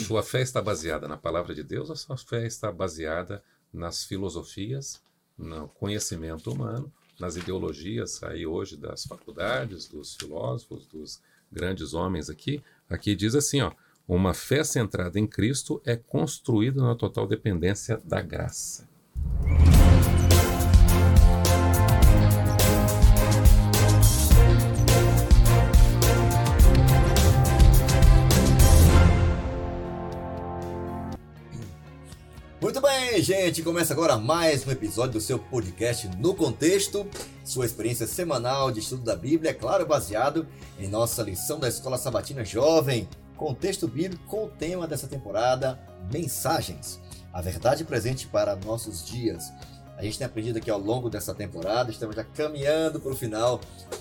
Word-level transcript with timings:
Sua 0.00 0.22
fé 0.22 0.40
está 0.40 0.62
baseada 0.62 1.06
na 1.06 1.18
palavra 1.18 1.54
de 1.54 1.62
Deus 1.62 1.90
ou 1.90 1.96
sua 1.96 2.16
fé 2.16 2.46
está 2.46 2.72
baseada 2.72 3.44
nas 3.70 4.04
filosofias, 4.04 5.02
no 5.36 5.68
conhecimento 5.68 6.50
humano, 6.50 6.90
nas 7.20 7.36
ideologias 7.36 8.22
aí 8.22 8.46
hoje 8.46 8.74
das 8.74 9.04
faculdades, 9.04 9.86
dos 9.86 10.16
filósofos, 10.16 10.86
dos 10.86 11.20
grandes 11.50 11.92
homens 11.92 12.30
aqui? 12.30 12.62
Aqui 12.88 13.14
diz 13.14 13.34
assim, 13.34 13.60
ó, 13.60 13.72
uma 14.08 14.32
fé 14.32 14.64
centrada 14.64 15.20
em 15.20 15.26
Cristo 15.26 15.82
é 15.84 15.94
construída 15.94 16.80
na 16.80 16.94
total 16.94 17.26
dependência 17.26 18.00
da 18.02 18.22
graça. 18.22 18.88
Gente, 33.22 33.62
começa 33.62 33.92
agora 33.92 34.18
mais 34.18 34.66
um 34.66 34.72
episódio 34.72 35.12
do 35.12 35.20
seu 35.20 35.38
podcast 35.38 36.08
No 36.18 36.34
Contexto, 36.34 37.06
sua 37.44 37.64
experiência 37.64 38.04
semanal 38.04 38.72
de 38.72 38.80
estudo 38.80 39.04
da 39.04 39.14
Bíblia, 39.14 39.52
é 39.52 39.54
claro, 39.54 39.86
baseado 39.86 40.44
em 40.76 40.88
nossa 40.88 41.22
lição 41.22 41.60
da 41.60 41.68
Escola 41.68 41.96
Sabatina 41.96 42.44
Jovem, 42.44 43.08
contexto 43.36 43.86
bíblico 43.86 44.24
com 44.26 44.46
o 44.46 44.48
tema 44.48 44.88
dessa 44.88 45.06
temporada, 45.06 45.78
mensagens, 46.12 46.98
a 47.32 47.40
verdade 47.40 47.84
presente 47.84 48.26
para 48.26 48.56
nossos 48.56 49.06
dias. 49.06 49.52
A 49.96 50.02
gente 50.02 50.18
tem 50.18 50.26
aprendido 50.26 50.58
aqui 50.58 50.68
ao 50.68 50.80
longo 50.80 51.08
dessa 51.08 51.32
temporada, 51.32 51.92
estamos 51.92 52.16
já 52.16 52.24
caminhando 52.24 52.98
para 52.98 53.12
o 53.12 53.16
final, 53.16 53.60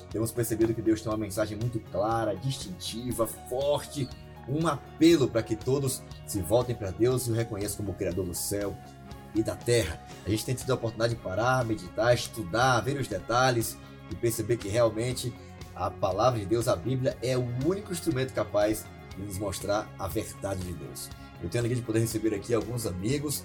temos 0.10 0.32
percebido 0.32 0.74
que 0.74 0.82
Deus 0.82 1.00
tem 1.00 1.12
uma 1.12 1.18
mensagem 1.20 1.56
muito 1.56 1.80
clara, 1.92 2.36
distintiva, 2.36 3.28
forte, 3.28 4.10
um 4.50 4.68
apelo 4.68 5.28
para 5.28 5.44
que 5.44 5.56
todos 5.56 6.02
se 6.26 6.42
voltem 6.42 6.76
para 6.76 6.92
Deus 6.92 7.28
e 7.28 7.32
o 7.32 7.36
reconheçam 7.36 7.78
como 7.78 7.92
o 7.92 7.96
Criador 7.96 8.26
do 8.26 8.34
céu 8.34 8.76
e 9.34 9.44
da 9.44 9.56
terra. 9.56 10.02
A 10.26 10.30
gente 10.30 10.46
tem 10.46 10.56
tido 10.56 10.72
a 10.72 10.76
oportunidade 10.76 11.16
de 11.16 11.22
parar, 11.22 11.66
meditar, 11.66 12.14
estudar, 12.14 12.82
ver 12.82 13.00
os 13.00 13.08
detalhes 13.08 13.78
e 14.10 14.16
perceber 14.16 14.58
que 14.58 14.68
realmente 14.68 15.34
a 15.76 15.90
palavra 15.90 16.40
de 16.40 16.46
Deus, 16.46 16.68
a 16.68 16.76
Bíblia, 16.76 17.18
é 17.22 17.38
o 17.38 17.48
único 17.66 17.92
instrumento 17.92 18.34
capaz 18.34 18.86
de 19.18 19.24
nos 19.24 19.38
mostrar 19.38 19.90
a 19.98 20.08
verdade 20.08 20.62
de 20.62 20.74
Deus. 20.74 21.10
Eu 21.42 21.50
tenho 21.50 21.62
a 21.62 21.64
alegria 21.64 21.82
de 21.82 21.86
poder 21.86 22.00
receber 22.00 22.34
aqui 22.36 22.54
alguns 22.54 22.86
amigos 22.86 23.44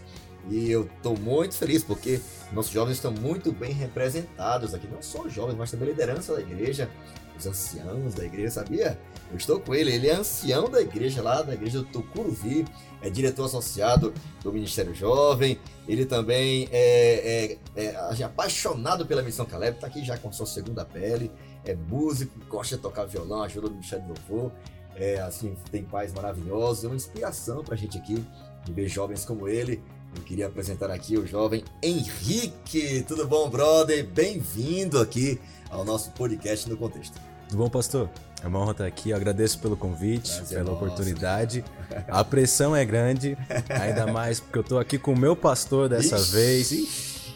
e 0.48 0.70
eu 0.70 0.88
estou 0.96 1.16
muito 1.18 1.56
feliz 1.56 1.82
porque 1.82 2.20
nossos 2.52 2.70
jovens 2.70 2.94
estão 2.94 3.10
muito 3.10 3.50
bem 3.52 3.72
representados 3.72 4.74
aqui, 4.74 4.86
não 4.86 5.02
só 5.02 5.28
jovens, 5.28 5.56
mas 5.56 5.70
também 5.70 5.88
a 5.88 5.90
liderança 5.90 6.34
da 6.34 6.40
igreja, 6.40 6.90
os 7.38 7.46
anciãos 7.46 8.14
da 8.14 8.24
igreja, 8.24 8.50
sabia? 8.50 8.98
Eu 9.30 9.36
estou 9.36 9.60
com 9.60 9.74
ele, 9.74 9.92
ele 9.92 10.08
é 10.08 10.14
ancião 10.14 10.68
da 10.70 10.80
igreja 10.80 11.22
lá, 11.22 11.42
da 11.42 11.54
igreja 11.54 11.78
do 11.78 11.84
Tucuruvi, 11.84 12.64
é 13.02 13.10
diretor 13.10 13.46
associado 13.46 14.14
do 14.42 14.52
Ministério 14.52 14.94
Jovem, 14.94 15.58
ele 15.88 16.06
também 16.06 16.68
é, 16.70 17.58
é, 17.76 17.82
é 17.84 18.22
apaixonado 18.24 19.04
pela 19.04 19.22
missão 19.22 19.44
Caleb, 19.44 19.76
está 19.76 19.86
aqui 19.86 20.04
já 20.04 20.16
com 20.16 20.30
sua 20.32 20.46
segunda 20.46 20.84
pele, 20.84 21.30
é 21.64 21.74
músico, 21.74 22.38
gosta 22.48 22.76
de 22.76 22.82
tocar 22.82 23.04
violão, 23.04 23.42
ajuda 23.42 23.68
no 23.68 23.74
Ministério 23.74 24.04
do 24.06 24.14
Louvor, 24.14 24.52
é, 24.94 25.20
assim, 25.20 25.54
tem 25.70 25.84
pais 25.84 26.12
maravilhosos, 26.12 26.84
é 26.84 26.86
uma 26.86 26.96
inspiração 26.96 27.62
para 27.62 27.74
a 27.74 27.76
gente 27.76 27.98
aqui, 27.98 28.24
de 28.64 28.72
ver 28.72 28.88
jovens 28.88 29.24
como 29.24 29.48
ele. 29.48 29.82
Eu 30.16 30.22
queria 30.22 30.46
apresentar 30.46 30.90
aqui 30.90 31.18
o 31.18 31.26
jovem 31.26 31.62
Henrique. 31.82 33.04
Tudo 33.06 33.26
bom, 33.26 33.50
brother? 33.50 34.02
Bem-vindo 34.06 34.98
aqui 34.98 35.38
ao 35.68 35.84
nosso 35.84 36.10
podcast 36.12 36.68
no 36.70 36.76
Contexto. 36.76 37.20
Tudo 37.48 37.58
bom, 37.58 37.68
pastor? 37.68 38.08
É 38.42 38.46
uma 38.46 38.58
honra 38.60 38.70
estar 38.72 38.86
aqui. 38.86 39.10
Eu 39.10 39.16
agradeço 39.16 39.58
pelo 39.58 39.76
convite, 39.76 40.32
Prazer 40.34 40.58
pela 40.58 40.70
nossa. 40.70 40.84
oportunidade. 40.84 41.62
A 42.08 42.24
pressão 42.24 42.74
é 42.74 42.82
grande, 42.82 43.36
ainda 43.68 44.06
mais 44.06 44.40
porque 44.40 44.58
eu 44.58 44.62
estou 44.62 44.78
aqui 44.78 44.98
com 44.98 45.12
o 45.12 45.18
meu 45.18 45.36
pastor 45.36 45.86
dessa 45.88 46.16
Ixi. 46.16 46.32
vez. 46.32 47.34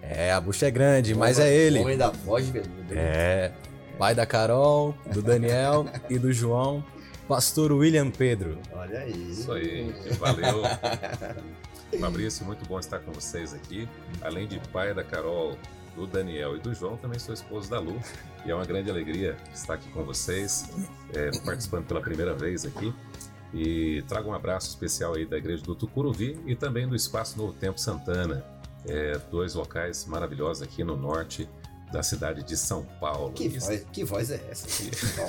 É, 0.00 0.32
a 0.32 0.40
bucha 0.40 0.66
é 0.66 0.70
grande, 0.70 1.16
mas 1.16 1.40
é 1.40 1.52
ele. 1.52 1.80
Homem 1.80 1.98
da 1.98 2.10
voz. 2.10 2.46
É. 2.92 3.50
Pai 3.98 4.14
da 4.14 4.24
Carol, 4.24 4.94
do 5.12 5.20
Daniel 5.20 5.84
e 6.08 6.16
do 6.16 6.32
João, 6.32 6.84
pastor 7.26 7.72
William 7.72 8.08
Pedro. 8.08 8.56
Olha 8.72 9.00
aí. 9.00 9.30
Isso 9.32 9.50
aí, 9.50 9.92
valeu. 10.20 10.62
Fabrício, 12.00 12.44
muito 12.44 12.66
bom 12.66 12.78
estar 12.78 12.98
com 12.98 13.12
vocês 13.12 13.54
aqui. 13.54 13.88
Além 14.22 14.46
de 14.46 14.58
pai 14.70 14.92
da 14.94 15.04
Carol, 15.04 15.56
do 15.94 16.06
Daniel 16.06 16.56
e 16.56 16.60
do 16.60 16.74
João, 16.74 16.96
também 16.96 17.18
sou 17.18 17.32
esposo 17.32 17.70
da 17.70 17.78
Lu. 17.78 18.00
E 18.44 18.50
é 18.50 18.54
uma 18.54 18.64
grande 18.64 18.90
alegria 18.90 19.36
estar 19.54 19.74
aqui 19.74 19.88
com 19.90 20.04
vocês, 20.04 20.68
é, 21.14 21.30
participando 21.44 21.86
pela 21.86 22.00
primeira 22.00 22.34
vez 22.34 22.64
aqui. 22.64 22.92
E 23.52 24.02
trago 24.08 24.30
um 24.30 24.34
abraço 24.34 24.68
especial 24.68 25.14
aí 25.14 25.24
da 25.24 25.38
igreja 25.38 25.62
do 25.62 25.74
Tucuruvi 25.74 26.38
e 26.44 26.56
também 26.56 26.88
do 26.88 26.96
Espaço 26.96 27.38
Novo 27.38 27.52
Tempo 27.52 27.80
Santana. 27.80 28.44
É, 28.86 29.18
dois 29.30 29.54
locais 29.54 30.04
maravilhosos 30.04 30.62
aqui 30.62 30.84
no 30.84 30.96
norte 30.96 31.48
da 31.92 32.02
cidade 32.02 32.42
de 32.42 32.56
São 32.56 32.84
Paulo. 33.00 33.32
Que, 33.32 33.48
voz, 33.48 33.86
que 33.92 34.04
voz 34.04 34.30
é 34.30 34.44
essa? 34.50 34.66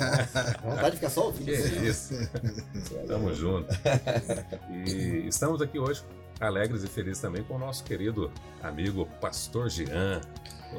vontade 0.62 0.90
de 0.90 0.96
ficar 0.96 1.10
só 1.10 1.26
ouvindo. 1.26 1.46
Que 1.46 1.86
isso. 1.86 2.14
Tamo 3.06 3.32
junto. 3.32 3.72
E 4.68 5.28
estamos 5.28 5.62
aqui 5.62 5.78
hoje 5.78 6.02
alegres 6.40 6.84
e 6.84 6.86
felizes 6.86 7.20
também 7.20 7.42
com 7.42 7.54
o 7.54 7.58
nosso 7.58 7.82
querido 7.84 8.30
amigo 8.62 9.06
Pastor 9.20 9.70
Jean, 9.70 10.20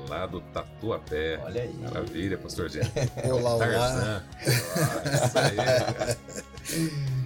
lá 0.07 0.25
do 0.25 0.41
Tatuapé. 0.41 1.39
Olha 1.43 1.63
aí. 1.63 1.73
Maravilha, 1.73 2.37
Pastor 2.37 2.69
Jean. 2.69 2.89
Olá, 3.25 3.55
olá. 3.55 4.23
Isso 4.45 5.39
aí, 5.39 5.57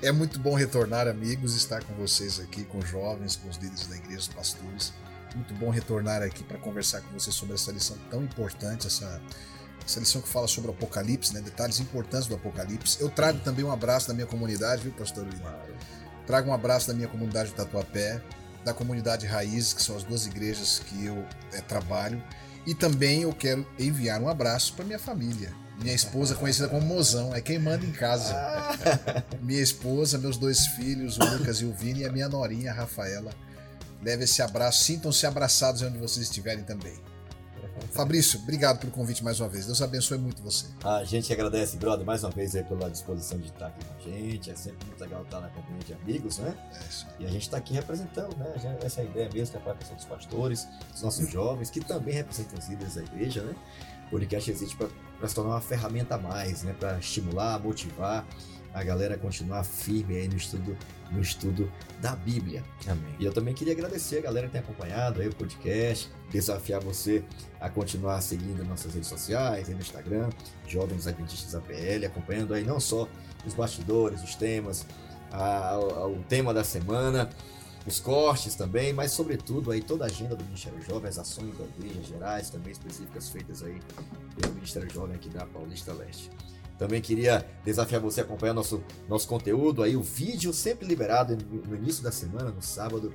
é 0.02 0.12
muito 0.12 0.40
bom 0.40 0.56
retornar, 0.56 1.08
amigos, 1.08 1.56
estar 1.56 1.84
com 1.84 1.94
vocês 1.96 2.40
aqui, 2.40 2.64
com 2.64 2.82
jovens, 2.82 3.36
com 3.36 3.50
os 3.50 3.58
líderes 3.58 3.88
da 3.88 3.96
igreja, 3.96 4.20
os 4.20 4.28
pastores. 4.28 4.94
Muito 5.36 5.54
bom 5.54 5.70
retornar 5.70 6.22
aqui 6.22 6.44
para 6.44 6.58
conversar 6.58 7.02
com 7.02 7.14
vocês 7.18 7.36
sobre 7.36 7.56
essa 7.56 7.72
lição 7.72 7.98
tão 8.10 8.22
importante, 8.22 8.88
essa, 8.88 9.22
essa 9.86 10.00
lição 10.00 10.22
que 10.22 10.28
fala 10.28 10.48
sobre 10.48 10.70
o 10.70 10.74
Apocalipse, 10.74 11.34
né? 11.34 11.42
detalhes 11.42 11.80
importantes 11.80 12.28
do 12.28 12.36
Apocalipse. 12.36 13.02
Eu 13.02 13.10
trago 13.10 13.40
também 13.40 13.64
um 13.64 13.72
abraço 13.72 14.08
da 14.10 14.14
minha 14.14 14.28
comunidade, 14.28 14.84
viu, 14.84 14.92
pastor 14.92 15.26
Lima? 15.26 15.71
Trago 16.26 16.50
um 16.50 16.54
abraço 16.54 16.88
da 16.88 16.94
minha 16.94 17.08
comunidade 17.08 17.50
do 17.50 17.56
Tatuapé, 17.56 18.22
da 18.64 18.74
comunidade 18.74 19.26
Raízes, 19.26 19.74
que 19.74 19.82
são 19.82 19.96
as 19.96 20.04
duas 20.04 20.26
igrejas 20.26 20.80
que 20.80 21.06
eu 21.06 21.26
é, 21.52 21.62
trabalho. 21.62 22.22
E 22.66 22.76
também 22.76 23.24
eu 23.24 23.34
quero 23.34 23.66
enviar 23.80 24.22
um 24.22 24.30
abraço 24.30 24.74
para 24.74 24.86
minha 24.86 25.00
família. 25.00 25.52
Minha 25.82 25.96
esposa, 25.96 26.36
conhecida 26.36 26.68
como 26.68 26.86
Mozão, 26.86 27.34
é 27.34 27.42
quem 27.42 27.58
manda 27.58 27.84
em 27.84 27.92
casa. 27.92 28.36
minha 29.42 29.62
esposa, 29.62 30.18
meus 30.20 30.38
dois 30.38 30.68
filhos, 30.68 31.18
o 31.18 31.26
Lucas 31.26 31.58
e 31.58 31.66
o 31.66 31.74
Vini, 31.74 32.02
e 32.02 32.06
a 32.06 32.12
minha 32.12 32.30
norinha, 32.30 32.72
a 32.72 32.76
Rafaela. 32.76 33.32
Leve 34.04 34.26
esse 34.26 34.42
abraço, 34.44 34.84
sintam-se 34.84 35.26
abraçados 35.26 35.82
onde 35.82 35.98
vocês 35.98 36.26
estiverem 36.28 36.64
também. 36.64 36.94
Fabrício, 37.92 38.40
obrigado 38.40 38.80
pelo 38.80 38.92
convite 38.92 39.22
mais 39.22 39.40
uma 39.42 39.50
vez. 39.50 39.66
Deus 39.66 39.82
abençoe 39.82 40.18
muito 40.18 40.42
você. 40.42 40.66
A 40.82 41.04
gente 41.04 41.32
agradece, 41.32 41.76
brother, 41.76 42.06
mais 42.06 42.24
uma 42.24 42.30
vez 42.30 42.56
aí 42.56 42.64
pela 42.64 42.90
disposição 42.90 43.38
de 43.38 43.48
estar 43.48 43.68
aqui 43.68 43.84
com 43.86 43.94
a 43.94 44.00
gente. 44.00 44.50
É 44.50 44.56
sempre 44.56 44.88
muito 44.88 45.02
legal 45.02 45.24
estar 45.24 45.42
na 45.42 45.50
companhia 45.50 45.84
de 45.84 45.94
amigos, 45.94 46.38
né? 46.38 46.56
É 46.74 46.88
isso. 46.88 47.06
E 47.20 47.26
a 47.26 47.30
gente 47.30 47.42
está 47.42 47.58
aqui 47.58 47.74
representando, 47.74 48.34
né? 48.38 48.54
Essa 48.82 49.02
é 49.02 49.06
ideia 49.06 49.30
mesmo, 49.34 49.52
que 49.52 49.58
é 49.58 49.62
a 49.62 49.64
participação 49.64 49.98
dos 49.98 50.06
pastores, 50.06 50.68
dos 50.90 51.02
nossos 51.02 51.30
jovens, 51.30 51.70
que 51.70 51.82
também 51.82 52.14
representam 52.14 52.58
os 52.58 52.70
líderes 52.70 52.96
da 52.96 53.04
igreja, 53.04 53.44
né? 53.44 53.54
O 54.08 54.12
podcast 54.12 54.50
existe 54.50 54.78
para 54.78 55.28
se 55.28 55.36
tornar 55.36 55.52
uma 55.52 55.62
ferramenta 55.62 56.16
a 56.16 56.18
mais, 56.18 56.64
né? 56.64 56.74
Para 56.80 56.98
estimular, 56.98 57.60
motivar 57.60 58.26
a 58.74 58.84
galera 58.84 59.18
continuar 59.18 59.64
firme 59.64 60.16
aí 60.16 60.28
no 60.28 60.36
estudo, 60.36 60.78
no 61.12 61.22
estudo 61.22 61.72
da 62.00 62.16
Bíblia. 62.16 62.64
Amém. 62.88 63.16
E 63.20 63.26
eu 63.26 63.34
também 63.34 63.54
queria 63.54 63.74
agradecer 63.74 64.20
a 64.20 64.22
galera 64.22 64.48
que 64.48 64.54
tem 64.54 64.62
acompanhado 64.62 65.22
aí 65.22 65.28
o 65.28 65.36
podcast, 65.36 66.10
desafiar 66.30 66.82
você 66.82 67.24
a 67.60 67.70
continuar 67.70 68.22
seguindo 68.22 68.64
nossas 68.64 68.94
redes 68.94 69.10
sociais, 69.10 69.68
aí 69.68 69.76
no 69.76 69.82
Instagram, 69.82 70.30
Jovens 70.68 71.08
Adventistas 71.08 71.54
APL, 71.54 72.06
acompanhando 72.06 72.54
aí 72.54 72.64
não 72.64 72.80
só 72.80 73.08
os 73.46 73.54
bastidores, 73.54 74.24
os 74.24 74.36
temas, 74.36 74.86
a, 75.32 75.72
a, 75.72 76.08
o 76.08 76.24
tema 76.28 76.54
da 76.54 76.64
semana, 76.64 77.30
os 77.86 78.00
cortes 78.00 78.56
também, 78.56 78.94
mas 78.94 79.12
sobretudo 79.12 79.72
aí 79.72 79.82
toda 79.82 80.06
a 80.06 80.08
agenda 80.08 80.36
do 80.36 80.44
Ministério 80.46 80.82
Jovem, 80.82 81.10
as 81.10 81.18
ações 81.18 81.58
da 81.58 81.66
igreja 81.66 82.04
gerais, 82.04 82.50
também 82.50 82.72
específicas 82.72 83.30
feitas 83.30 83.64
aí 83.64 83.82
pelo 84.40 84.54
Ministério 84.54 84.90
Jovem 84.90 85.16
aqui 85.16 85.30
da 85.30 85.46
Paulista 85.46 85.92
Leste. 85.94 86.30
Também 86.82 87.00
queria 87.00 87.46
desafiar 87.64 88.02
você 88.02 88.22
a 88.22 88.24
acompanhar 88.24 88.56
nosso, 88.56 88.84
nosso 89.08 89.28
conteúdo 89.28 89.84
aí, 89.84 89.96
o 89.96 90.02
vídeo 90.02 90.52
sempre 90.52 90.88
liberado 90.88 91.38
no 91.68 91.76
início 91.76 92.04
da 92.04 92.12
semana, 92.12 92.50
no 92.50 92.60
sábado, 92.60 93.14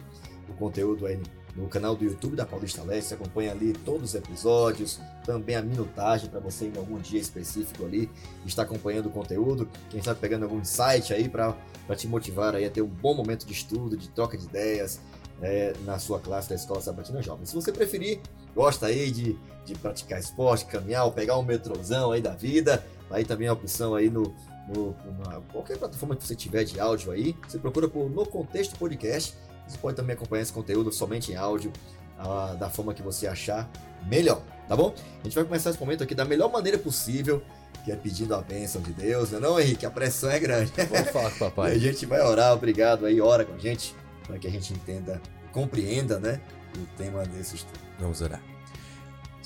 o 0.48 0.54
conteúdo 0.54 1.04
aí 1.04 1.20
no 1.56 1.66
canal 1.66 1.96
do 1.96 2.04
YouTube 2.04 2.36
da 2.36 2.46
Paulista 2.46 2.84
Leste. 2.84 3.08
Você 3.08 3.14
acompanha 3.14 3.50
ali 3.50 3.72
todos 3.72 4.10
os 4.10 4.14
episódios, 4.14 5.00
também 5.24 5.56
a 5.56 5.62
minutagem 5.62 6.30
para 6.30 6.38
você 6.38 6.66
em 6.66 6.78
algum 6.78 6.96
dia 7.00 7.18
específico 7.18 7.84
ali 7.84 8.08
estar 8.44 8.62
acompanhando 8.62 9.06
o 9.06 9.10
conteúdo. 9.10 9.68
Quem 9.90 10.00
sabe 10.00 10.20
pegando 10.20 10.44
algum 10.44 10.60
insight 10.60 11.12
aí 11.12 11.28
para 11.28 11.56
te 11.96 12.06
motivar 12.06 12.54
aí 12.54 12.66
a 12.66 12.70
ter 12.70 12.82
um 12.82 12.86
bom 12.86 13.14
momento 13.14 13.44
de 13.44 13.52
estudo, 13.52 13.96
de 13.96 14.08
troca 14.10 14.38
de 14.38 14.44
ideias 14.44 15.00
é, 15.42 15.72
na 15.84 15.98
sua 15.98 16.20
classe 16.20 16.48
da 16.48 16.54
Escola 16.54 16.80
Sabatina 16.80 17.20
Jovem. 17.20 17.44
Se 17.44 17.54
você 17.56 17.72
preferir, 17.72 18.20
gosta 18.54 18.86
aí 18.86 19.10
de, 19.10 19.36
de 19.64 19.74
praticar 19.74 20.20
esporte, 20.20 20.66
caminhar 20.66 21.10
pegar 21.10 21.36
um 21.36 21.42
metrôzão 21.42 22.12
aí 22.12 22.22
da 22.22 22.32
vida, 22.32 22.86
Aí 23.10 23.24
também 23.24 23.48
a 23.48 23.52
opção 23.52 23.94
aí 23.94 24.10
no, 24.10 24.34
no, 24.68 24.96
na 25.24 25.40
qualquer 25.52 25.78
plataforma 25.78 26.16
que 26.16 26.24
você 26.24 26.34
tiver 26.34 26.64
de 26.64 26.80
áudio 26.80 27.12
aí. 27.12 27.36
Você 27.46 27.58
procura 27.58 27.88
por 27.88 28.10
No 28.10 28.26
Contexto 28.26 28.76
Podcast. 28.78 29.34
Você 29.66 29.78
pode 29.78 29.96
também 29.96 30.14
acompanhar 30.14 30.42
esse 30.42 30.52
conteúdo 30.52 30.92
somente 30.92 31.32
em 31.32 31.36
áudio, 31.36 31.72
uh, 32.18 32.56
da 32.56 32.70
forma 32.70 32.94
que 32.94 33.02
você 33.02 33.26
achar 33.26 33.68
melhor, 34.06 34.40
tá 34.68 34.76
bom? 34.76 34.94
A 35.20 35.24
gente 35.24 35.34
vai 35.34 35.44
começar 35.44 35.70
esse 35.70 35.80
momento 35.80 36.04
aqui 36.04 36.14
da 36.14 36.24
melhor 36.24 36.50
maneira 36.50 36.78
possível, 36.78 37.42
que 37.84 37.90
é 37.92 37.96
pedindo 37.96 38.34
a 38.34 38.40
bênção 38.40 38.80
de 38.80 38.92
Deus, 38.92 39.30
né? 39.30 39.40
Não, 39.40 39.58
Henrique, 39.58 39.84
a 39.84 39.90
pressão 39.90 40.30
é 40.30 40.38
grande. 40.38 40.72
Vamos 40.88 41.10
falar 41.10 41.30
com 41.30 41.36
o 41.36 41.50
papai. 41.50 41.72
a 41.74 41.78
gente 41.78 42.06
vai 42.06 42.20
orar, 42.20 42.52
obrigado 42.52 43.06
aí, 43.06 43.20
ora 43.20 43.44
com 43.44 43.54
a 43.54 43.58
gente, 43.58 43.94
para 44.26 44.38
que 44.38 44.46
a 44.46 44.50
gente 44.50 44.72
entenda, 44.72 45.20
compreenda, 45.52 46.18
né, 46.18 46.40
o 46.76 46.96
tema 46.96 47.24
desse 47.24 47.56
estudo. 47.56 47.80
Vamos 47.98 48.20
orar. 48.20 48.55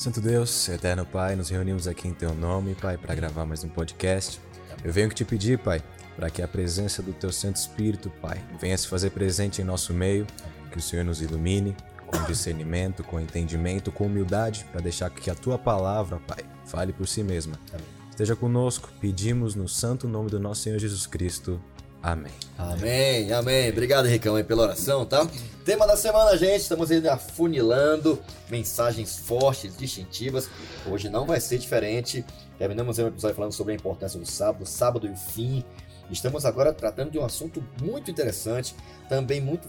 Santo 0.01 0.19
Deus, 0.19 0.67
eterno 0.71 1.05
Pai, 1.05 1.37
nos 1.37 1.51
reunimos 1.51 1.87
aqui 1.87 2.09
em 2.09 2.15
Teu 2.15 2.35
nome, 2.35 2.75
Pai, 2.75 2.97
para 2.97 3.15
gravar 3.15 3.45
mais 3.45 3.63
um 3.65 3.69
podcast. 3.69 4.41
Eu 4.83 4.91
venho 4.91 5.11
te 5.11 5.27
pedir, 5.27 5.59
Pai, 5.59 5.83
para 6.17 6.31
que 6.31 6.41
a 6.41 6.49
presença 6.49 7.03
do 7.03 7.13
Teu 7.13 7.31
Santo 7.31 7.57
Espírito, 7.57 8.09
Pai, 8.09 8.43
venha 8.59 8.79
se 8.79 8.89
fazer 8.89 9.11
presente 9.11 9.61
em 9.61 9.65
nosso 9.67 9.93
meio, 9.93 10.27
que 10.73 10.79
o 10.79 10.81
Senhor 10.81 11.05
nos 11.05 11.21
ilumine 11.21 11.77
com 12.07 12.25
discernimento, 12.25 13.05
com 13.05 13.21
entendimento, 13.21 13.93
com 13.93 14.07
humildade, 14.07 14.65
para 14.73 14.81
deixar 14.81 15.11
que 15.11 15.29
a 15.29 15.35
Tua 15.35 15.59
palavra, 15.59 16.19
Pai, 16.27 16.47
fale 16.65 16.95
por 16.95 17.07
si 17.07 17.23
mesma. 17.23 17.61
Esteja 18.09 18.35
conosco, 18.35 18.89
pedimos 19.03 19.55
no 19.55 19.69
santo 19.69 20.09
nome 20.09 20.31
do 20.31 20.41
nosso 20.41 20.63
Senhor 20.63 20.79
Jesus 20.79 21.07
Cristo. 21.07 21.61
Amém. 22.03 22.33
Amém, 22.57 23.33
amém. 23.33 23.71
Obrigado, 23.71 24.07
Ricão, 24.07 24.35
aí, 24.35 24.45
pela 24.45 24.63
oração, 24.63 25.05
tá? 25.05 25.27
Tema 25.65 25.87
da 25.87 25.97
semana, 25.97 26.37
gente. 26.37 26.63
Estamos 26.63 26.91
ainda 26.91 27.13
afunilando 27.13 28.19
mensagens 28.49 29.19
fortes, 29.19 29.77
distintivas. 29.77 30.49
Hoje 30.87 31.11
não 31.11 31.27
vai 31.27 31.41
ser 31.41 31.59
diferente. 31.59 32.25
Terminamos 32.59 32.99
um 32.99 33.07
episódio 33.07 33.37
falando 33.37 33.53
sobre 33.53 33.75
a 33.75 33.77
importância 33.77 34.19
do 34.19 34.25
sábado, 34.25 34.65
sábado 34.65 35.07
e 35.07 35.11
o 35.11 35.17
fim. 35.17 35.63
Estamos 36.11 36.47
agora 36.47 36.73
tratando 36.73 37.11
de 37.11 37.19
um 37.19 37.25
assunto 37.25 37.63
muito 37.83 38.11
interessante, 38.11 38.75
também 39.09 39.41
muito 39.41 39.69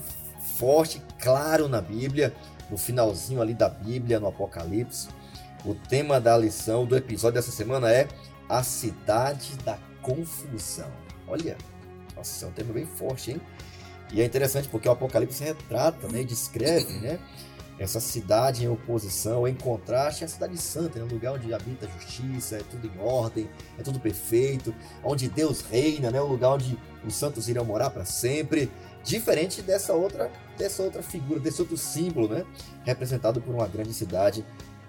forte, 0.58 1.02
claro 1.22 1.68
na 1.68 1.82
Bíblia, 1.82 2.34
no 2.70 2.78
finalzinho 2.78 3.42
ali 3.42 3.54
da 3.54 3.68
Bíblia, 3.68 4.20
no 4.20 4.28
Apocalipse. 4.28 5.10
O 5.66 5.76
tema 5.76 6.20
da 6.20 6.38
lição 6.38 6.86
do 6.86 6.96
episódio 6.96 7.36
dessa 7.36 7.52
semana 7.52 7.92
é 7.92 8.08
a 8.50 8.64
cidade 8.64 9.56
da 9.66 9.78
confusão. 10.02 10.90
Olha, 11.28 11.56
nossa, 12.22 12.46
é 12.46 12.48
um 12.48 12.52
tema 12.52 12.72
bem 12.72 12.86
forte, 12.86 13.32
hein? 13.32 13.42
E 14.14 14.22
é 14.22 14.26
interessante 14.26 14.68
porque 14.68 14.88
o 14.88 14.92
Apocalipse 14.92 15.44
retrata, 15.44 16.08
né, 16.08 16.24
descreve, 16.24 16.94
né, 17.00 17.20
essa 17.80 18.00
cidade 18.00 18.64
em 18.64 18.68
oposição, 18.68 19.48
em 19.48 19.56
contraste 19.56 20.24
à 20.24 20.28
cidade 20.28 20.56
santa, 20.58 21.00
né, 21.00 21.06
um 21.06 21.08
lugar 21.08 21.34
onde 21.34 21.52
habita 21.52 21.88
a 21.88 21.90
justiça, 21.90 22.58
é 22.58 22.60
tudo 22.60 22.86
em 22.86 23.00
ordem, 23.00 23.50
é 23.80 23.82
tudo 23.82 24.00
perfeito, 24.00 24.76
onde 25.04 25.28
Deus 25.30 25.62
reina, 25.62 26.12
né, 26.12 26.22
um 26.22 26.28
lugar 26.28 26.52
onde 26.52 26.78
os 27.06 27.16
santos 27.16 27.50
irão 27.50 27.66
morar 27.66 27.90
para 27.90 28.06
sempre, 28.06 28.70
diferente 29.04 29.62
dessa 29.62 29.94
outra, 29.94 30.30
dessa 30.58 30.84
outra 30.84 31.02
figura, 31.02 31.40
desse 31.40 31.62
outro 31.62 31.78
símbolo, 31.78 32.28
né, 32.28 32.46
representado 32.84 33.42
por 33.42 33.56
uma 33.56 33.68
grande 33.68 33.94
cidade 33.94 34.46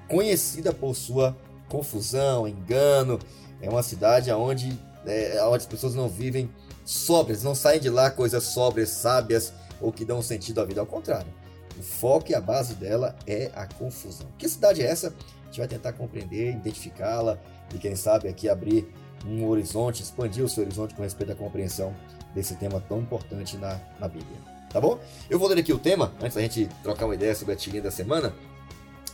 conhecida 0.08 0.74
por 0.74 0.94
sua 0.94 1.34
confusão, 1.68 2.46
engano, 2.46 3.18
é 3.62 3.70
uma 3.70 3.82
cidade 3.82 4.30
onde, 4.32 4.78
é, 5.06 5.42
onde 5.44 5.58
as 5.58 5.66
pessoas 5.66 5.94
não 5.94 6.08
vivem 6.08 6.50
sóbrias, 6.84 7.42
não 7.42 7.54
saem 7.54 7.80
de 7.80 7.90
lá 7.90 8.10
coisas 8.10 8.44
sóbrias, 8.44 8.90
sábias 8.90 9.52
ou 9.80 9.92
que 9.92 10.04
dão 10.04 10.22
sentido 10.22 10.60
à 10.60 10.64
vida. 10.64 10.80
Ao 10.80 10.86
contrário, 10.86 11.32
o 11.78 11.82
foco 11.82 12.30
e 12.30 12.34
a 12.34 12.40
base 12.40 12.74
dela 12.74 13.16
é 13.26 13.50
a 13.54 13.66
confusão. 13.66 14.26
Que 14.38 14.48
cidade 14.48 14.82
é 14.82 14.86
essa? 14.86 15.08
A 15.08 15.46
gente 15.46 15.58
vai 15.58 15.68
tentar 15.68 15.92
compreender, 15.92 16.52
identificá-la 16.52 17.38
e, 17.74 17.78
quem 17.78 17.94
sabe, 17.94 18.28
aqui 18.28 18.48
abrir 18.48 18.86
um 19.26 19.46
horizonte, 19.46 20.02
expandir 20.02 20.44
o 20.44 20.48
seu 20.48 20.64
horizonte 20.64 20.94
com 20.94 21.02
respeito 21.02 21.32
à 21.32 21.34
compreensão 21.34 21.94
desse 22.34 22.56
tema 22.56 22.80
tão 22.80 23.00
importante 23.00 23.56
na, 23.56 23.78
na 24.00 24.08
Bíblia. 24.08 24.38
Tá 24.70 24.80
bom? 24.80 24.98
Eu 25.28 25.38
vou 25.38 25.48
ler 25.48 25.60
aqui 25.60 25.72
o 25.72 25.78
tema, 25.78 26.12
antes 26.20 26.34
da 26.34 26.40
gente 26.40 26.68
trocar 26.82 27.04
uma 27.04 27.14
ideia 27.14 27.34
sobre 27.34 27.52
a 27.52 27.56
tirinha 27.56 27.82
da 27.82 27.90
semana. 27.90 28.32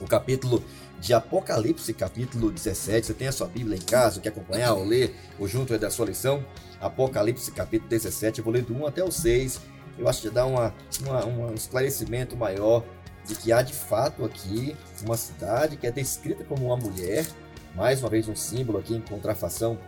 O 0.01 0.07
capítulo 0.07 0.63
de 1.01 1.13
Apocalipse, 1.13 1.93
capítulo 1.93 2.51
17. 2.53 3.07
Você 3.07 3.15
tem 3.15 3.27
a 3.27 3.33
sua 3.33 3.49
Bíblia 3.49 3.77
em 3.77 3.81
casa, 3.81 4.21
quer 4.21 4.29
acompanhar 4.29 4.75
ou 4.75 4.85
ler, 4.85 5.15
ou 5.39 5.49
junto 5.49 5.77
da 5.77 5.91
sua 5.91 6.07
lição? 6.07 6.45
Apocalipse 6.81 7.51
capítulo 7.51 7.91
17, 7.91 8.39
eu 8.39 8.45
vou 8.45 8.53
ler 8.53 8.63
do 8.63 8.75
1 8.75 8.87
até 8.87 9.03
o 9.03 9.11
6. 9.11 9.61
Eu 9.99 10.09
acho 10.09 10.23
que 10.23 10.31
dá 10.31 10.47
uma, 10.47 10.73
uma, 11.01 11.27
um 11.27 11.55
esclarecimento 11.55 12.37
maior 12.37 12.85
de 13.27 13.35
que 13.35 13.53
há 13.53 13.61
de 13.61 13.75
fato 13.75 14.25
aqui 14.25 14.77
uma 15.05 15.17
cidade 15.17 15.77
que 15.77 15.87
é 15.87 15.91
descrita 15.91 16.45
como 16.45 16.67
uma 16.67 16.77
mulher, 16.77 17.27
mais 17.75 18.01
uma 18.01 18.09
vez 18.09 18.29
um 18.29 18.37
símbolo 18.37 18.79
aqui 18.79 18.95
em 18.95 19.01
contrafação 19.01 19.79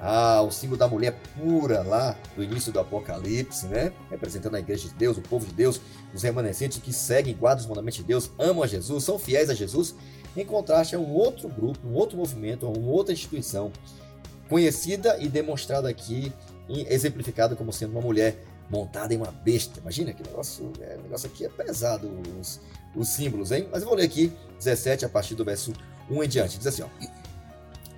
ah, 0.00 0.42
o 0.42 0.50
símbolo 0.50 0.78
da 0.78 0.86
mulher 0.86 1.18
pura 1.36 1.82
lá 1.82 2.16
do 2.34 2.42
início 2.42 2.72
do 2.72 2.78
Apocalipse, 2.80 3.66
né? 3.66 3.92
Representando 4.10 4.54
a 4.54 4.60
igreja 4.60 4.88
de 4.88 4.94
Deus, 4.94 5.16
o 5.16 5.22
povo 5.22 5.46
de 5.46 5.52
Deus, 5.52 5.80
os 6.14 6.22
remanescentes 6.22 6.78
que 6.78 6.92
seguem, 6.92 7.34
guardam 7.34 7.62
os 7.64 7.68
mandamentos 7.68 7.98
de 7.98 8.04
Deus, 8.04 8.30
amam 8.38 8.62
a 8.62 8.66
Jesus, 8.66 9.04
são 9.04 9.18
fiéis 9.18 9.48
a 9.50 9.54
Jesus, 9.54 9.94
em 10.36 10.44
contraste 10.44 10.94
a 10.94 10.98
um 10.98 11.12
outro 11.12 11.48
grupo, 11.48 11.78
um 11.86 11.94
outro 11.94 12.16
movimento, 12.16 12.66
uma 12.68 12.90
outra 12.90 13.12
instituição 13.12 13.72
conhecida 14.48 15.16
e 15.18 15.28
demonstrada 15.28 15.88
aqui, 15.88 16.32
exemplificada 16.68 17.56
como 17.56 17.72
sendo 17.72 17.92
uma 17.92 18.00
mulher 18.00 18.44
montada 18.68 19.14
em 19.14 19.16
uma 19.16 19.30
besta. 19.30 19.80
Imagina 19.80 20.12
que 20.12 20.22
negócio, 20.22 20.72
é, 20.80 20.96
negócio 20.96 21.28
aqui 21.28 21.44
é 21.44 21.48
pesado, 21.48 22.10
os, 22.40 22.60
os 22.94 23.08
símbolos, 23.08 23.52
hein? 23.52 23.68
Mas 23.70 23.82
eu 23.82 23.88
vou 23.88 23.96
ler 23.96 24.04
aqui 24.04 24.32
17 24.58 25.04
a 25.04 25.08
partir 25.08 25.34
do 25.34 25.44
verso 25.44 25.72
1 26.10 26.22
em 26.22 26.28
diante. 26.28 26.58
Diz 26.58 26.66
assim, 26.66 26.82
ó. 26.82 26.88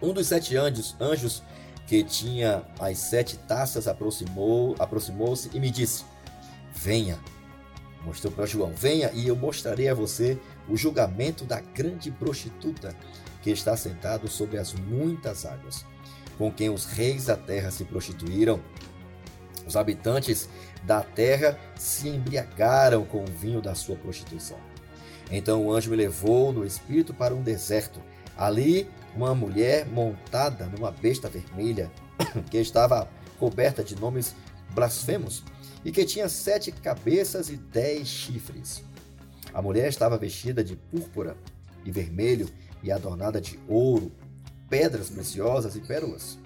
Um 0.01 0.13
dos 0.13 0.29
sete 0.29 0.57
anjos, 0.57 0.95
anjos 1.01 1.43
que 1.89 2.05
tinha 2.05 2.63
as 2.79 2.99
sete 2.99 3.37
taças 3.39 3.89
aproximou, 3.89 4.77
aproximou-se 4.79 5.51
e 5.53 5.59
me 5.59 5.71
disse: 5.71 6.05
Venha. 6.73 7.19
Mostrou 8.05 8.33
para 8.33 8.47
João: 8.47 8.73
Venha 8.73 9.11
e 9.13 9.27
eu 9.27 9.35
mostrarei 9.35 9.89
a 9.89 9.95
você 9.95 10.39
o 10.69 10.77
julgamento 10.77 11.45
da 11.45 11.61
grande 11.61 12.11
prostituta 12.11 12.95
que 13.43 13.51
está 13.51 13.77
sentado 13.77 14.29
sobre 14.29 14.59
as 14.59 14.73
muitas 14.73 15.45
águas 15.45 15.85
com 16.39 16.53
quem 16.53 16.71
os 16.71 16.85
reis 16.87 17.27
da 17.27 17.37
terra 17.37 17.71
se 17.71 17.85
prostituíram. 17.85 18.61
Os 19.67 19.77
habitantes 19.77 20.49
da 20.85 21.03
terra 21.03 21.59
se 21.75 22.09
embriagaram 22.09 23.05
com 23.05 23.25
o 23.25 23.27
vinho 23.27 23.61
da 23.61 23.75
sua 23.75 23.97
prostituição. 23.97 24.57
Então 25.31 25.67
o 25.67 25.73
anjo 25.73 25.91
me 25.91 25.97
levou 25.97 26.53
no 26.53 26.65
espírito 26.65 27.13
para 27.13 27.35
um 27.35 27.43
deserto. 27.43 28.01
Ali, 28.37 28.89
uma 29.19 29.35
mulher 29.35 29.85
montada 29.87 30.67
numa 30.67 30.93
besta 30.93 31.29
vermelha, 31.29 31.91
que 32.51 32.59
estava 32.59 33.11
coberta 33.37 33.83
de 33.83 33.97
nomes 33.97 34.35
blasfemos 34.71 35.43
e 35.85 35.91
que 35.91 36.05
tinha 36.05 36.29
sete 36.29 36.71
cabeças 36.71 37.51
e 37.51 37.57
dez 37.57 38.07
chifres. 38.07 38.83
A 39.53 39.61
mulher 39.61 39.89
estava 39.89 40.17
vestida 40.17 40.63
de 40.63 40.77
púrpura 40.77 41.37
e 41.85 41.91
vermelho 41.91 42.49
e 42.81 42.93
adornada 42.93 43.41
de 43.41 43.59
ouro, 43.67 44.13
pedras 44.69 45.11
preciosas 45.11 45.75
e 45.75 45.81
pérolas. 45.81 46.39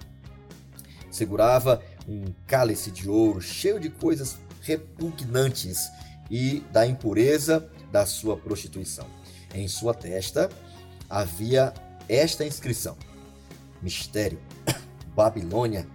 Segurava 1.10 1.82
um 2.08 2.32
cálice 2.46 2.90
de 2.90 3.08
ouro 3.08 3.40
cheio 3.42 3.78
de 3.78 3.90
coisas 3.90 4.38
repugnantes 4.62 5.90
e 6.30 6.60
da 6.72 6.86
impureza 6.86 7.68
da 7.90 8.06
sua 8.06 8.34
prostituição. 8.34 9.06
Em 9.54 9.68
sua 9.68 9.92
testa 9.92 10.48
havia 11.10 11.74
esta 12.08 12.44
inscrição: 12.44 12.96
Mistério, 13.80 14.40
Babilônia, 15.14 15.86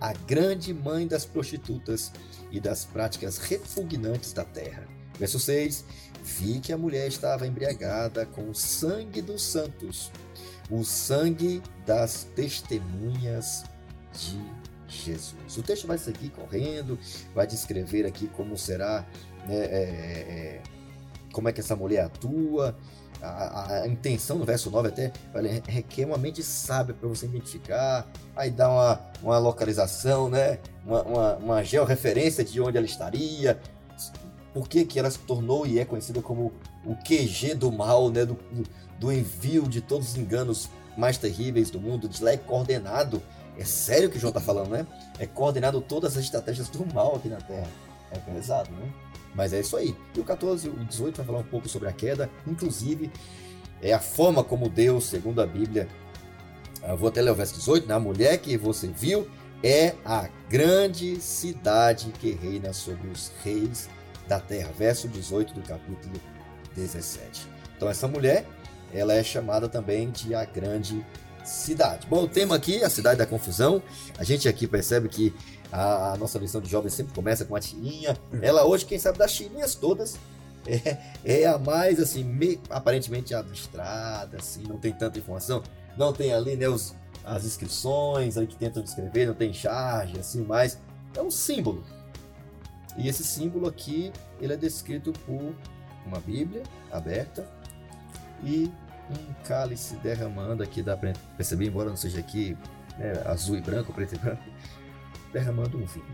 a 0.00 0.12
grande 0.12 0.72
mãe 0.74 1.06
das 1.06 1.24
prostitutas 1.24 2.12
e 2.50 2.60
das 2.60 2.84
práticas 2.84 3.38
repugnantes 3.38 4.32
da 4.32 4.44
terra. 4.44 4.86
Verso 5.18 5.38
6: 5.38 5.84
Vi 6.22 6.60
que 6.60 6.72
a 6.72 6.78
mulher 6.78 7.08
estava 7.08 7.46
embriagada 7.46 8.26
com 8.26 8.50
o 8.50 8.54
sangue 8.54 9.22
dos 9.22 9.42
santos 9.42 10.10
o 10.70 10.84
sangue 10.84 11.62
das 11.84 12.24
testemunhas 12.34 13.64
de 14.12 14.40
Jesus. 14.88 15.56
O 15.56 15.62
texto 15.62 15.86
vai 15.86 15.98
seguir 15.98 16.30
correndo, 16.30 16.98
vai 17.34 17.46
descrever 17.46 18.06
aqui 18.06 18.28
como 18.28 18.56
será, 18.56 19.06
né, 19.46 19.56
é, 19.56 19.68
é, 19.68 20.62
como 21.32 21.48
é 21.48 21.52
que 21.52 21.60
essa 21.60 21.76
mulher 21.76 22.04
atua. 22.04 22.76
A, 23.22 23.82
a, 23.82 23.88
intenção 23.88 24.38
no 24.38 24.44
verso 24.44 24.70
9 24.70 24.88
até 24.88 25.12
requer 25.66 26.04
uma 26.04 26.18
mente 26.18 26.42
sábia 26.42 26.94
para 26.94 27.08
você 27.08 27.26
identificar, 27.26 28.06
aí 28.34 28.50
dá 28.50 28.68
uma, 28.68 29.00
uma 29.22 29.38
localização, 29.38 30.28
né? 30.28 30.58
uma, 30.84 31.02
uma, 31.02 31.36
uma 31.36 31.64
georreferência 31.64 32.44
de 32.44 32.60
onde 32.60 32.76
ela 32.76 32.86
estaria, 32.86 33.58
por 34.52 34.68
que, 34.68 34.84
que 34.84 34.98
ela 34.98 35.10
se 35.10 35.18
tornou 35.20 35.66
e 35.66 35.78
é 35.78 35.84
conhecida 35.84 36.20
como 36.20 36.52
o 36.84 36.94
QG 36.94 37.54
do 37.54 37.72
mal, 37.72 38.10
né? 38.10 38.24
do, 38.24 38.38
do 38.98 39.12
envio 39.12 39.68
de 39.68 39.80
todos 39.80 40.10
os 40.10 40.16
enganos 40.16 40.68
mais 40.96 41.18
terríveis 41.18 41.70
do 41.70 41.80
mundo, 41.80 42.08
de 42.08 42.22
lá 42.22 42.32
é 42.32 42.36
coordenado. 42.36 43.22
É 43.58 43.64
sério 43.64 44.10
que 44.10 44.16
o 44.16 44.20
João 44.20 44.30
está 44.30 44.40
falando, 44.40 44.68
né? 44.68 44.86
É 45.18 45.26
coordenado 45.26 45.80
todas 45.80 46.16
as 46.16 46.24
estratégias 46.24 46.68
do 46.68 46.86
mal 46.94 47.16
aqui 47.16 47.28
na 47.28 47.38
Terra. 47.38 47.68
É 48.10 48.18
pesado, 48.18 48.70
né? 48.70 48.92
Mas 49.36 49.52
é 49.52 49.60
isso 49.60 49.76
aí. 49.76 49.94
E 50.16 50.20
o 50.20 50.24
14 50.24 50.66
e 50.66 50.70
o 50.70 50.84
18 50.84 51.18
vai 51.18 51.26
falar 51.26 51.38
um 51.38 51.44
pouco 51.44 51.68
sobre 51.68 51.88
a 51.88 51.92
queda, 51.92 52.28
inclusive 52.46 53.10
é 53.82 53.92
a 53.92 54.00
forma 54.00 54.42
como 54.42 54.68
Deus, 54.68 55.04
segundo 55.04 55.40
a 55.42 55.46
Bíblia, 55.46 55.86
eu 56.82 56.96
vou 56.96 57.08
até 57.08 57.20
ler 57.20 57.30
o 57.30 57.34
verso 57.34 57.54
18, 57.54 57.86
né? 57.88 57.94
A 57.94 57.98
mulher 57.98 58.38
que 58.38 58.56
você 58.56 58.86
viu 58.86 59.28
é 59.62 59.94
a 60.04 60.28
grande 60.48 61.20
cidade 61.20 62.12
que 62.12 62.30
reina 62.30 62.72
sobre 62.72 63.08
os 63.08 63.32
reis 63.42 63.88
da 64.28 64.38
terra. 64.38 64.70
Verso 64.76 65.08
18 65.08 65.54
do 65.54 65.62
capítulo 65.62 66.14
17. 66.76 67.48
Então 67.76 67.88
essa 67.88 68.06
mulher, 68.06 68.46
ela 68.94 69.14
é 69.14 69.22
chamada 69.22 69.68
também 69.68 70.10
de 70.10 70.34
a 70.34 70.44
grande 70.44 71.04
cidade. 71.44 72.06
Bom, 72.06 72.24
o 72.24 72.28
tema 72.28 72.54
aqui, 72.54 72.82
a 72.84 72.90
cidade 72.90 73.18
da 73.18 73.26
confusão. 73.26 73.82
A 74.18 74.24
gente 74.24 74.48
aqui 74.48 74.66
percebe 74.66 75.08
que 75.08 75.34
a, 75.72 76.12
a 76.12 76.16
nossa 76.16 76.38
lição 76.38 76.60
de 76.60 76.70
jovens 76.70 76.94
sempre 76.94 77.14
começa 77.14 77.44
com 77.44 77.56
a 77.56 77.60
tirinha. 77.60 78.16
Ela 78.40 78.64
hoje, 78.64 78.84
quem 78.84 78.98
sabe 78.98 79.18
das 79.18 79.32
tirinhas 79.32 79.74
todas, 79.74 80.18
é, 80.66 80.96
é 81.24 81.46
a 81.46 81.58
mais 81.58 82.00
assim, 82.00 82.24
me, 82.24 82.60
aparentemente 82.70 83.34
abstrada, 83.34 84.38
assim, 84.38 84.62
não 84.62 84.78
tem 84.78 84.92
tanta 84.92 85.18
informação. 85.18 85.62
Não 85.96 86.12
tem 86.12 86.32
ali 86.32 86.56
né, 86.56 86.68
os, 86.68 86.94
as 87.24 87.44
inscrições 87.44 88.36
aí 88.36 88.46
que 88.46 88.56
tentam 88.56 88.82
descrever, 88.82 89.26
não 89.26 89.34
tem 89.34 89.52
charge, 89.52 90.18
assim, 90.18 90.44
mas 90.44 90.78
é 91.16 91.22
um 91.22 91.30
símbolo. 91.30 91.84
E 92.96 93.08
esse 93.08 93.24
símbolo 93.24 93.66
aqui, 93.66 94.12
ele 94.40 94.52
é 94.52 94.56
descrito 94.56 95.12
por 95.26 95.54
uma 96.06 96.20
Bíblia 96.20 96.62
aberta 96.90 97.46
e 98.42 98.70
um 99.10 99.44
cálice 99.44 99.96
derramando 99.96 100.62
aqui, 100.62 100.82
dá 100.82 100.96
para 100.96 101.12
perceber, 101.36 101.66
embora 101.66 101.88
não 101.88 101.96
seja 101.96 102.18
aqui 102.20 102.56
né, 102.98 103.12
azul 103.26 103.56
e 103.56 103.60
branco, 103.60 103.92
preto 103.92 104.14
e 104.14 104.18
branco, 104.18 104.42
derramando 105.36 105.76
um 105.76 105.84
vinho. 105.84 106.06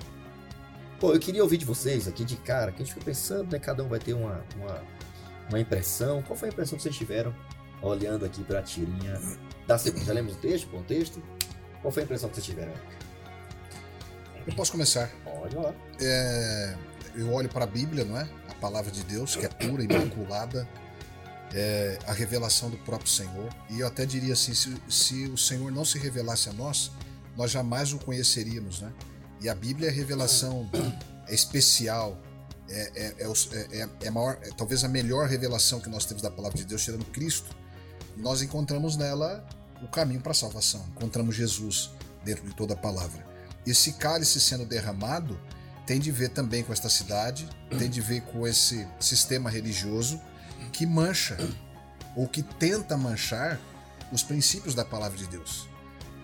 Pô, 0.98 1.12
eu 1.12 1.20
queria 1.20 1.42
ouvir 1.42 1.58
de 1.58 1.64
vocês 1.64 2.08
aqui 2.08 2.24
de 2.24 2.36
cara, 2.36 2.72
que 2.72 2.82
a 2.82 2.84
gente 2.84 2.94
ficou 2.94 3.04
pensando, 3.04 3.52
né? 3.52 3.58
Cada 3.58 3.82
um 3.82 3.88
vai 3.88 3.98
ter 3.98 4.14
uma, 4.14 4.44
uma, 4.56 4.82
uma 5.48 5.60
impressão. 5.60 6.22
Qual 6.22 6.36
foi 6.36 6.48
a 6.48 6.52
impressão 6.52 6.76
que 6.76 6.82
vocês 6.82 6.96
tiveram 6.96 7.34
olhando 7.80 8.24
aqui 8.24 8.42
para 8.42 8.58
a 8.58 8.62
tirinha 8.62 9.20
da 9.66 9.78
segunda? 9.78 10.04
Já 10.04 10.12
lemos 10.12 10.34
o 10.34 10.36
texto, 10.38 10.68
contexto? 10.68 11.22
Qual 11.80 11.92
foi 11.92 12.02
a 12.02 12.04
impressão 12.04 12.28
que 12.28 12.36
vocês 12.36 12.46
tiveram? 12.46 12.72
Eu 14.46 14.54
posso 14.54 14.72
começar. 14.72 15.10
Pode 15.24 15.54
lá. 15.56 15.72
É, 16.00 16.76
eu 17.14 17.32
olho 17.32 17.48
para 17.48 17.64
a 17.64 17.66
Bíblia, 17.66 18.04
não 18.04 18.18
é? 18.18 18.28
A 18.48 18.54
palavra 18.54 18.90
de 18.90 19.04
Deus, 19.04 19.36
que 19.36 19.44
é 19.44 19.48
pura, 19.48 19.82
imaculada, 19.82 20.68
é 21.52 21.98
a 22.06 22.12
revelação 22.12 22.70
do 22.70 22.78
próprio 22.78 23.08
Senhor. 23.08 23.48
E 23.70 23.80
eu 23.80 23.86
até 23.86 24.04
diria 24.04 24.32
assim: 24.34 24.54
se, 24.54 24.74
se 24.88 25.26
o 25.26 25.38
Senhor 25.38 25.70
não 25.70 25.84
se 25.84 25.98
revelasse 25.98 26.48
a 26.48 26.52
nós, 26.52 26.92
nós 27.36 27.50
jamais 27.50 27.92
o 27.92 27.98
conheceríamos, 27.98 28.80
né? 28.80 28.92
E 29.42 29.48
a 29.48 29.54
Bíblia 29.54 29.88
é 29.88 29.92
revelação 29.92 30.70
é 31.26 31.34
especial, 31.34 32.16
é, 32.68 32.92
é, 32.94 33.26
é, 33.26 33.80
é, 33.80 33.88
é 34.06 34.10
maior, 34.10 34.38
é 34.42 34.50
talvez 34.56 34.84
a 34.84 34.88
melhor 34.88 35.28
revelação 35.28 35.80
que 35.80 35.88
nós 35.88 36.04
temos 36.04 36.22
da 36.22 36.30
palavra 36.30 36.56
de 36.56 36.64
Deus, 36.64 36.82
tirando 36.84 37.04
Cristo. 37.06 37.54
Nós 38.16 38.40
encontramos 38.40 38.96
nela 38.96 39.44
o 39.82 39.88
caminho 39.88 40.20
para 40.20 40.32
a 40.32 40.34
salvação, 40.34 40.86
encontramos 40.94 41.34
Jesus 41.34 41.90
dentro 42.24 42.44
de 42.46 42.54
toda 42.54 42.74
a 42.74 42.76
palavra. 42.76 43.26
Esse 43.66 43.92
cálice 43.94 44.40
sendo 44.40 44.64
derramado 44.64 45.40
tem 45.86 45.98
de 45.98 46.12
ver 46.12 46.28
também 46.28 46.62
com 46.62 46.72
esta 46.72 46.88
cidade, 46.88 47.48
tem 47.78 47.90
de 47.90 48.00
ver 48.00 48.22
com 48.22 48.46
esse 48.46 48.86
sistema 49.00 49.50
religioso 49.50 50.20
que 50.72 50.86
mancha 50.86 51.36
ou 52.14 52.28
que 52.28 52.42
tenta 52.42 52.96
manchar 52.96 53.60
os 54.12 54.22
princípios 54.22 54.74
da 54.74 54.84
palavra 54.84 55.16
de 55.16 55.26
Deus, 55.26 55.68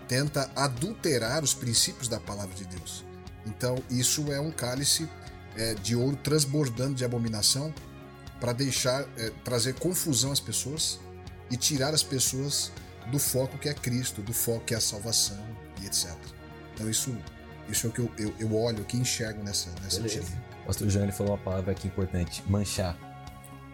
tenta 0.06 0.50
adulterar 0.54 1.42
os 1.42 1.54
princípios 1.54 2.06
da 2.06 2.20
palavra 2.20 2.54
de 2.54 2.64
Deus. 2.64 3.07
Então, 3.46 3.76
isso 3.90 4.32
é 4.32 4.40
um 4.40 4.50
cálice 4.50 5.08
é, 5.56 5.74
de 5.74 5.96
ouro 5.96 6.16
transbordando 6.16 6.94
de 6.94 7.04
abominação 7.04 7.72
para 8.40 8.52
deixar 8.52 9.04
é, 9.16 9.30
trazer 9.44 9.74
confusão 9.74 10.30
às 10.30 10.40
pessoas 10.40 11.00
e 11.50 11.56
tirar 11.56 11.92
as 11.92 12.02
pessoas 12.02 12.70
do 13.10 13.18
foco 13.18 13.58
que 13.58 13.68
é 13.68 13.74
Cristo, 13.74 14.22
do 14.22 14.32
foco 14.32 14.64
que 14.64 14.74
é 14.74 14.76
a 14.76 14.80
salvação 14.80 15.42
e 15.82 15.86
etc. 15.86 16.14
Então, 16.74 16.88
isso, 16.88 17.16
isso 17.68 17.86
é 17.86 17.90
o 17.90 17.92
que 17.92 18.00
eu, 18.00 18.10
eu, 18.18 18.34
eu 18.38 18.54
olho, 18.54 18.84
que 18.84 18.96
enxergo 18.96 19.42
nessa, 19.42 19.70
nessa 19.82 20.00
O 20.62 20.66
pastor 20.66 20.88
João 20.88 21.10
falou 21.10 21.32
uma 21.32 21.38
palavra 21.38 21.72
aqui 21.72 21.88
importante: 21.88 22.42
manchar. 22.48 22.96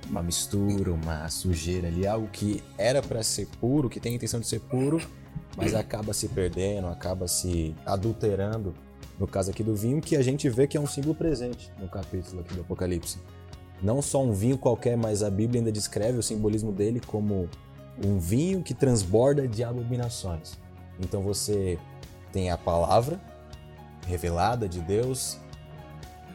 Uma 0.08 0.22
mistura, 0.22 0.92
uma 0.92 1.30
sujeira 1.30 1.88
ali, 1.88 2.06
algo 2.06 2.28
que 2.28 2.62
era 2.76 3.00
para 3.00 3.22
ser 3.22 3.46
puro, 3.58 3.88
que 3.88 3.98
tem 3.98 4.12
a 4.12 4.16
intenção 4.16 4.38
de 4.38 4.46
ser 4.46 4.60
puro, 4.60 5.00
mas 5.56 5.72
acaba 5.74 6.12
se 6.12 6.28
perdendo, 6.28 6.88
acaba 6.88 7.26
se 7.26 7.74
adulterando 7.86 8.74
no 9.18 9.26
caso 9.26 9.50
aqui 9.50 9.62
do 9.62 9.74
vinho, 9.74 10.00
que 10.00 10.16
a 10.16 10.22
gente 10.22 10.48
vê 10.48 10.66
que 10.66 10.76
é 10.76 10.80
um 10.80 10.86
símbolo 10.86 11.14
presente 11.14 11.72
no 11.78 11.88
capítulo 11.88 12.40
aqui 12.40 12.54
do 12.54 12.62
Apocalipse. 12.62 13.18
Não 13.82 14.00
só 14.00 14.22
um 14.22 14.32
vinho 14.32 14.58
qualquer, 14.58 14.96
mas 14.96 15.22
a 15.22 15.30
Bíblia 15.30 15.60
ainda 15.60 15.70
descreve 15.70 16.18
o 16.18 16.22
simbolismo 16.22 16.72
dele 16.72 17.00
como 17.00 17.48
um 18.02 18.18
vinho 18.18 18.62
que 18.62 18.74
transborda 18.74 19.46
de 19.46 19.62
abominações. 19.62 20.58
Então 20.98 21.22
você 21.22 21.78
tem 22.32 22.50
a 22.50 22.58
palavra 22.58 23.20
revelada 24.06 24.68
de 24.68 24.80
Deus 24.80 25.38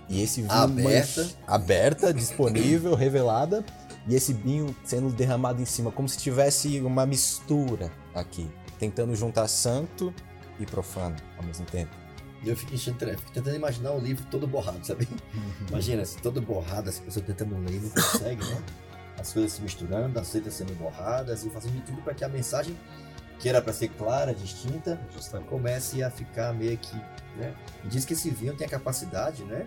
e 0.10 0.22
esse 0.22 0.42
vinho 0.42 0.54
aberta, 0.54 1.22
manch... 1.22 1.36
aberta 1.46 2.14
disponível, 2.14 2.96
revelada, 2.98 3.64
e 4.08 4.16
esse 4.16 4.34
vinho 4.34 4.76
sendo 4.84 5.10
derramado 5.12 5.62
em 5.62 5.66
cima, 5.66 5.92
como 5.92 6.10
se 6.10 6.18
tivesse 6.18 6.80
uma 6.82 7.06
mistura 7.06 7.92
aqui, 8.14 8.50
tentando 8.80 9.16
juntar 9.16 9.48
santo 9.48 10.12
e 10.60 10.66
profano 10.66 11.16
ao 11.38 11.44
mesmo 11.44 11.66
tempo. 11.66 11.96
Eu 12.46 12.56
fico, 12.56 12.78
fico 12.78 13.32
tentando 13.34 13.56
imaginar 13.56 13.92
o 13.92 14.00
livro 14.00 14.26
todo 14.32 14.48
borrado, 14.48 14.86
sabe? 14.86 15.08
Uhum. 15.34 15.68
Imagina, 15.70 16.04
assim, 16.04 16.20
todo 16.20 16.42
borrado, 16.42 16.90
as 16.90 17.00
pessoas 17.00 17.26
tentando 17.26 17.58
ler 17.58 17.76
e 17.76 17.80
não 17.80 17.90
consegue, 17.90 18.46
né? 18.46 18.64
As 19.18 19.34
coisas 19.34 19.52
se 19.52 19.62
misturando, 19.62 20.18
as 20.18 20.34
letras 20.34 20.54
sendo 20.54 20.74
borradas 20.76 21.44
e 21.44 21.50
fazendo 21.50 21.74
de 21.74 21.82
tudo 21.82 22.02
para 22.02 22.14
que 22.14 22.24
a 22.24 22.30
mensagem, 22.30 22.78
que 23.38 23.50
era 23.50 23.62
para 23.62 23.74
ser 23.74 23.90
clara, 23.90 24.34
distinta, 24.34 25.00
Justamente. 25.14 25.50
comece 25.50 26.02
a 26.02 26.10
ficar 26.10 26.54
meio 26.54 26.78
que. 26.78 26.96
Né? 27.36 27.54
E 27.84 27.88
diz 27.90 28.06
que 28.06 28.14
esse 28.14 28.30
vinho 28.30 28.56
tem 28.56 28.66
a 28.66 28.70
capacidade, 28.70 29.44
né? 29.44 29.66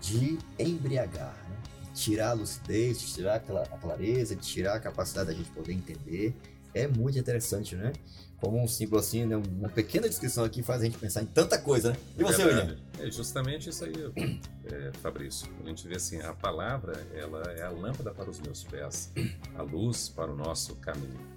De 0.00 0.38
embriagar, 0.58 1.36
né? 1.48 1.56
de 1.94 2.00
tirar 2.00 2.30
a 2.30 2.32
lucidez, 2.32 3.00
de 3.00 3.14
tirar 3.14 3.36
a 3.36 3.78
clareza, 3.78 4.34
de 4.34 4.42
tirar 4.42 4.74
a 4.74 4.80
capacidade 4.80 5.28
da 5.28 5.34
gente 5.34 5.50
poder 5.50 5.72
entender. 5.72 6.34
É 6.74 6.86
muito 6.86 7.18
interessante, 7.18 7.76
né? 7.76 7.92
Como 8.40 8.62
um 8.62 8.68
símbolo 8.68 9.00
assim, 9.00 9.24
né? 9.24 9.36
uma 9.36 9.68
pequena 9.68 10.08
descrição 10.08 10.44
aqui 10.44 10.62
faz 10.62 10.82
a 10.82 10.84
gente 10.84 10.98
pensar 10.98 11.22
em 11.22 11.26
tanta 11.26 11.58
coisa, 11.58 11.90
né? 11.90 11.96
E 12.18 12.22
você, 12.22 12.44
William? 12.44 12.76
É 12.98 13.10
justamente 13.10 13.70
isso 13.70 13.84
aí, 13.84 13.94
é, 14.66 14.92
Fabrício. 15.00 15.48
A 15.64 15.68
gente 15.68 15.86
vê 15.88 15.96
assim, 15.96 16.20
a 16.20 16.32
palavra, 16.32 17.06
ela 17.14 17.42
é 17.52 17.62
a 17.62 17.70
lâmpada 17.70 18.12
para 18.12 18.28
os 18.28 18.40
meus 18.40 18.62
pés, 18.64 19.12
a 19.54 19.62
luz 19.62 20.08
para 20.08 20.30
o 20.30 20.36
nosso 20.36 20.76
caminho. 20.76 21.36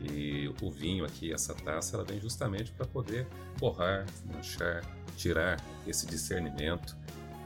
E 0.00 0.52
o 0.62 0.70
vinho 0.70 1.04
aqui, 1.04 1.32
essa 1.32 1.54
taça, 1.54 1.96
ela 1.96 2.04
vem 2.04 2.18
justamente 2.18 2.72
para 2.72 2.86
poder 2.86 3.26
borrar, 3.58 4.06
manchar, 4.24 4.82
tirar 5.16 5.62
esse 5.86 6.06
discernimento. 6.06 6.96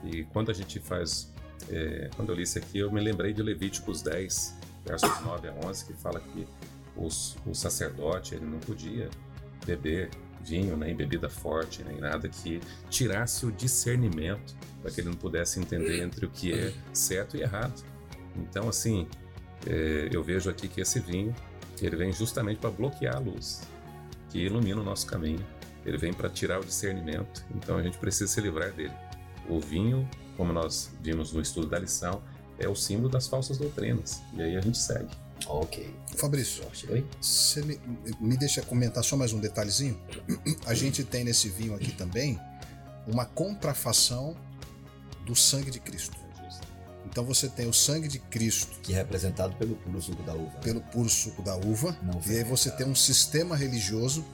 E 0.04 0.24
quando 0.24 0.50
a 0.50 0.54
gente 0.54 0.78
faz, 0.78 1.32
é, 1.68 2.08
quando 2.14 2.30
eu 2.30 2.36
li 2.36 2.44
isso 2.44 2.56
aqui, 2.56 2.78
eu 2.78 2.92
me 2.92 3.00
lembrei 3.00 3.32
de 3.32 3.42
Levíticos 3.42 4.02
10, 4.02 4.56
versos 4.86 5.20
9 5.22 5.48
a 5.48 5.54
11, 5.66 5.84
que 5.86 5.92
fala 5.94 6.20
que 6.20 6.46
os, 6.96 7.36
o 7.46 7.54
sacerdote 7.54 8.34
ele 8.34 8.44
não 8.44 8.58
podia 8.58 9.08
beber 9.66 10.10
vinho, 10.44 10.76
nem 10.76 10.94
bebida 10.94 11.28
forte, 11.28 11.82
nem 11.82 11.98
nada 11.98 12.28
que 12.28 12.60
tirasse 12.90 13.46
o 13.46 13.52
discernimento 13.52 14.54
para 14.82 14.90
que 14.90 15.00
ele 15.00 15.08
não 15.08 15.16
pudesse 15.16 15.58
entender 15.58 16.02
entre 16.02 16.26
o 16.26 16.30
que 16.30 16.52
é 16.52 16.72
certo 16.92 17.36
e 17.36 17.40
errado. 17.40 17.82
Então, 18.36 18.68
assim, 18.68 19.08
é, 19.66 20.10
eu 20.12 20.22
vejo 20.22 20.50
aqui 20.50 20.68
que 20.68 20.80
esse 20.80 21.00
vinho 21.00 21.34
ele 21.80 21.96
vem 21.96 22.12
justamente 22.12 22.58
para 22.58 22.70
bloquear 22.70 23.16
a 23.16 23.18
luz 23.18 23.62
que 24.28 24.38
ilumina 24.38 24.80
o 24.80 24.84
nosso 24.84 25.06
caminho. 25.06 25.44
Ele 25.86 25.96
vem 25.96 26.12
para 26.12 26.28
tirar 26.28 26.60
o 26.60 26.64
discernimento. 26.64 27.44
Então, 27.54 27.76
a 27.76 27.82
gente 27.82 27.98
precisa 27.98 28.26
se 28.26 28.40
livrar 28.40 28.72
dele. 28.72 28.92
O 29.48 29.60
vinho, 29.60 30.08
como 30.36 30.52
nós 30.52 30.90
vimos 31.00 31.32
no 31.32 31.40
estudo 31.40 31.66
da 31.66 31.78
lição, 31.78 32.22
é 32.58 32.68
o 32.68 32.74
símbolo 32.74 33.08
das 33.08 33.28
falsas 33.28 33.58
doutrinas. 33.58 34.22
E 34.34 34.42
aí 34.42 34.56
a 34.56 34.60
gente 34.60 34.78
segue. 34.78 35.23
Ok. 35.46 35.94
Fabrício, 36.16 36.64
você 37.20 37.62
me, 37.62 37.80
me 38.20 38.36
deixa 38.36 38.62
comentar 38.62 39.02
só 39.04 39.16
mais 39.16 39.32
um 39.32 39.40
detalhezinho? 39.40 40.00
A 40.64 40.74
gente 40.74 41.04
tem 41.04 41.24
nesse 41.24 41.48
vinho 41.48 41.74
aqui 41.74 41.92
também 41.92 42.38
uma 43.06 43.24
contrafação 43.24 44.36
do 45.26 45.34
sangue 45.34 45.70
de 45.70 45.80
Cristo. 45.80 46.24
Então 47.06 47.24
você 47.24 47.48
tem 47.48 47.68
o 47.68 47.72
sangue 47.72 48.08
de 48.08 48.18
Cristo. 48.18 48.80
Que 48.82 48.92
é 48.92 48.96
representado 48.96 49.54
pelo 49.56 49.76
puro 49.76 50.00
suco 50.00 50.22
da 50.22 50.34
uva. 50.34 50.58
Pelo 50.58 50.80
puro 50.80 51.08
suco 51.08 51.42
da 51.42 51.54
uva. 51.54 51.96
Não 52.02 52.20
e 52.26 52.38
aí 52.38 52.44
você 52.44 52.70
tem 52.70 52.86
um 52.86 52.94
sistema 52.94 53.54
religioso 53.54 54.24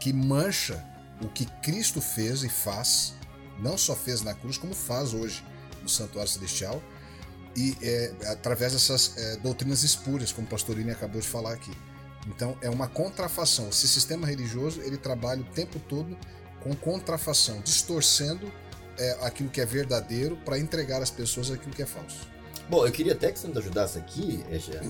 que 0.00 0.12
mancha 0.12 0.82
o 1.20 1.28
que 1.28 1.44
Cristo 1.62 2.00
fez 2.00 2.42
e 2.42 2.48
faz, 2.48 3.14
não 3.58 3.76
só 3.76 3.94
fez 3.94 4.22
na 4.22 4.34
cruz, 4.34 4.56
como 4.56 4.74
faz 4.74 5.12
hoje 5.12 5.44
no 5.82 5.88
Santuário 5.88 6.30
Celestial 6.30 6.82
e 7.56 7.76
é, 7.82 8.12
através 8.26 8.72
dessas 8.72 9.16
é, 9.16 9.36
doutrinas 9.36 9.82
espúrias, 9.82 10.32
como 10.32 10.46
o 10.46 10.50
Pastorini 10.50 10.90
acabou 10.90 11.20
de 11.20 11.28
falar 11.28 11.52
aqui. 11.52 11.72
Então 12.26 12.56
é 12.60 12.70
uma 12.70 12.88
contrafação. 12.88 13.68
Esse 13.68 13.86
sistema 13.86 14.26
religioso 14.26 14.80
ele 14.80 14.96
trabalha 14.96 15.42
o 15.42 15.44
tempo 15.44 15.78
todo 15.78 16.16
com 16.60 16.74
contrafação, 16.74 17.60
distorcendo 17.60 18.50
é, 18.98 19.18
aquilo 19.22 19.50
que 19.50 19.60
é 19.60 19.66
verdadeiro 19.66 20.36
para 20.38 20.58
entregar 20.58 21.02
às 21.02 21.10
pessoas 21.10 21.50
aquilo 21.50 21.74
que 21.74 21.82
é 21.82 21.86
falso. 21.86 22.28
Bom, 22.68 22.86
eu 22.86 22.92
queria 22.92 23.12
até 23.12 23.30
que 23.30 23.38
você 23.38 23.46
nos 23.46 23.58
ajudasse 23.58 23.98
aqui, 23.98 24.42
Eja, 24.50 24.80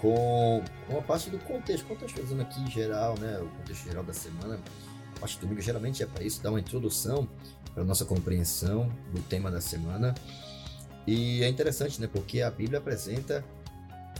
com 0.00 0.62
uma 0.88 1.02
parte 1.02 1.30
do 1.30 1.38
contexto, 1.38 1.86
contextualizando 1.86 2.42
aqui 2.42 2.60
em 2.60 2.70
geral, 2.70 3.18
né, 3.18 3.38
o 3.40 3.48
contexto 3.48 3.84
geral 3.84 4.04
da 4.04 4.12
semana. 4.12 4.60
Acho 5.22 5.36
que 5.36 5.40
domingo 5.40 5.60
geralmente 5.60 6.02
é 6.02 6.06
para 6.06 6.22
isso, 6.22 6.42
dar 6.42 6.50
uma 6.50 6.60
introdução 6.60 7.28
para 7.74 7.82
nossa 7.82 8.04
compreensão 8.04 8.92
do 9.12 9.22
tema 9.22 9.50
da 9.50 9.60
semana. 9.60 10.14
E 11.08 11.42
é 11.42 11.48
interessante, 11.48 11.98
né? 12.02 12.06
Porque 12.06 12.42
a 12.42 12.50
Bíblia 12.50 12.80
apresenta 12.80 13.42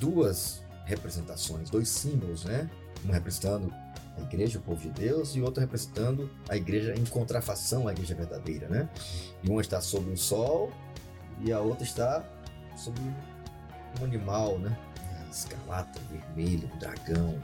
duas 0.00 0.64
representações, 0.87 1.68
dois 1.68 1.87
símbolos, 1.87 2.47
né? 2.47 2.71
Um 3.04 3.12
representando 3.12 3.71
a 4.16 4.23
igreja, 4.23 4.59
o 4.59 4.62
povo 4.62 4.80
de 4.80 4.88
Deus, 4.88 5.37
e 5.37 5.42
outro 5.42 5.61
representando 5.61 6.30
a 6.49 6.57
igreja 6.57 6.95
em 6.97 7.04
contrafação 7.04 7.87
à 7.87 7.92
igreja 7.92 8.14
verdadeira, 8.14 8.68
né? 8.68 8.88
E 9.45 9.50
uma 9.50 9.61
está 9.61 9.83
sobre 9.83 10.14
o 10.14 10.16
sol 10.16 10.73
e 11.45 11.52
a 11.52 11.61
outra 11.61 11.85
está 11.85 12.25
sobre 12.75 13.02
um 14.00 14.04
animal, 14.04 14.59
né? 14.59 14.75
Escarlata, 15.30 16.00
vermelho, 16.11 16.71
dragão. 16.80 17.38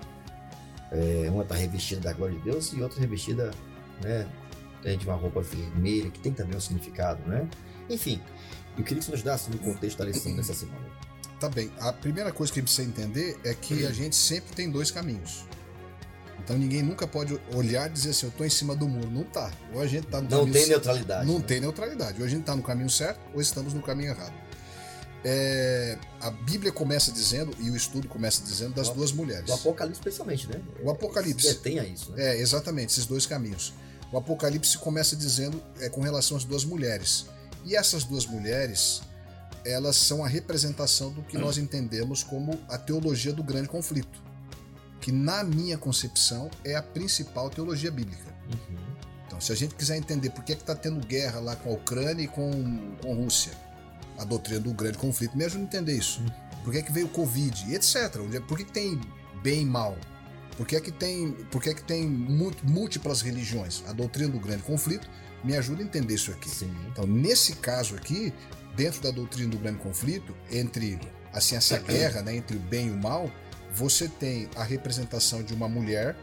É, 0.91 1.29
uma 1.31 1.43
está 1.43 1.55
revestida 1.55 2.01
da 2.01 2.15
glória 2.15 2.35
de 2.39 2.45
Deus 2.45 2.73
e 2.73 2.81
outra 2.81 2.99
revestida, 2.99 3.51
né? 4.01 4.27
De 4.97 5.07
uma 5.07 5.17
roupa 5.17 5.43
vermelha, 5.43 6.11
que 6.11 6.21
tem 6.21 6.33
também 6.33 6.57
um 6.57 6.61
significado, 6.61 7.23
né? 7.29 7.47
Enfim, 7.91 8.23
eu 8.77 8.85
queria 8.85 8.99
que 9.01 9.05
você 9.05 9.13
nos 9.13 9.23
desse 9.23 9.51
no 9.51 9.59
contexto 9.59 9.99
da 9.99 10.05
lição 10.05 10.35
dessa 10.37 10.55
semana. 10.55 10.85
Tá 11.41 11.49
bem. 11.49 11.71
A 11.81 11.93
primeira 11.93 12.33
coisa 12.33 12.53
que 12.53 12.59
a 12.59 12.63
gente 12.63 12.73
precisa 12.75 12.89
entender 12.89 13.39
é 13.45 13.53
que 13.55 13.87
a 13.87 13.93
gente 13.93 14.17
sempre 14.17 14.55
tem 14.55 14.71
dois 14.71 14.91
caminhos. 14.91 15.45
Então 16.39 16.59
ninguém 16.59 16.83
nunca 16.83 17.07
pode 17.07 17.41
olhar 17.55 17.89
e 17.89 17.93
dizer 17.93 18.11
assim, 18.11 18.27
eu 18.27 18.31
estou 18.31 18.47
em 18.47 18.51
cima 18.51 18.77
do 18.77 18.87
muro. 18.89 19.11
Não 19.11 19.25
tá. 19.25 19.51
Ou 19.73 19.81
a 19.81 19.87
gente 19.87 20.07
tá 20.07 20.21
no 20.21 20.29
Não 20.29 20.39
caminho 20.41 20.53
tem 20.53 20.67
neutralidade. 20.69 21.27
Não 21.27 21.39
né? 21.39 21.45
tem 21.47 21.61
neutralidade. 21.61 22.21
Ou 22.21 22.27
a 22.27 22.29
gente 22.29 22.41
está 22.41 22.55
no 22.55 22.63
caminho 22.63 22.91
certo 22.91 23.21
ou 23.33 23.41
estamos 23.41 23.73
no 23.73 23.83
caminho 23.83 24.11
errado. 24.11 24.35
É, 25.27 25.97
a 26.21 26.31
Bíblia 26.31 26.71
começa 26.71 27.11
dizendo, 27.11 27.57
e 27.59 27.71
o 27.71 27.77
estudo 27.77 28.07
começa 28.09 28.43
dizendo, 28.43 28.75
das 28.75 28.89
O- 28.89 28.95
duas 28.95 29.11
mulheres. 29.11 29.49
O 29.49 29.55
Apocalipse, 29.55 29.99
especialmente, 30.01 30.47
né? 30.49 30.61
O 30.83 30.91
Apocalipse. 30.91 31.49
Se 31.49 31.55
detém 31.55 31.79
a 31.79 31.85
isso, 31.85 32.13
né? 32.13 32.23
É, 32.35 32.39
exatamente, 32.41 32.91
esses 32.91 33.07
dois 33.07 33.25
caminhos. 33.25 33.73
O 34.13 34.19
Apocalipse 34.19 34.77
começa 34.77 35.17
dizendo 35.17 35.63
é, 35.81 35.89
com 35.89 36.03
relação 36.03 36.37
às 36.37 36.45
duas 36.45 36.63
mulheres. 36.65 37.27
E 37.65 37.75
essas 37.77 38.05
duas 38.05 38.27
mulheres, 38.27 39.03
elas 39.65 39.97
são 39.97 40.25
a 40.25 40.29
representação 40.29 41.11
do 41.11 41.23
que 41.23 41.39
nós 41.39 41.57
entendemos 41.57 42.23
como 42.23 42.61
a 42.69 42.77
teologia 42.77 43.33
do 43.33 43.43
grande 43.43 43.69
conflito. 43.69 44.23
Que, 45.01 45.11
na 45.11 45.43
minha 45.43 45.77
concepção, 45.77 46.51
é 46.65 46.77
a 46.77 46.83
principal 46.83 47.51
teologia 47.51 47.91
bíblica. 47.91 48.35
Uhum. 48.47 48.77
Então, 49.27 49.41
se 49.41 49.53
a 49.53 49.57
gente 49.57 49.75
quiser 49.75 49.97
entender 49.97 50.31
por 50.31 50.45
que 50.45 50.53
está 50.53 50.75
tendo 50.75 51.05
guerra 51.07 51.41
lá 51.41 51.57
com 51.57 51.71
a 51.71 51.73
Ucrânia 51.75 52.23
e 52.23 52.29
com, 52.29 52.97
com 53.03 53.13
a 53.13 53.15
Rússia, 53.15 53.53
a 54.19 54.25
doutrina 54.25 54.61
do 54.61 54.73
grande 54.73 54.99
conflito, 54.99 55.37
me 55.37 55.45
ajuda 55.45 55.65
a 55.65 55.67
entender 55.67 55.97
isso. 55.97 56.23
Por 56.63 56.73
que, 56.73 56.83
que 56.83 56.93
veio 56.93 57.07
o 57.07 57.11
Covid, 57.11 57.75
etc. 57.75 57.97
É- 58.33 58.41
Por 58.41 58.57
que, 58.57 58.65
que 58.65 58.73
tem 58.73 59.01
bem 59.43 59.63
e 59.63 59.67
mal? 59.67 59.97
Por 60.57 60.67
que, 60.67 60.81
que 60.81 60.93
tem, 60.93 61.33
por 61.51 61.63
que, 61.63 61.75
que 61.75 61.83
tem 61.83 62.07
múltiplas 62.07 63.21
religiões? 63.21 63.83
A 63.89 63.93
doutrina 63.93 64.31
do 64.31 64.39
grande 64.39 64.63
conflito 64.63 65.09
me 65.45 65.57
ajuda 65.57 65.83
a 65.83 65.85
entender 65.85 66.15
isso 66.15 66.31
aqui. 66.33 66.49
Sim. 66.49 66.75
Então, 66.91 67.07
nesse 67.07 67.57
caso 67.57 67.95
aqui, 67.95 68.33
dentro 68.75 69.03
da 69.03 69.11
doutrina 69.11 69.51
do 69.51 69.59
grande 69.59 69.79
conflito, 69.79 70.35
entre 70.51 70.99
assim 71.33 71.55
essa 71.57 71.79
guerra, 71.79 72.23
né, 72.23 72.35
entre 72.35 72.57
o 72.57 72.61
bem 72.61 72.89
e 72.89 72.91
o 72.91 72.97
mal, 72.97 73.31
você 73.73 74.09
tem 74.09 74.49
a 74.57 74.63
representação 74.63 75.43
de 75.43 75.53
uma 75.53 75.69
mulher 75.69 76.17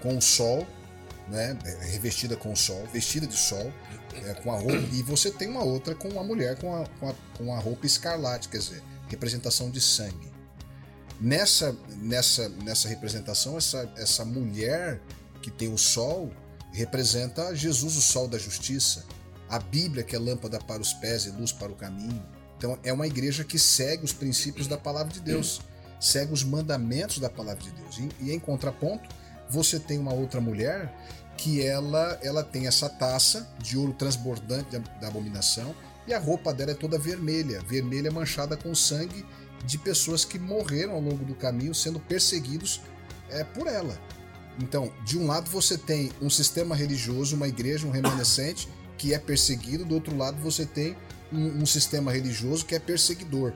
com 0.00 0.16
o 0.16 0.22
sol, 0.22 0.66
né, 1.28 1.56
é, 1.64 1.86
revestida 1.86 2.36
com 2.36 2.52
o 2.52 2.56
sol, 2.56 2.84
vestida 2.92 3.26
de 3.26 3.36
sol, 3.36 3.72
é, 4.24 4.34
com 4.34 4.52
a 4.52 4.58
roupa, 4.58 4.88
e 4.92 5.02
você 5.02 5.30
tem 5.30 5.48
uma 5.48 5.62
outra 5.62 5.94
com 5.94 6.08
uma 6.08 6.24
mulher 6.24 6.58
com 6.58 6.74
a, 6.74 6.86
com 6.98 7.08
a, 7.08 7.14
com 7.36 7.54
a 7.54 7.58
roupa 7.58 7.86
escarlate, 7.86 8.48
quer 8.48 8.58
dizer, 8.58 8.82
representação 9.08 9.70
de 9.70 9.80
sangue. 9.80 10.32
Nessa, 11.20 11.76
nessa, 11.98 12.48
nessa 12.48 12.88
representação, 12.88 13.56
essa, 13.56 13.92
essa 13.96 14.24
mulher 14.24 15.00
que 15.40 15.50
tem 15.50 15.72
o 15.72 15.78
sol 15.78 16.32
representa 16.72 17.54
Jesus, 17.54 17.96
o 17.96 18.02
sol 18.02 18.26
da 18.26 18.38
justiça, 18.38 19.04
a 19.48 19.58
Bíblia, 19.58 20.02
que 20.02 20.16
é 20.16 20.18
lâmpada 20.18 20.58
para 20.58 20.80
os 20.80 20.94
pés 20.94 21.26
e 21.26 21.30
luz 21.30 21.52
para 21.52 21.70
o 21.70 21.76
caminho. 21.76 22.22
Então, 22.56 22.78
é 22.82 22.92
uma 22.92 23.06
igreja 23.06 23.44
que 23.44 23.58
segue 23.58 24.04
os 24.04 24.12
princípios 24.12 24.66
da 24.66 24.78
palavra 24.78 25.12
de 25.12 25.20
Deus, 25.20 25.60
segue 26.00 26.32
os 26.32 26.42
mandamentos 26.42 27.18
da 27.18 27.28
palavra 27.28 27.62
de 27.62 27.70
Deus. 27.72 27.98
E, 27.98 28.08
e 28.20 28.32
em 28.32 28.38
contraponto, 28.38 29.08
você 29.50 29.78
tem 29.78 29.98
uma 29.98 30.14
outra 30.14 30.40
mulher 30.40 30.92
que 31.36 31.64
ela, 31.64 32.18
ela 32.22 32.42
tem 32.42 32.66
essa 32.66 32.88
taça 32.88 33.48
de 33.58 33.76
ouro 33.76 33.92
transbordante 33.92 34.78
da, 34.78 35.08
abominação 35.08 35.74
e 36.06 36.14
a 36.14 36.18
roupa 36.18 36.52
dela 36.52 36.72
é 36.72 36.74
toda 36.74 36.98
vermelha, 36.98 37.60
vermelha 37.62 38.10
manchada 38.10 38.56
com 38.56 38.74
sangue 38.74 39.24
de 39.64 39.78
pessoas 39.78 40.24
que 40.24 40.38
morreram 40.38 40.94
ao 40.94 41.00
longo 41.00 41.24
do 41.24 41.34
caminho 41.34 41.74
sendo 41.74 42.00
perseguidos 42.00 42.80
é, 43.30 43.44
por 43.44 43.66
ela. 43.66 43.98
Então, 44.60 44.92
de 45.04 45.18
um 45.18 45.26
lado 45.26 45.50
você 45.50 45.78
tem 45.78 46.10
um 46.20 46.28
sistema 46.28 46.74
religioso, 46.74 47.36
uma 47.36 47.48
igreja, 47.48 47.86
um 47.86 47.90
remanescente 47.90 48.68
que 48.98 49.14
é 49.14 49.18
perseguido, 49.18 49.84
do 49.84 49.94
outro 49.94 50.16
lado 50.16 50.36
você 50.40 50.66
tem 50.66 50.96
um, 51.32 51.62
um 51.62 51.66
sistema 51.66 52.12
religioso 52.12 52.64
que 52.64 52.74
é 52.74 52.78
perseguidor. 52.78 53.52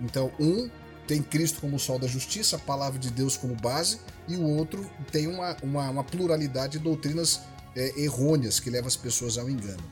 Então, 0.00 0.32
um 0.38 0.68
tem 1.06 1.22
Cristo 1.22 1.60
como 1.60 1.78
sol 1.78 1.98
da 1.98 2.06
justiça, 2.06 2.56
a 2.56 2.58
palavra 2.58 2.98
de 2.98 3.10
Deus 3.10 3.36
como 3.36 3.54
base, 3.56 3.98
e 4.28 4.36
o 4.36 4.44
outro 4.44 4.88
tem 5.10 5.26
uma, 5.26 5.56
uma, 5.62 5.90
uma 5.90 6.04
pluralidade 6.04 6.78
de 6.78 6.84
doutrinas 6.84 7.40
é, 7.74 8.00
errôneas 8.00 8.60
que 8.60 8.70
leva 8.70 8.86
as 8.86 8.96
pessoas 8.96 9.36
ao 9.36 9.50
engano. 9.50 9.82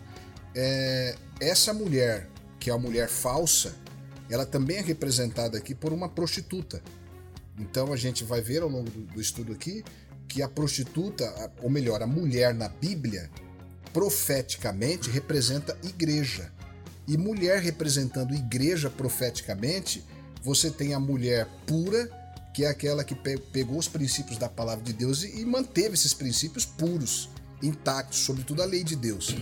É, 0.55 1.17
essa 1.41 1.73
mulher, 1.73 2.29
que 2.61 2.71
é 2.71 2.73
a 2.73 2.79
mulher 2.79 3.09
falsa, 3.09 3.75
ela 4.31 4.47
também 4.47 4.77
é 4.77 4.81
representada 4.81 5.59
aqui 5.59 5.75
por 5.75 5.93
uma 5.93 6.09
prostituta. 6.09 6.83
Então 7.59 7.93
a 7.93 7.97
gente 7.97 8.23
vai 8.25 8.41
ver 8.41 8.63
ao 8.63 8.69
longo 8.69 8.91
do, 8.91 9.01
do 9.01 9.21
estudo 9.21 9.53
aqui 9.53 9.83
que 10.29 10.43
a 10.43 10.49
prostituta, 10.49 11.25
ou 11.63 11.71
melhor, 11.71 12.03
a 12.03 12.07
mulher 12.07 12.55
na 12.55 12.69
Bíblia, 12.69 13.31
profeticamente 13.93 15.11
representa 15.11 15.77
igreja. 15.83 16.53
E 17.07 17.17
mulher 17.17 17.61
representando 17.61 18.35
igreja 18.35 18.91
profeticamente, 18.91 20.05
você 20.43 20.71
tem 20.71 20.93
a 20.95 21.01
mulher 21.01 21.47
pura, 21.67 22.09
que 22.55 22.65
é 22.65 22.69
aquela 22.69 23.03
que 23.03 23.15
pe- 23.15 23.39
pegou 23.39 23.79
os 23.79 23.89
princípios 23.89 24.39
da 24.39 24.49
palavra 24.49 24.85
de 24.85 24.93
Deus 24.93 25.23
e, 25.23 25.41
e 25.41 25.45
manteve 25.45 25.95
esses 25.95 26.13
princípios 26.13 26.65
puros, 26.65 27.31
intactos, 27.63 28.19
sobretudo 28.21 28.63
a 28.63 28.67
lei 28.67 28.85
de 28.85 28.95
Deus. 28.97 29.35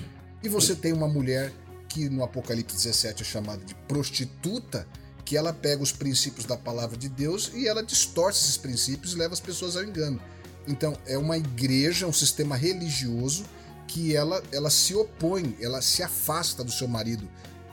E 0.43 0.49
você 0.49 0.75
tem 0.75 0.93
uma 0.93 1.09
mulher 1.09 1.53
que 1.89 2.09
no 2.09 2.23
Apocalipse 2.23 2.77
17 2.77 3.23
é 3.23 3.27
chamada 3.27 3.65
de 3.65 3.75
prostituta, 3.89 4.87
que 5.25 5.37
ela 5.37 5.53
pega 5.53 5.83
os 5.83 5.91
princípios 5.93 6.47
da 6.47 6.57
palavra 6.57 6.97
de 6.97 7.09
Deus 7.09 7.51
e 7.53 7.67
ela 7.67 7.83
distorce 7.83 8.45
esses 8.45 8.57
princípios 8.57 9.13
e 9.13 9.17
leva 9.17 9.35
as 9.35 9.41
pessoas 9.41 9.77
ao 9.77 9.83
engano. 9.83 10.21
Então, 10.67 10.97
é 11.07 11.17
uma 11.17 11.37
igreja, 11.37 12.07
um 12.07 12.13
sistema 12.13 12.57
religioso 12.57 13.45
que 13.87 14.15
ela, 14.17 14.43
ela 14.53 14.69
se 14.71 14.95
opõe, 14.95 15.57
ela 15.61 15.81
se 15.81 16.03
afasta 16.03 16.65
do 16.65 16.73
seu 16.73 16.89
marido, 16.89 17.29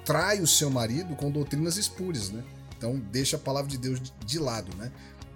trai 0.06 0.42
o 0.42 0.48
seu 0.48 0.70
marido 0.70 1.16
com 1.16 1.32
doutrinas 1.32 1.76
espúrias, 1.78 2.30
né? 2.30 2.44
Então, 2.78 3.00
deixa 3.12 3.36
a 3.36 3.40
palavra 3.40 3.70
de 3.72 3.78
Deus 3.78 4.00
de- 4.26 4.40
lado, 4.40 4.76
né? 4.78 4.92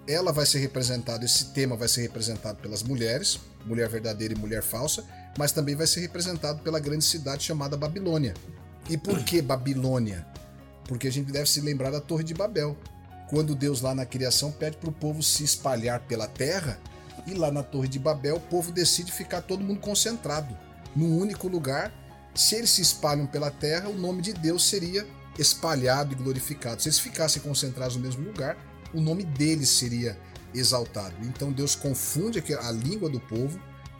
Ela 0.07 0.31
vai 0.31 0.45
ser 0.45 0.59
representada, 0.59 1.25
esse 1.25 1.45
tema 1.45 1.75
vai 1.75 1.87
ser 1.87 2.01
representado 2.01 2.59
pelas 2.59 2.83
mulheres, 2.83 3.39
mulher 3.65 3.89
verdadeira 3.89 4.33
e 4.33 4.37
mulher 4.37 4.61
falsa, 4.61 5.03
mas 5.37 5.51
também 5.51 5.75
vai 5.75 5.87
ser 5.87 6.01
representado 6.01 6.61
pela 6.61 6.79
grande 6.79 7.03
cidade 7.03 7.43
chamada 7.43 7.75
Babilônia. 7.75 8.33
E 8.89 8.97
por 8.97 9.23
que 9.23 9.41
Babilônia? 9.41 10.25
Porque 10.87 11.07
a 11.07 11.11
gente 11.11 11.31
deve 11.31 11.49
se 11.49 11.59
lembrar 11.59 11.91
da 11.91 11.99
Torre 11.99 12.23
de 12.23 12.33
Babel. 12.33 12.77
Quando 13.29 13.53
Deus 13.55 13.81
lá 13.81 13.93
na 13.93 14.05
criação 14.05 14.51
pede 14.51 14.77
para 14.77 14.89
o 14.89 14.93
povo 14.93 15.21
se 15.21 15.43
espalhar 15.43 15.99
pela 16.01 16.27
terra, 16.27 16.79
e 17.25 17.33
lá 17.33 17.51
na 17.51 17.63
Torre 17.63 17.87
de 17.87 17.99
Babel 17.99 18.35
o 18.37 18.39
povo 18.39 18.71
decide 18.71 19.11
ficar 19.11 19.41
todo 19.41 19.63
mundo 19.63 19.79
concentrado 19.79 20.55
num 20.95 21.17
único 21.17 21.47
lugar. 21.47 21.91
Se 22.35 22.55
eles 22.55 22.69
se 22.69 22.81
espalham 22.81 23.25
pela 23.25 23.49
terra, 23.49 23.89
o 23.89 23.93
nome 23.97 24.21
de 24.21 24.33
Deus 24.33 24.67
seria 24.67 25.05
espalhado 25.37 26.13
e 26.13 26.15
glorificado. 26.15 26.81
Se 26.81 26.87
eles 26.89 26.99
ficassem 26.99 27.41
concentrados 27.41 27.95
no 27.95 28.01
mesmo 28.01 28.23
lugar, 28.23 28.57
o 28.93 29.01
nome 29.01 29.23
deles 29.23 29.69
seria 29.69 30.17
exaltado. 30.53 31.15
Então 31.23 31.51
Deus 31.51 31.75
confunde 31.75 32.43
a 32.61 32.71
língua 32.71 33.09
do 33.09 33.19
povo 33.19 33.59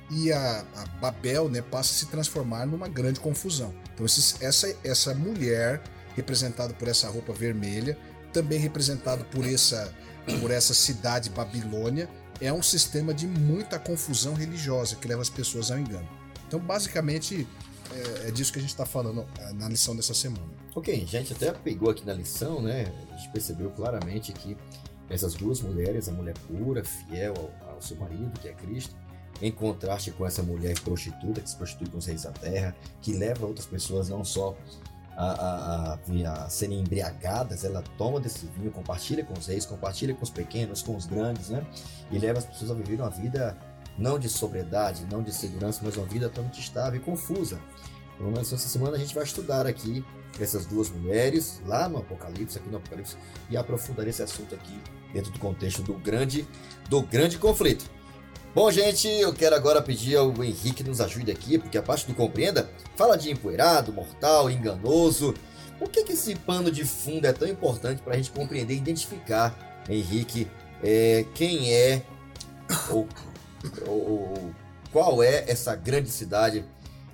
e 0.09 0.31
a, 0.31 0.65
a 0.75 0.85
Babel 1.01 1.49
né, 1.49 1.61
passa 1.61 1.91
a 1.93 1.97
se 1.97 2.05
transformar 2.07 2.65
numa 2.65 2.87
grande 2.87 3.19
confusão. 3.19 3.73
Então 3.93 4.05
esses- 4.05 4.41
essa, 4.41 4.73
essa 4.83 5.13
mulher, 5.13 5.81
representada 6.15 6.73
por 6.73 6.87
essa 6.87 7.07
roupa 7.09 7.33
vermelha, 7.33 7.97
também 8.31 8.59
representada 8.59 9.23
por 9.25 9.45
essa, 9.45 9.93
por 10.39 10.49
essa 10.51 10.73
cidade 10.73 11.29
Babilônia, 11.29 12.09
é 12.39 12.51
um 12.51 12.61
sistema 12.61 13.13
de 13.13 13.27
muita 13.27 13.79
confusão 13.79 14.33
religiosa 14.33 14.95
que 14.95 15.07
leva 15.07 15.21
as 15.21 15.29
pessoas 15.29 15.71
ao 15.71 15.79
engano. 15.79 16.07
Então, 16.47 16.59
basicamente, 16.59 17.47
é, 17.91 18.27
é 18.27 18.31
disso 18.31 18.51
que 18.51 18.59
a 18.59 18.61
gente 18.61 18.71
está 18.71 18.85
falando 18.85 19.25
é, 19.39 19.53
na 19.53 19.67
lição 19.67 19.95
dessa 19.95 20.13
semana. 20.13 20.47
Ok, 20.75 20.93
a 20.93 21.05
gente 21.05 21.33
até 21.33 21.51
pegou 21.51 21.89
aqui 21.89 22.05
na 22.05 22.13
lição, 22.13 22.61
né? 22.61 22.91
A 23.11 23.17
gente 23.17 23.31
percebeu 23.31 23.69
claramente 23.71 24.31
que 24.31 24.55
essas 25.09 25.33
duas 25.33 25.61
mulheres, 25.61 26.07
a 26.07 26.11
mulher 26.11 26.35
pura, 26.47 26.83
fiel 26.83 27.33
ao, 27.61 27.73
ao 27.73 27.81
seu 27.81 27.97
marido, 27.97 28.39
que 28.39 28.47
é 28.47 28.53
Cristo, 28.53 28.95
em 29.41 29.51
contraste 29.51 30.11
com 30.11 30.25
essa 30.25 30.43
mulher 30.43 30.79
prostituta, 30.81 31.41
que 31.41 31.49
se 31.49 31.55
prostitui 31.55 31.89
com 31.89 31.97
os 31.97 32.05
reis 32.05 32.23
da 32.23 32.31
terra, 32.31 32.75
que 33.01 33.13
leva 33.13 33.45
outras 33.45 33.65
pessoas 33.65 34.09
não 34.09 34.23
só 34.23 34.55
a, 35.17 35.25
a, 35.25 35.93
a, 35.95 36.45
a 36.45 36.49
serem 36.49 36.79
embriagadas, 36.79 37.65
ela 37.65 37.83
toma 37.97 38.19
desse 38.19 38.45
vinho, 38.45 38.71
compartilha 38.71 39.25
com 39.25 39.33
os 39.33 39.47
reis, 39.47 39.65
compartilha 39.65 40.13
com 40.13 40.23
os 40.23 40.29
pequenos, 40.29 40.83
com 40.83 40.95
os 40.95 41.07
grandes, 41.07 41.49
né? 41.49 41.65
E 42.11 42.19
leva 42.19 42.37
as 42.37 42.45
pessoas 42.45 42.69
a 42.69 42.73
viver 42.75 43.01
uma 43.01 43.09
vida 43.09 43.57
não 43.97 44.19
de 44.19 44.29
sobriedade, 44.29 45.07
não 45.11 45.23
de 45.23 45.33
segurança, 45.33 45.81
mas 45.83 45.97
uma 45.97 46.05
vida 46.05 46.29
totalmente 46.29 46.61
estável 46.61 47.01
e 47.01 47.03
confusa. 47.03 47.59
Pelo 48.15 48.31
menos 48.31 48.53
essa 48.53 48.69
semana 48.69 48.95
a 48.95 48.99
gente 48.99 49.15
vai 49.15 49.23
estudar 49.23 49.65
aqui 49.65 50.05
essas 50.39 50.67
duas 50.67 50.89
mulheres, 50.91 51.59
lá 51.65 51.89
no 51.89 51.97
Apocalipse, 51.97 52.59
aqui 52.59 52.69
no 52.69 52.77
Apocalipse, 52.77 53.17
e 53.49 53.57
aprofundar 53.57 54.07
esse 54.07 54.21
assunto 54.21 54.53
aqui 54.53 54.79
dentro 55.11 55.31
do 55.31 55.39
contexto 55.39 55.81
do 55.81 55.95
grande, 55.95 56.47
do 56.89 57.01
grande 57.01 57.39
conflito. 57.39 57.89
Bom, 58.57 58.71
gente, 58.71 59.07
eu 59.07 59.31
quero 59.31 59.55
agora 59.55 59.83
pedir 59.83 60.15
ao 60.15 60.31
Henrique 60.43 60.77
que 60.77 60.83
nos 60.83 60.99
ajude 60.99 61.29
aqui, 61.29 61.59
porque 61.59 61.77
a 61.77 61.83
parte 61.83 62.07
do 62.07 62.15
Compreenda 62.15 62.67
fala 62.95 63.15
de 63.15 63.29
empoeirado, 63.29 63.93
mortal, 63.93 64.49
enganoso. 64.49 65.35
Por 65.77 65.91
que, 65.91 66.03
que 66.03 66.13
esse 66.13 66.35
pano 66.35 66.71
de 66.71 66.83
fundo 66.83 67.27
é 67.27 67.31
tão 67.31 67.47
importante 67.47 68.01
para 68.01 68.15
a 68.15 68.17
gente 68.17 68.31
compreender 68.31 68.73
e 68.73 68.77
identificar, 68.77 69.85
Henrique, 69.87 70.47
é, 70.83 71.23
quem 71.35 71.71
é 71.71 72.01
ou, 72.89 73.07
ou, 73.85 74.51
qual 74.91 75.21
é 75.21 75.45
essa 75.47 75.75
grande 75.75 76.09
cidade 76.09 76.65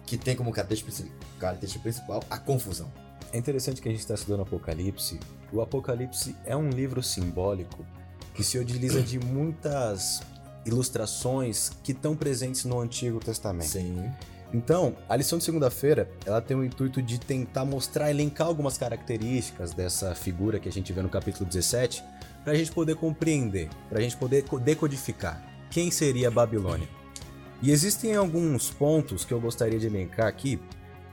que 0.06 0.18
tem 0.18 0.38
como 0.38 0.50
característica 0.50 1.84
principal 1.84 2.24
a 2.30 2.38
confusão? 2.38 2.90
É 3.34 3.38
interessante 3.38 3.82
que 3.82 3.90
a 3.90 3.92
gente 3.92 4.00
está 4.00 4.14
estudando 4.14 4.44
Apocalipse. 4.44 5.20
O 5.52 5.60
Apocalipse 5.60 6.38
é 6.46 6.56
um 6.56 6.70
livro 6.70 7.04
simbólico 7.04 7.86
que 8.34 8.46
se 8.46 8.58
utiliza 8.58 9.02
de 9.02 9.20
muitas 9.20 10.22
ilustrações 10.66 11.72
que 11.84 11.92
estão 11.92 12.16
presentes 12.16 12.66
no 12.66 12.80
Antigo 12.80 13.20
Testamento. 13.20 13.68
Sim. 13.68 14.12
Então, 14.54 14.96
a 15.10 15.16
lição 15.16 15.40
de 15.40 15.44
segunda-feira, 15.44 16.10
ela 16.26 16.40
tem 16.40 16.56
o 16.56 16.64
intuito 16.64 17.02
de 17.02 17.20
tentar 17.20 17.66
mostrar, 17.66 18.12
elencar 18.12 18.46
algumas 18.46 18.78
características 18.78 19.74
dessa 19.74 20.14
figura 20.14 20.60
que 20.60 20.70
a 20.70 20.72
gente 20.72 20.94
vê 20.94 21.02
no 21.02 21.10
capítulo 21.10 21.50
17, 21.50 22.04
para 22.44 22.54
a 22.54 22.56
gente 22.56 22.72
poder 22.72 22.96
compreender, 22.96 23.70
para 23.90 23.98
a 23.98 24.02
gente 24.02 24.16
poder 24.16 24.46
decodificar 24.64 25.44
quem 25.72 25.90
seria 25.90 26.28
a 26.28 26.32
Babilônia. 26.32 26.88
E 27.64 27.72
existem 27.72 28.16
alguns 28.16 28.70
pontos 28.70 29.26
que 29.26 29.34
eu 29.34 29.42
gostaria 29.42 29.80
de 29.80 29.88
elencar 29.88 30.28
aqui 30.28 30.60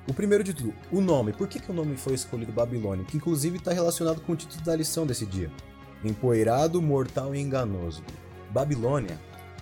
o 0.06 0.12
primeiro 0.12 0.42
de 0.42 0.52
tudo, 0.52 0.74
o 0.90 1.00
nome. 1.00 1.32
Por 1.32 1.46
que, 1.46 1.60
que 1.60 1.70
o 1.70 1.74
nome 1.74 1.96
foi 1.96 2.14
escolhido 2.14 2.52
Babilônia? 2.52 3.04
Que 3.04 3.16
inclusive 3.16 3.56
está 3.58 3.72
relacionado 3.72 4.20
com 4.20 4.32
o 4.32 4.36
título 4.36 4.62
da 4.64 4.74
lição 4.74 5.06
desse 5.06 5.24
dia. 5.24 5.50
Empoeirado, 6.04 6.82
mortal 6.82 7.34
e 7.34 7.40
enganoso. 7.40 8.02
Babilônia, 8.50 9.18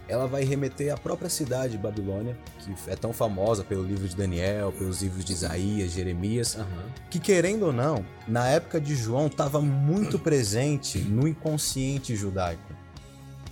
ela 0.08 0.26
vai 0.26 0.42
remeter 0.42 0.92
à 0.92 0.96
própria 0.96 1.28
cidade 1.28 1.72
de 1.72 1.78
Babilônia, 1.78 2.36
que 2.58 2.90
é 2.90 2.96
tão 2.96 3.12
famosa 3.12 3.62
pelo 3.62 3.84
livro 3.84 4.08
de 4.08 4.16
Daniel, 4.16 4.72
pelos 4.72 5.02
livros 5.02 5.24
de 5.24 5.32
Isaías, 5.32 5.92
Jeremias, 5.92 6.54
uhum. 6.54 6.64
que 7.10 7.20
querendo 7.20 7.66
ou 7.66 7.72
não, 7.72 8.04
na 8.26 8.48
época 8.48 8.80
de 8.80 8.96
João 8.96 9.26
estava 9.26 9.60
muito 9.60 10.18
presente 10.18 10.98
no 10.98 11.28
inconsciente 11.28 12.16
judaico. 12.16 12.74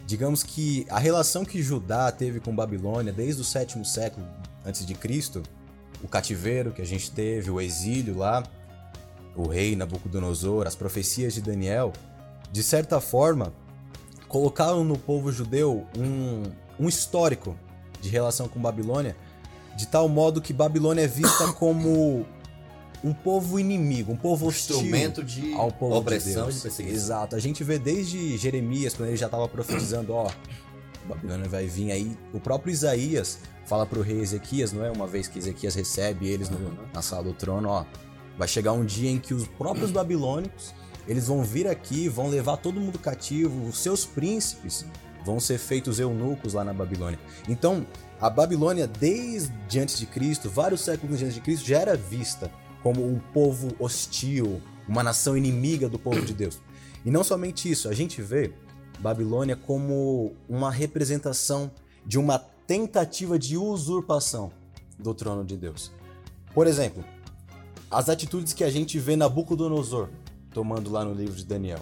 Digamos 0.07 0.42
que 0.42 0.87
a 0.88 0.99
relação 0.99 1.45
que 1.45 1.62
Judá 1.62 2.11
teve 2.11 2.40
com 2.40 2.55
Babilônia 2.55 3.12
desde 3.12 3.42
o 3.42 3.45
sétimo 3.45 3.85
século 3.85 4.27
antes 4.64 4.87
de 4.87 4.95
Cristo 4.95 5.42
o 6.03 6.09
cativeiro 6.09 6.73
que 6.73 6.83
a 6.83 6.87
gente 6.87 7.11
teve, 7.11 7.51
o 7.51 7.61
exílio 7.61 8.16
lá, 8.19 8.42
o 9.35 9.47
rei 9.47 9.77
Nabucodonosor, 9.77 10.66
as 10.66 10.75
profecias 10.75 11.35
de 11.35 11.40
Daniel, 11.40 11.92
de 12.51 12.62
certa 12.62 13.01
forma, 13.01 13.53
colocaram 14.28 14.84
no 14.84 14.98
povo 14.98 15.30
judeu 15.32 15.86
um, 15.96 16.42
um 16.78 16.88
histórico 16.88 17.56
de 18.00 18.08
relação 18.08 18.48
com 18.48 18.60
Babilônia, 18.60 19.16
de 19.76 19.86
tal 19.86 20.08
modo 20.08 20.40
que 20.40 20.52
Babilônia 20.52 21.02
é 21.02 21.06
vista 21.06 21.52
como 21.54 22.26
um 23.04 23.12
povo 23.12 23.60
inimigo, 23.60 24.12
um 24.12 24.16
povo 24.16 24.46
hostil 24.46 24.76
instrumento 24.76 25.22
de 25.22 25.52
ao 25.54 25.70
povo 25.70 25.96
opressão 25.96 26.48
de 26.48 26.60
Deus. 26.60 26.80
Exato. 26.80 27.36
A 27.36 27.38
gente 27.38 27.62
vê 27.62 27.78
desde 27.78 28.36
Jeremias, 28.36 28.94
quando 28.94 29.10
ele 29.10 29.16
já 29.16 29.26
estava 29.26 29.46
profetizando, 29.48 30.12
ó, 30.12 30.30
Babilônia 31.06 31.48
vai 31.48 31.66
vir 31.66 31.92
aí. 31.92 32.16
O 32.32 32.40
próprio 32.40 32.72
Isaías 32.72 33.38
fala 33.64 33.86
para 33.86 33.98
o 33.98 34.02
rei 34.02 34.20
Ezequias, 34.20 34.72
não 34.72 34.84
é? 34.84 34.90
Uma 34.90 35.06
vez 35.06 35.28
que 35.28 35.38
Ezequias 35.38 35.74
recebe 35.74 36.26
eles 36.28 36.48
no, 36.48 36.58
na 36.92 37.02
sala 37.02 37.24
do 37.24 37.32
trono, 37.32 37.68
ó, 37.68 37.84
vai 38.36 38.48
chegar 38.48 38.72
um 38.72 38.84
dia 38.84 39.10
em 39.10 39.18
que 39.18 39.34
os 39.34 39.46
próprios 39.46 39.90
babilônicos 39.92 40.74
eles 41.07 41.27
vão 41.27 41.42
vir 41.42 41.66
aqui, 41.66 42.09
vão 42.09 42.29
levar 42.29 42.57
todo 42.57 42.81
mundo 42.81 42.99
cativo, 42.99 43.66
os 43.69 43.79
seus 43.79 44.05
príncipes 44.05 44.85
vão 45.25 45.40
ser 45.40 45.59
feitos 45.59 45.99
eunucos 45.99 46.55
lá 46.55 46.64
na 46.64 46.73
Babilônia. 46.73 47.19
Então, 47.49 47.87
a 48.21 48.31
Babilônia, 48.31 48.87
desde 48.87 49.79
antes 49.79 49.99
de 49.99 50.07
Cristo, 50.07 50.49
vários 50.49 50.81
séculos 50.81 51.21
antes 51.21 51.35
de 51.35 51.40
Cristo, 51.40 51.66
já 51.66 51.81
era 51.81 51.97
vista 51.97 52.51
como 52.83 53.07
um 53.07 53.19
povo 53.19 53.75
hostil, 53.79 54.62
uma 54.88 55.03
nação 55.03 55.37
inimiga 55.37 55.88
do 55.88 55.99
povo 55.99 56.25
de 56.25 56.33
Deus. 56.33 56.61
E 57.05 57.11
não 57.11 57.25
somente 57.25 57.71
isso, 57.71 57.88
a 57.88 57.92
gente 57.92 58.23
vê 58.23 58.53
Babilônia 59.01 59.57
como 59.57 60.35
uma 60.49 60.71
representação 60.71 61.71
de 62.05 62.19
uma 62.19 62.38
tentativa 62.38 63.38
de 63.38 63.57
usurpação 63.57 64.51
do 64.99 65.12
trono 65.12 65.45
de 65.45 65.57
Deus. 65.57 65.92
Por 66.55 66.66
exemplo, 66.66 67.05
as 67.90 68.09
atitudes 68.09 68.53
que 68.53 68.64
a 68.64 68.71
gente 68.71 68.99
vê 68.99 69.14
Nabucodonosor 69.14 70.09
tomando 70.57 70.88
lá 70.88 71.05
no 71.05 71.12
livro 71.12 71.35
de 71.35 71.45
Daniel. 71.45 71.81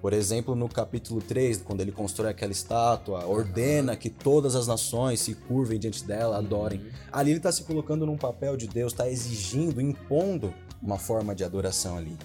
Por 0.00 0.14
exemplo, 0.14 0.54
no 0.54 0.70
capítulo 0.70 1.20
3, 1.20 1.60
quando 1.60 1.82
ele 1.82 1.92
constrói 1.92 2.30
aquela 2.30 2.50
estátua, 2.50 3.26
ordena 3.26 3.94
que 3.94 4.08
todas 4.08 4.56
as 4.56 4.66
nações 4.66 5.20
se 5.20 5.34
curvem 5.34 5.78
diante 5.78 6.02
dela, 6.02 6.38
adorem. 6.38 6.80
Uhum. 6.80 6.90
Ali 7.12 7.32
ele 7.32 7.36
está 7.36 7.52
se 7.52 7.62
colocando 7.62 8.06
num 8.06 8.16
papel 8.16 8.56
de 8.56 8.66
Deus, 8.66 8.94
está 8.94 9.06
exigindo, 9.06 9.82
impondo 9.82 10.54
uma 10.82 10.96
forma 10.96 11.34
de 11.34 11.44
adoração 11.44 11.98
ali. 11.98 12.16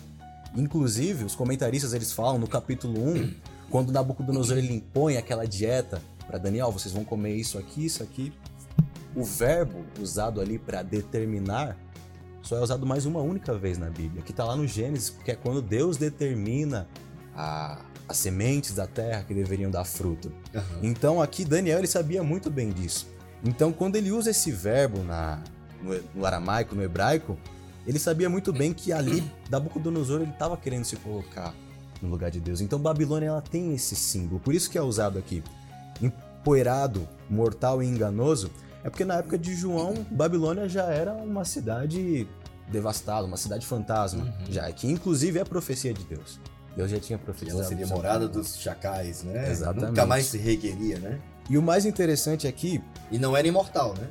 Inclusive, 0.56 1.26
os 1.26 1.36
comentaristas 1.36 1.94
eles 1.94 2.14
falam 2.14 2.40
no 2.40 2.48
capítulo 2.48 2.98
1, 2.98 3.34
quando 3.70 3.92
Nabucodonosor 3.92 4.58
ele 4.58 4.76
impõe 4.76 5.18
aquela 5.18 5.46
dieta 5.46 6.02
para 6.26 6.38
Daniel, 6.38 6.72
vocês 6.72 6.94
vão 6.94 7.04
comer 7.04 7.36
isso 7.36 7.58
aqui, 7.58 7.84
isso 7.86 8.02
aqui. 8.02 8.32
O 9.14 9.26
verbo 9.26 9.84
usado 10.00 10.40
ali 10.40 10.58
para 10.58 10.82
determinar 10.82 11.78
só 12.46 12.58
é 12.58 12.62
usado 12.62 12.86
mais 12.86 13.08
uma 13.08 13.22
única 13.22 13.56
vez 13.58 13.78
na 13.78 13.90
Bíblia, 13.90 14.22
que 14.22 14.30
está 14.30 14.44
lá 14.44 14.56
no 14.56 14.68
Gênesis, 14.68 15.10
que 15.10 15.32
é 15.32 15.36
quando 15.36 15.64
Deus 15.64 15.98
determina 15.98 16.88
a, 17.36 17.82
as 18.08 18.18
sementes 18.18 18.74
da 18.74 18.86
terra 18.86 19.24
que 19.24 19.34
deveriam 19.34 19.72
dar 19.72 19.84
fruto. 19.84 20.32
Uhum. 20.54 20.62
Então 20.84 21.22
aqui 21.22 21.44
Daniel 21.44 21.80
ele 21.80 21.88
sabia 21.88 22.24
muito 22.24 22.52
bem 22.52 22.70
disso. 22.70 23.08
Então 23.44 23.74
quando 23.74 23.96
ele 23.96 24.12
usa 24.12 24.30
esse 24.30 24.52
verbo 24.52 25.04
na, 25.04 25.42
no, 25.82 26.00
no 26.14 26.26
aramaico, 26.26 26.76
no 26.76 26.84
hebraico, 26.84 27.36
ele 27.86 27.98
sabia 27.98 28.30
muito 28.30 28.54
bem 28.54 28.74
que 28.74 28.94
ali 28.94 29.24
Nabucodonosor 29.50 30.22
ele 30.22 30.32
estava 30.32 30.56
querendo 30.56 30.86
se 30.86 30.98
colocar 30.98 31.52
no 32.00 32.10
lugar 32.10 32.30
de 32.30 32.40
Deus. 32.40 32.62
Então 32.62 32.78
Babilônia 32.78 33.28
ela 33.28 33.42
tem 33.42 33.74
esse 33.74 33.96
símbolo, 33.96 34.40
por 34.40 34.54
isso 34.54 34.70
que 34.70 34.78
é 34.78 34.82
usado 34.82 35.18
aqui 35.18 35.44
empoeirado, 36.00 37.08
mortal 37.28 37.82
e 37.82 37.88
enganoso, 37.88 38.52
é 38.86 38.90
porque 38.90 39.04
na 39.04 39.16
época 39.16 39.36
de 39.36 39.56
João, 39.56 40.06
Babilônia 40.12 40.70
já 40.70 40.84
era 40.84 41.12
uma 41.12 41.44
cidade 41.44 42.28
devastada, 42.70 43.26
uma 43.26 43.36
cidade 43.36 43.66
fantasma, 43.66 44.26
uhum. 44.26 44.46
já 44.48 44.72
que 44.72 44.86
inclusive 44.86 45.40
é 45.40 45.42
a 45.42 45.46
profecia 45.46 45.92
de 45.92 46.04
Deus. 46.04 46.40
Deus 46.78 46.92
já 46.92 47.00
tinha 47.00 47.18
profetizado. 47.18 47.62
Ela 47.62 47.68
seria 47.68 47.88
morada 47.88 48.28
dos 48.28 48.58
chacais, 48.58 49.24
né? 49.24 49.50
Exatamente. 49.50 49.90
Nunca 49.90 50.06
mais 50.06 50.28
se 50.28 50.38
regueria, 50.38 51.00
né? 51.00 51.20
E 51.50 51.58
o 51.58 51.64
mais 51.64 51.84
interessante 51.84 52.48
aqui. 52.48 52.80
E 53.12 53.18
não 53.18 53.36
era 53.36 53.48
imortal, 53.48 53.96
né? 53.98 54.08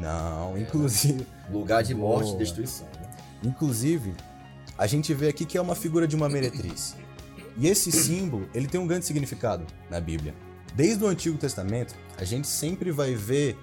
Não, 0.00 0.56
inclusive. 0.56 1.26
Lugar 1.50 1.82
de 1.82 1.94
morte 1.94 2.32
e 2.32 2.38
destruição. 2.38 2.86
Né? 2.98 3.10
Inclusive, 3.44 4.14
a 4.78 4.86
gente 4.86 5.12
vê 5.12 5.28
aqui 5.28 5.44
que 5.44 5.58
é 5.58 5.60
uma 5.60 5.74
figura 5.74 6.08
de 6.08 6.16
uma 6.16 6.30
meretriz. 6.30 6.96
E 7.58 7.66
esse 7.66 7.92
símbolo, 7.92 8.48
ele 8.54 8.68
tem 8.68 8.80
um 8.80 8.86
grande 8.86 9.04
significado 9.04 9.66
na 9.90 10.00
Bíblia. 10.00 10.34
Desde 10.74 11.04
o 11.04 11.08
Antigo 11.08 11.36
Testamento, 11.36 11.94
a 12.16 12.24
gente 12.24 12.46
sempre 12.46 12.90
vai 12.90 13.14
ver 13.14 13.58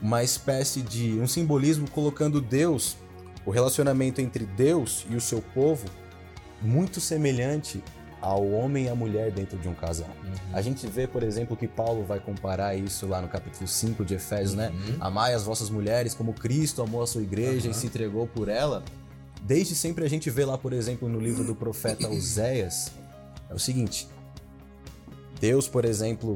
uma 0.00 0.22
espécie 0.22 0.82
de 0.82 1.18
um 1.20 1.26
simbolismo 1.26 1.88
colocando 1.90 2.40
Deus, 2.40 2.96
o 3.44 3.50
relacionamento 3.50 4.20
entre 4.20 4.44
Deus 4.44 5.06
e 5.08 5.16
o 5.16 5.20
seu 5.20 5.40
povo, 5.40 5.86
muito 6.60 7.00
semelhante 7.00 7.82
ao 8.20 8.44
homem 8.50 8.86
e 8.86 8.88
à 8.88 8.94
mulher 8.94 9.30
dentro 9.30 9.58
de 9.58 9.68
um 9.68 9.74
casal. 9.74 10.08
Uhum. 10.24 10.32
A 10.52 10.62
gente 10.62 10.86
vê, 10.86 11.06
por 11.06 11.22
exemplo, 11.22 11.56
que 11.56 11.68
Paulo 11.68 12.04
vai 12.04 12.18
comparar 12.18 12.74
isso 12.74 13.06
lá 13.06 13.20
no 13.20 13.28
capítulo 13.28 13.68
5 13.68 14.04
de 14.04 14.14
Efésios, 14.14 14.54
né? 14.54 14.70
uhum. 14.70 14.74
né? 14.74 14.96
Amai 15.00 15.34
as 15.34 15.44
vossas 15.44 15.70
mulheres 15.70 16.14
como 16.14 16.32
Cristo 16.32 16.82
amou 16.82 17.02
a 17.02 17.06
sua 17.06 17.22
igreja 17.22 17.66
uhum. 17.66 17.70
e 17.70 17.74
se 17.74 17.86
entregou 17.86 18.26
por 18.26 18.48
ela. 18.48 18.82
Desde 19.42 19.74
sempre 19.76 20.04
a 20.04 20.08
gente 20.08 20.28
vê 20.28 20.44
lá, 20.44 20.58
por 20.58 20.72
exemplo, 20.72 21.08
no 21.08 21.20
livro 21.20 21.44
do 21.44 21.54
profeta 21.54 22.08
Oséias, 22.08 22.90
é 23.48 23.54
o 23.54 23.58
seguinte: 23.58 24.08
Deus, 25.40 25.68
por 25.68 25.84
exemplo, 25.84 26.34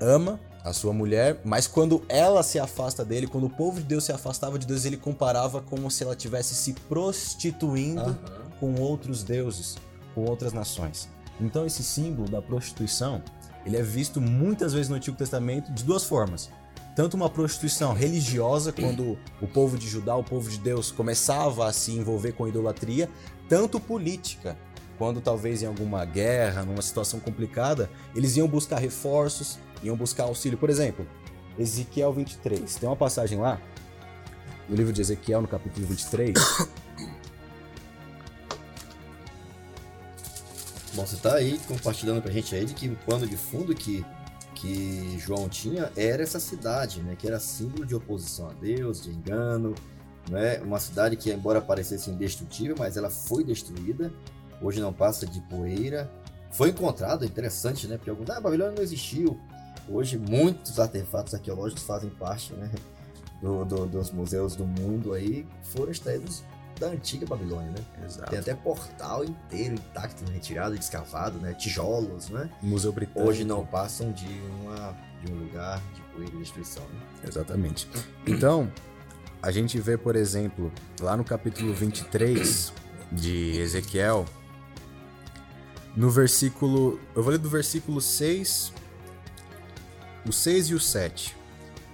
ama 0.00 0.38
a 0.66 0.72
sua 0.72 0.92
mulher, 0.92 1.40
mas 1.44 1.68
quando 1.68 2.02
ela 2.08 2.42
se 2.42 2.58
afasta 2.58 3.04
dele, 3.04 3.28
quando 3.28 3.44
o 3.44 3.50
povo 3.50 3.78
de 3.78 3.86
Deus 3.86 4.02
se 4.02 4.10
afastava 4.10 4.58
de 4.58 4.66
Deus, 4.66 4.84
ele 4.84 4.96
comparava 4.96 5.62
como 5.62 5.88
se 5.88 6.02
ela 6.02 6.16
tivesse 6.16 6.56
se 6.56 6.72
prostituindo 6.72 8.02
uhum. 8.02 8.50
com 8.58 8.80
outros 8.82 9.22
deuses, 9.22 9.76
com 10.12 10.24
outras 10.24 10.52
nações. 10.52 11.08
Então 11.40 11.64
esse 11.64 11.84
símbolo 11.84 12.28
da 12.28 12.42
prostituição, 12.42 13.22
ele 13.64 13.76
é 13.76 13.82
visto 13.82 14.20
muitas 14.20 14.72
vezes 14.72 14.88
no 14.88 14.96
Antigo 14.96 15.16
Testamento 15.16 15.72
de 15.72 15.84
duas 15.84 16.02
formas. 16.02 16.50
Tanto 16.96 17.14
uma 17.14 17.30
prostituição 17.30 17.92
religiosa, 17.92 18.72
quando 18.72 19.16
o 19.40 19.46
povo 19.46 19.78
de 19.78 19.86
Judá, 19.86 20.16
o 20.16 20.24
povo 20.24 20.50
de 20.50 20.58
Deus, 20.58 20.90
começava 20.90 21.68
a 21.68 21.72
se 21.72 21.92
envolver 21.92 22.32
com 22.32 22.48
idolatria, 22.48 23.08
tanto 23.48 23.78
política, 23.78 24.56
quando 24.98 25.20
talvez 25.20 25.62
em 25.62 25.66
alguma 25.66 26.04
guerra, 26.04 26.64
numa 26.64 26.82
situação 26.82 27.20
complicada, 27.20 27.88
eles 28.14 28.36
iam 28.36 28.48
buscar 28.48 28.78
reforços, 28.78 29.58
iam 29.86 29.96
buscar 29.96 30.24
auxílio. 30.24 30.58
Por 30.58 30.70
exemplo, 30.70 31.06
Ezequiel 31.58 32.12
23. 32.12 32.76
Tem 32.76 32.88
uma 32.88 32.96
passagem 32.96 33.38
lá, 33.38 33.60
no 34.68 34.76
livro 34.76 34.92
de 34.92 35.00
Ezequiel, 35.00 35.40
no 35.40 35.48
capítulo 35.48 35.86
23. 35.86 36.34
Bom, 40.94 41.04
você 41.06 41.16
tá 41.16 41.34
aí 41.34 41.58
compartilhando 41.66 42.22
pra 42.22 42.32
gente 42.32 42.54
aí 42.54 42.64
de 42.64 42.72
que 42.74 42.88
o 42.88 42.96
pano 42.96 43.26
de 43.26 43.36
fundo 43.36 43.74
que, 43.74 44.02
que 44.54 45.18
João 45.18 45.48
tinha 45.48 45.92
era 45.96 46.22
essa 46.22 46.40
cidade, 46.40 47.02
né? 47.02 47.14
Que 47.16 47.26
era 47.26 47.38
símbolo 47.38 47.84
de 47.84 47.94
oposição 47.94 48.48
a 48.48 48.52
Deus, 48.54 49.02
de 49.02 49.10
engano, 49.10 49.74
né? 50.30 50.58
Uma 50.60 50.80
cidade 50.80 51.16
que, 51.16 51.30
embora 51.30 51.60
parecesse 51.60 52.10
indestrutível, 52.10 52.76
mas 52.78 52.96
ela 52.96 53.10
foi 53.10 53.44
destruída. 53.44 54.10
Hoje 54.60 54.80
não 54.80 54.92
passa 54.92 55.26
de 55.26 55.40
poeira. 55.42 56.10
Foi 56.50 56.70
encontrado, 56.70 57.24
interessante, 57.26 57.86
né? 57.86 57.98
Porque 57.98 58.08
alguns, 58.08 58.30
ah, 58.30 58.40
Babilônia 58.40 58.74
não 58.74 58.82
existiu. 58.82 59.38
Hoje 59.88 60.18
muitos 60.18 60.78
artefatos 60.80 61.34
arqueológicos 61.34 61.84
fazem 61.84 62.10
parte, 62.10 62.52
né? 62.54 62.70
Do, 63.40 63.64
do, 63.64 63.86
dos 63.86 64.10
museus 64.10 64.56
do 64.56 64.66
mundo 64.66 65.12
aí 65.12 65.46
foram 65.62 65.92
extraídos 65.92 66.42
da 66.78 66.88
antiga 66.88 67.26
Babilônia, 67.26 67.70
né? 67.70 68.04
Exato. 68.04 68.30
Tem 68.30 68.38
até 68.38 68.54
portal 68.54 69.24
inteiro 69.24 69.74
intacto, 69.74 70.24
né? 70.24 70.34
retirado, 70.34 70.76
descavado, 70.76 71.38
né? 71.38 71.54
Tijolos, 71.54 72.28
né? 72.28 72.50
Museu 72.62 72.92
Britânico. 72.92 73.28
Hoje 73.28 73.44
não 73.44 73.64
passam 73.64 74.12
de, 74.12 74.26
uma, 74.60 74.96
de 75.24 75.32
um 75.32 75.38
lugar 75.38 75.82
de 75.94 76.00
poeira 76.12 76.34
e 76.34 76.38
destruição, 76.38 76.82
né? 76.84 77.00
Exatamente. 77.26 77.88
Então, 78.26 78.70
a 79.42 79.50
gente 79.50 79.78
vê, 79.78 79.96
por 79.96 80.16
exemplo, 80.16 80.72
lá 81.00 81.16
no 81.16 81.24
capítulo 81.24 81.72
23 81.72 82.72
de 83.10 83.58
Ezequiel, 83.58 84.26
no 85.96 86.10
versículo. 86.10 87.00
Eu 87.14 87.22
vou 87.22 87.32
ler 87.32 87.38
do 87.38 87.48
versículo 87.48 88.00
6. 88.00 88.72
O 90.28 90.32
6 90.32 90.70
e 90.70 90.74
o 90.74 90.80
7. 90.80 91.36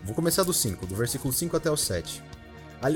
Vou 0.04 0.14
começar 0.14 0.42
do 0.42 0.52
5, 0.52 0.86
do 0.86 0.94
versículo 0.94 1.32
5 1.32 1.56
até 1.56 1.70
o 1.70 1.76
7. 1.76 2.22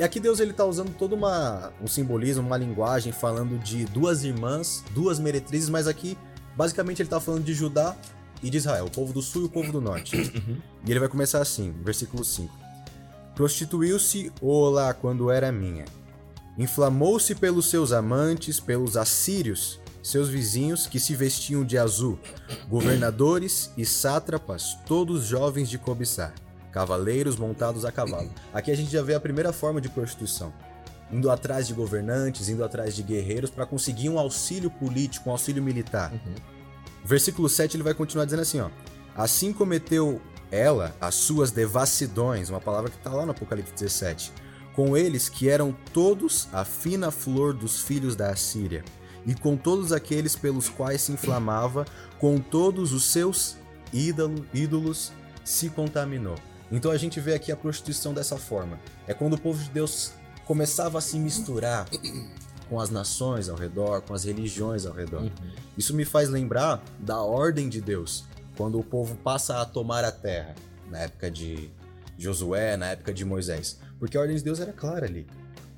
Aqui 0.03 0.19
Deus 0.19 0.41
ele 0.41 0.53
tá 0.53 0.65
usando 0.65 0.93
todo 0.97 1.15
uma, 1.15 1.73
um 1.81 1.87
simbolismo, 1.87 2.45
uma 2.45 2.57
linguagem 2.57 3.13
falando 3.13 3.57
de 3.59 3.85
duas 3.85 4.25
irmãs, 4.25 4.83
duas 4.91 5.21
meretrizes, 5.21 5.69
mas 5.69 5.87
aqui 5.87 6.19
basicamente 6.57 7.03
ele 7.03 7.09
tá 7.09 7.21
falando 7.21 7.45
de 7.45 7.55
Judá 7.55 7.95
e 8.43 8.51
de 8.51 8.57
Israel, 8.57 8.87
o 8.87 8.91
povo 8.91 9.13
do 9.13 9.23
sul 9.23 9.43
e 9.43 9.45
o 9.45 9.49
povo 9.49 9.71
do 9.71 9.81
norte. 9.81 10.17
E 10.87 10.91
ele 10.91 11.01
vai 11.01 11.09
começar 11.09 11.41
assim, 11.41 11.75
versículo 11.83 12.25
5. 12.25 12.53
Prostituiu-se 13.35 14.33
Ola 14.41 14.95
quando 14.95 15.33
era 15.33 15.51
minha. 15.51 15.85
Inflamou-se 16.57 17.35
pelos 17.35 17.69
seus 17.69 17.91
amantes, 17.91 18.61
pelos 18.61 18.97
assírios, 18.97 19.81
seus 20.09 20.29
vizinhos 20.29 20.87
que 20.87 21.01
se 21.01 21.15
vestiam 21.15 21.65
de 21.65 21.77
azul, 21.77 22.19
governadores 22.69 23.73
e 23.77 23.85
sátrapas, 23.85 24.79
todos 24.87 25.25
jovens 25.25 25.69
de 25.69 25.79
cobiçar 25.79 26.35
cavaleiros 26.77 27.39
montados 27.39 27.87
a 27.87 27.91
cavalo. 27.91 28.31
Aqui 28.53 28.71
a 28.71 28.77
gente 28.77 28.93
já 28.93 29.01
vê 29.01 29.15
a 29.15 29.21
primeira 29.21 29.51
forma 29.51 29.81
de 29.81 29.89
prostituição. 29.89 30.53
Indo 31.11 31.31
atrás 31.31 31.67
de 31.67 31.73
governantes, 31.73 32.51
indo 32.51 32.63
atrás 32.63 32.95
de 32.95 33.03
guerreiros 33.03 33.49
para 33.49 33.65
conseguir 33.65 34.11
um 34.11 34.19
auxílio 34.19 34.71
político, 34.71 35.31
um 35.31 35.33
auxílio 35.33 35.63
militar. 35.63 36.13
Uhum. 36.13 36.35
Versículo 37.03 37.49
7 37.49 37.79
ele 37.79 37.83
vai 37.83 37.95
continuar 37.95 38.27
dizendo 38.27 38.43
assim, 38.43 38.61
ó. 38.61 38.69
Assim 39.17 39.55
cometeu 39.55 40.21
ela 40.51 40.95
as 41.01 41.15
suas 41.15 41.51
devassidões, 41.51 42.51
uma 42.51 42.61
palavra 42.61 42.91
que 42.91 42.99
está 42.99 43.11
lá 43.11 43.25
no 43.25 43.31
Apocalipse 43.31 43.73
17, 43.73 44.31
com 44.75 44.95
eles 44.95 45.31
que 45.31 45.49
eram 45.49 45.75
todos 45.95 46.47
a 46.53 46.63
fina 46.63 47.11
flor 47.11 47.55
dos 47.55 47.81
filhos 47.81 48.15
da 48.15 48.29
Assíria, 48.29 48.85
e 49.27 49.35
com 49.35 49.57
todos 49.57 49.93
aqueles 49.93 50.37
pelos 50.37 50.69
quais 50.69 51.03
se 51.03 51.13
inflamava, 51.13 51.85
com 52.19 52.39
todos 52.39 52.93
os 52.93 53.05
seus 53.05 53.57
ídolo, 53.93 54.47
ídolos 54.55 55.13
se 55.45 55.69
contaminou. 55.69 56.37
Então 56.71 56.91
a 56.91 56.97
gente 56.97 57.21
vê 57.21 57.35
aqui 57.35 57.51
a 57.51 57.57
prostituição 57.57 58.15
dessa 58.15 58.37
forma. 58.37 58.79
É 59.07 59.13
quando 59.13 59.35
o 59.35 59.41
povo 59.41 59.63
de 59.63 59.71
Deus 59.71 60.13
começava 60.45 60.99
a 60.99 61.01
se 61.01 61.19
misturar 61.19 61.87
com 62.69 62.81
as 62.81 62.91
nações 62.91 63.49
ao 63.49 63.57
redor, 63.57 64.03
com 64.03 64.15
as 64.15 64.25
religiões 64.25 64.87
ao 64.87 64.93
redor. 64.93 65.23
Uhum. 65.23 65.31
Isso 65.77 65.95
me 65.95 66.05
faz 66.05 66.29
lembrar 66.29 66.83
da 66.99 67.21
ordem 67.21 67.69
de 67.69 67.81
Deus, 67.81 68.25
quando 68.57 68.79
o 68.79 68.85
povo 68.85 69.17
passa 69.17 69.61
a 69.61 69.65
tomar 69.65 70.05
a 70.05 70.11
terra, 70.11 70.55
na 70.89 70.99
época 70.99 71.31
de 71.31 71.71
Josué, 72.19 72.77
na 72.77 72.87
época 72.87 73.13
de 73.13 73.25
Moisés. 73.25 73.79
Porque 73.99 74.17
a 74.17 74.21
ordem 74.21 74.37
de 74.37 74.43
Deus 74.43 74.61
era 74.61 74.73
clara 74.73 75.07
ali. 75.07 75.27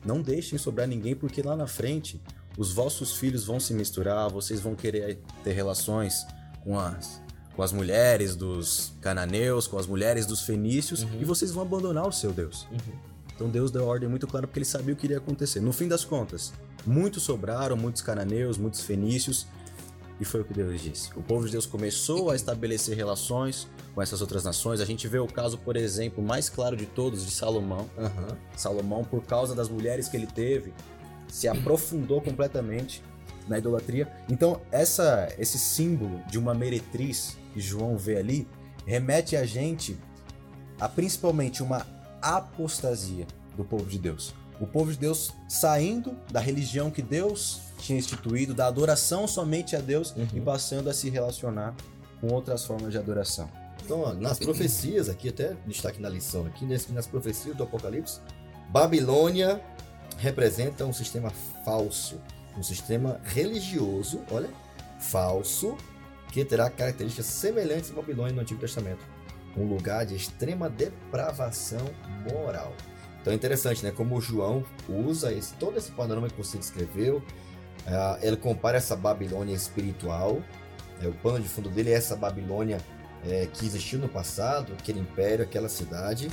Não 0.05 0.23
deixem 0.23 0.59
sobrar 0.59 0.87
ninguém, 0.87 1.15
porque 1.15 1.43
lá 1.43 1.57
na 1.57 1.67
frente 1.67 2.21
os 2.59 2.73
vossos 2.73 3.15
filhos 3.15 3.45
vão 3.45 3.61
se 3.61 3.73
misturar, 3.73 4.29
vocês 4.29 4.61
vão 4.61 4.75
querer 4.75 5.21
ter 5.45 5.53
relações 5.53 6.27
com 6.63 6.79
as 6.79 7.23
com 7.55 7.63
as 7.65 7.73
mulheres 7.73 8.37
dos 8.37 8.93
cananeus, 9.01 9.67
com 9.67 9.77
as 9.77 9.85
mulheres 9.85 10.27
dos 10.27 10.43
fenícios, 10.43 11.03
uhum. 11.03 11.21
e 11.21 11.25
vocês 11.25 11.51
vão 11.51 11.65
abandonar 11.65 12.07
o 12.07 12.13
seu 12.13 12.33
Deus. 12.33 12.69
Uhum. 12.71 12.99
Então 13.35 13.51
Deus 13.51 13.73
deu 13.73 13.83
a 13.83 13.87
ordem 13.87 14.09
muito 14.09 14.29
clara 14.29 14.47
porque 14.47 14.61
ele 14.61 14.65
sabia 14.65 14.95
o 14.95 14.97
que 14.97 15.07
iria 15.07 15.19
acontecer. 15.19 15.59
No 15.59 15.73
fim 15.73 15.89
das 15.89 16.05
contas, 16.05 16.53
muitos 16.87 17.25
sobraram, 17.25 17.77
muitos 17.77 18.01
cananeus, 18.01 18.57
muitos 18.57 18.83
fenícios, 18.83 19.45
e 20.21 20.25
foi 20.25 20.43
o 20.43 20.45
que 20.45 20.55
Deus 20.55 20.81
disse. 20.81 21.11
O 21.17 21.23
povo 21.23 21.47
de 21.47 21.53
Deus 21.53 21.67
começou 21.67 22.31
a 22.31 22.37
estabelecer 22.37 22.97
relações 22.97 23.67
com 23.93 24.01
essas 24.01 24.21
outras 24.21 24.45
nações. 24.45 24.81
A 24.81 24.85
gente 24.85 25.09
vê 25.09 25.19
o 25.19 25.27
caso, 25.27 25.59
por 25.59 25.77
exemplo, 25.77 26.23
mais 26.23 26.49
claro 26.49 26.77
de 26.77 26.87
todos, 26.87 27.25
de 27.25 27.33
Salomão. 27.33 27.91
Uhum. 27.99 28.37
Salomão, 28.57 29.03
por 29.03 29.25
causa 29.25 29.53
das 29.53 29.69
mulheres 29.69 30.09
que 30.09 30.17
ele 30.17 30.29
teve, 30.29 30.73
se 31.29 31.47
aprofundou 31.47 32.21
completamente 32.21 33.03
na 33.47 33.59
idolatria. 33.59 34.11
Então, 34.29 34.61
essa, 34.71 35.33
esse 35.39 35.59
símbolo 35.59 36.21
de 36.31 36.39
uma 36.39 36.55
meretriz 36.55 37.37
que 37.53 37.61
João 37.61 37.97
vê 37.97 38.19
ali 38.19 38.47
remete 38.87 39.37
a 39.37 39.45
gente 39.45 39.99
a 40.81 40.89
principalmente 40.89 41.63
uma 41.63 41.87
apostasia 42.23 43.27
do 43.57 43.65
povo 43.65 43.87
de 43.87 43.99
Deus. 43.99 44.35
O 44.61 44.67
povo 44.67 44.93
de 44.93 44.99
Deus 44.99 45.33
saindo 45.49 46.17
da 46.31 46.41
religião 46.41 46.91
que 46.91 47.03
Deus 47.03 47.61
tinha 47.79 47.99
instituído, 47.99 48.55
da 48.55 48.67
adoração 48.67 49.27
somente 49.27 49.77
a 49.77 49.81
Deus 49.81 50.11
uhum. 50.17 50.27
e 50.35 50.41
passando 50.41 50.91
a 50.91 50.95
se 50.95 51.09
relacionar 51.09 51.75
com 52.21 52.29
outras 52.29 52.65
formas 52.65 52.93
de 52.93 52.99
adoração. 52.99 53.49
Então, 53.85 54.13
nas 54.15 54.39
profecias 54.39 55.09
aqui, 55.09 55.29
até 55.29 55.57
destaque 55.67 56.01
na 56.01 56.09
lição 56.09 56.47
aqui, 56.47 56.67
nas 56.93 57.07
profecias 57.07 57.57
do 57.57 57.63
Apocalipse, 57.63 58.21
Babilônia 58.69 59.63
representa 60.19 60.85
um 60.85 60.93
sistema 60.93 61.31
falso, 61.65 62.21
um 62.57 62.63
sistema 62.63 63.21
religioso, 63.25 64.21
olha, 64.31 64.51
falso, 65.01 65.77
que 66.31 66.45
terá 66.45 66.69
características 66.69 67.27
semelhantes 67.27 67.91
a 67.91 67.95
Babilônia 67.95 68.35
no 68.35 68.43
Antigo 68.43 68.61
Testamento, 68.61 69.05
um 69.57 69.65
lugar 69.65 70.05
de 70.05 70.15
extrema 70.15 70.69
depravação 70.69 71.89
moral. 72.31 72.75
Então 73.21 73.33
é 73.33 73.37
interessante, 73.37 73.83
né? 73.83 73.91
Como 73.91 74.21
João 74.21 74.65
usa 74.89 75.33
esse, 75.33 75.55
todo 75.55 75.79
esse 75.79 75.91
panorama 75.93 76.29
que 76.29 76.37
você 76.37 76.59
descreveu, 76.59 77.19
uh, 77.19 78.19
ele 78.21 78.37
compara 78.37 78.77
essa 78.77 78.95
Babilônia 78.95 79.55
espiritual, 79.55 80.43
é, 81.03 81.07
o 81.07 81.13
pano 81.15 81.41
de 81.41 81.49
fundo 81.49 81.69
dele 81.69 81.91
é 81.91 81.95
essa 81.95 82.17
Babilônia 82.17 82.79
é, 83.25 83.47
que 83.47 83.67
existiu 83.67 83.99
no 83.99 84.09
passado, 84.09 84.73
aquele 84.79 85.01
império, 85.01 85.45
aquela 85.45 85.69
cidade. 85.69 86.29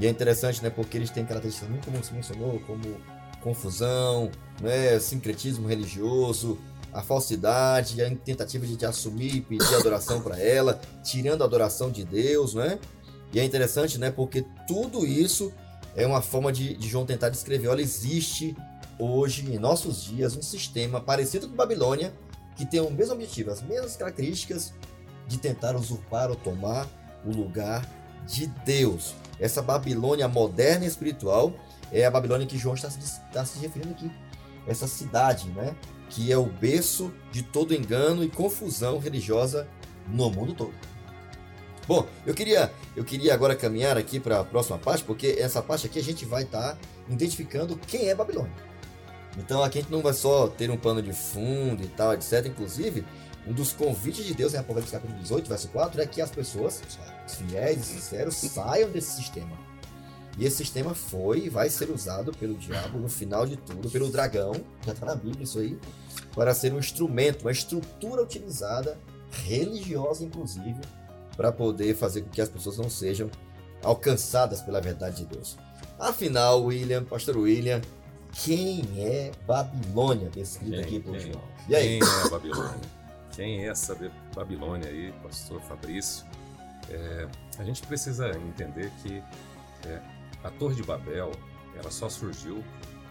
E 0.00 0.06
é 0.06 0.10
interessante, 0.10 0.62
né? 0.62 0.70
Porque 0.70 0.96
eles 0.96 1.10
têm 1.10 1.24
características 1.24 1.68
muito 1.68 1.84
como 1.84 2.02
você 2.02 2.12
mencionou, 2.12 2.60
como 2.60 2.96
confusão, 3.42 4.30
né, 4.60 4.98
sincretismo 5.00 5.66
religioso, 5.66 6.58
a 6.92 7.02
falsidade, 7.02 8.02
a 8.02 8.14
tentativa 8.16 8.66
de, 8.66 8.86
assumir 8.86 9.36
e 9.36 9.40
pedir 9.40 9.74
adoração 9.74 10.20
para 10.20 10.38
ela, 10.38 10.80
tirando 11.02 11.42
a 11.42 11.44
adoração 11.44 11.90
de 11.90 12.04
Deus, 12.04 12.54
né? 12.54 12.78
E 13.32 13.40
é 13.40 13.44
interessante, 13.44 13.98
né? 13.98 14.10
Porque 14.10 14.44
tudo 14.66 15.06
isso 15.06 15.52
é 15.96 16.06
uma 16.06 16.20
forma 16.20 16.52
de, 16.52 16.76
de 16.76 16.88
João 16.88 17.06
tentar 17.06 17.30
descrever. 17.30 17.68
Olha, 17.68 17.80
existe 17.80 18.54
hoje, 18.98 19.50
em 19.50 19.58
nossos 19.58 20.04
dias, 20.04 20.36
um 20.36 20.42
sistema 20.42 21.00
parecido 21.00 21.48
com 21.48 21.56
Babilônia, 21.56 22.12
que 22.56 22.66
tem 22.66 22.80
o 22.80 22.90
mesmo 22.90 23.14
objetivo, 23.14 23.50
as 23.50 23.62
mesmas 23.62 23.96
características 23.96 24.74
de 25.26 25.38
tentar 25.38 25.74
usurpar 25.74 26.28
ou 26.28 26.36
tomar 26.36 26.86
o 27.24 27.30
lugar 27.30 27.88
de 28.26 28.46
Deus. 28.46 29.14
Essa 29.42 29.60
Babilônia 29.60 30.28
moderna 30.28 30.84
e 30.84 30.88
espiritual 30.88 31.52
é 31.90 32.06
a 32.06 32.10
Babilônia 32.10 32.46
que 32.46 32.56
João 32.56 32.76
está 32.76 32.88
se, 32.88 33.00
está 33.00 33.44
se 33.44 33.58
referindo 33.58 33.92
aqui. 33.92 34.10
Essa 34.66 34.86
cidade, 34.86 35.48
né? 35.48 35.74
que 36.08 36.30
é 36.30 36.36
o 36.36 36.44
berço 36.44 37.12
de 37.32 37.42
todo 37.42 37.74
engano 37.74 38.22
e 38.22 38.28
confusão 38.28 38.98
religiosa 38.98 39.66
no 40.06 40.30
mundo 40.30 40.54
todo. 40.54 40.72
Bom, 41.88 42.06
eu 42.24 42.34
queria, 42.34 42.70
eu 42.94 43.02
queria 43.02 43.34
agora 43.34 43.56
caminhar 43.56 43.96
aqui 43.96 44.20
para 44.20 44.40
a 44.40 44.44
próxima 44.44 44.78
parte, 44.78 45.02
porque 45.02 45.36
essa 45.38 45.60
parte 45.60 45.86
aqui 45.86 45.98
a 45.98 46.02
gente 46.02 46.24
vai 46.24 46.44
estar 46.44 46.74
tá 46.74 46.78
identificando 47.08 47.76
quem 47.76 48.08
é 48.08 48.14
Babilônia. 48.14 48.52
Então 49.36 49.64
aqui 49.64 49.78
a 49.78 49.82
gente 49.82 49.90
não 49.90 50.02
vai 50.02 50.12
só 50.12 50.46
ter 50.46 50.70
um 50.70 50.76
pano 50.76 51.02
de 51.02 51.12
fundo 51.12 51.82
e 51.82 51.88
tal, 51.88 52.12
etc. 52.12 52.46
Inclusive, 52.46 53.04
um 53.46 53.52
dos 53.52 53.72
convites 53.72 54.24
de 54.24 54.34
Deus 54.34 54.54
em 54.54 54.58
Apocalipse 54.58 54.92
capítulo 54.92 55.18
18, 55.18 55.48
verso 55.48 55.68
4, 55.68 56.00
é 56.00 56.06
que 56.06 56.20
as 56.20 56.30
pessoas, 56.30 56.80
fiéis 57.26 57.80
e 57.80 57.84
sinceros, 57.84 58.34
saiam 58.36 58.90
desse 58.90 59.16
sistema 59.16 59.72
e 60.38 60.46
esse 60.46 60.56
sistema 60.56 60.94
foi 60.94 61.40
e 61.40 61.48
vai 61.48 61.68
ser 61.68 61.90
usado 61.90 62.32
pelo 62.32 62.54
diabo 62.54 62.98
no 62.98 63.08
final 63.08 63.46
de 63.46 63.56
tudo, 63.56 63.90
pelo 63.90 64.10
dragão, 64.10 64.52
já 64.84 64.92
está 64.92 65.06
na 65.06 65.14
Bíblia 65.14 65.44
isso 65.44 65.58
aí, 65.58 65.78
para 66.34 66.54
ser 66.54 66.72
um 66.72 66.78
instrumento, 66.78 67.42
uma 67.42 67.52
estrutura 67.52 68.22
utilizada, 68.22 68.98
religiosa 69.30 70.24
inclusive, 70.24 70.80
para 71.36 71.52
poder 71.52 71.94
fazer 71.94 72.22
com 72.22 72.30
que 72.30 72.40
as 72.40 72.48
pessoas 72.48 72.78
não 72.78 72.88
sejam 72.88 73.30
alcançadas 73.82 74.62
pela 74.62 74.80
verdade 74.80 75.18
de 75.18 75.26
Deus. 75.26 75.58
Afinal, 75.98 76.64
William, 76.64 77.04
pastor 77.04 77.36
William, 77.36 77.80
quem 78.32 78.82
é 78.96 79.32
Babilônia, 79.46 80.30
descrito 80.30 80.80
aqui 80.80 80.98
por 80.98 81.12
quem, 81.12 81.32
João? 81.32 81.42
E 81.68 81.76
aí? 81.76 81.98
Quem 81.98 82.08
é 82.08 82.30
Babilônia? 82.30 83.01
Quem 83.32 83.64
é 83.64 83.68
essa 83.68 83.96
Babilônia 84.34 84.88
aí, 84.88 85.12
pastor 85.22 85.60
Fabrício? 85.62 86.26
É, 86.90 87.28
a 87.58 87.64
gente 87.64 87.82
precisa 87.86 88.30
entender 88.30 88.90
que 89.02 89.22
é, 89.86 90.02
a 90.44 90.50
Torre 90.50 90.74
de 90.74 90.82
Babel 90.82 91.32
ela 91.74 91.90
só 91.90 92.08
surgiu 92.08 92.62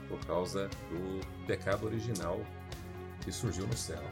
por 0.08 0.24
causa 0.26 0.70
do 0.90 1.46
pecado 1.48 1.86
original 1.86 2.40
que 3.22 3.32
surgiu 3.32 3.66
no 3.66 3.76
céu, 3.76 4.04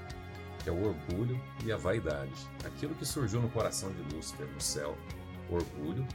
que 0.63 0.69
é 0.69 0.71
o 0.71 0.87
orgulho 0.87 1.39
e 1.63 1.71
a 1.71 1.77
vaidade. 1.77 2.49
Aquilo 2.65 2.95
que 2.95 3.05
surgiu 3.05 3.41
no 3.41 3.49
coração 3.49 3.91
de 3.91 4.15
Lúcifer 4.15 4.47
no 4.47 4.61
céu, 4.61 4.97
orgulho 5.49 6.07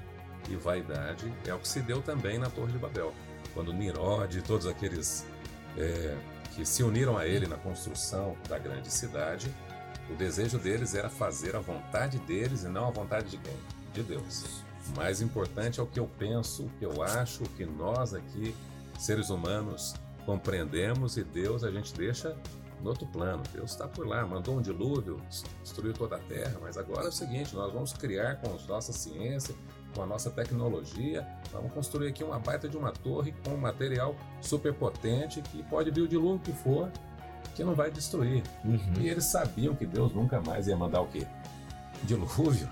e 0.48 0.57
vaidade, 0.57 1.33
é 1.46 1.54
o 1.54 1.59
que 1.59 1.68
se 1.68 1.80
deu 1.80 2.02
também 2.02 2.38
na 2.38 2.50
Torre 2.50 2.72
de 2.72 2.78
Babel 2.78 3.14
quando 3.52 3.72
Nirod 3.72 4.37
e 4.37 4.42
todos 4.42 4.66
aqueles 4.66 5.24
é, 5.76 6.16
que 6.54 6.64
se 6.64 6.83
uniram 6.83 7.16
a 7.16 7.26
ele 7.26 7.46
na 7.46 7.57
construção 7.57 8.37
da 8.48 8.59
grande 8.59 8.90
cidade, 8.90 9.54
o 10.11 10.14
desejo 10.14 10.59
deles 10.59 10.95
era 10.95 11.09
fazer 11.09 11.57
a 11.57 11.61
vontade 11.61 12.19
deles 12.19 12.64
e 12.64 12.69
não 12.69 12.88
a 12.88 12.90
vontade 12.90 13.31
de 13.31 13.38
quem? 13.38 13.57
De 13.93 14.03
Deus. 14.03 14.62
O 14.93 14.97
mais 14.97 15.23
importante 15.23 15.81
é 15.81 15.83
o 15.83 15.87
que 15.87 15.99
eu 15.99 16.07
penso, 16.19 16.64
o 16.64 16.71
que 16.79 16.85
eu 16.85 17.03
acho, 17.03 17.45
o 17.45 17.49
que 17.49 17.64
nós 17.64 18.12
aqui, 18.12 18.55
seres 18.99 19.31
humanos, 19.31 19.95
compreendemos 20.27 21.17
e 21.17 21.25
Deus 21.25 21.64
a 21.64 21.71
gente 21.71 21.95
deixa 21.95 22.37
no 22.83 22.90
outro 22.90 23.07
plano. 23.07 23.43
Deus 23.53 23.71
está 23.71 23.88
por 23.88 24.07
lá, 24.07 24.27
mandou 24.27 24.57
um 24.59 24.61
dilúvio, 24.61 25.21
destruiu 25.62 25.95
toda 25.95 26.17
a 26.17 26.21
terra, 26.21 26.59
mas 26.61 26.77
agora 26.77 27.07
é 27.07 27.09
o 27.09 27.12
seguinte: 27.12 27.55
nós 27.55 27.73
vamos 27.73 27.93
criar 27.95 28.37
com 28.37 28.51
a 28.51 28.59
nossa 28.69 28.93
ciência, 28.93 29.55
com 29.95 30.03
a 30.03 30.07
nossa 30.07 30.31
tecnologia, 30.31 31.27
vamos 31.51 31.73
construir 31.73 32.09
aqui 32.09 32.23
uma 32.23 32.38
baita 32.38 32.69
de 32.69 32.77
uma 32.77 32.93
torre 32.93 33.33
com 33.45 33.55
um 33.55 33.57
material 33.57 34.14
super 34.40 34.75
potente 34.75 35.40
que 35.40 35.62
pode 35.64 35.90
vir 35.90 36.03
o 36.03 36.09
dilúvio 36.09 36.40
que 36.40 36.53
for, 36.53 36.90
que 37.55 37.64
não 37.64 37.75
vai 37.75 37.90
destruir. 37.90 38.43
Uhum. 38.64 38.95
E 39.01 39.09
eles 39.09 39.25
sabiam 39.25 39.75
que 39.75 39.87
Deus 39.87 40.12
nunca 40.12 40.40
mais 40.40 40.67
ia 40.67 40.77
mandar 40.77 41.01
o 41.01 41.07
quê? 41.07 41.27
Dilúvio. 42.03 42.69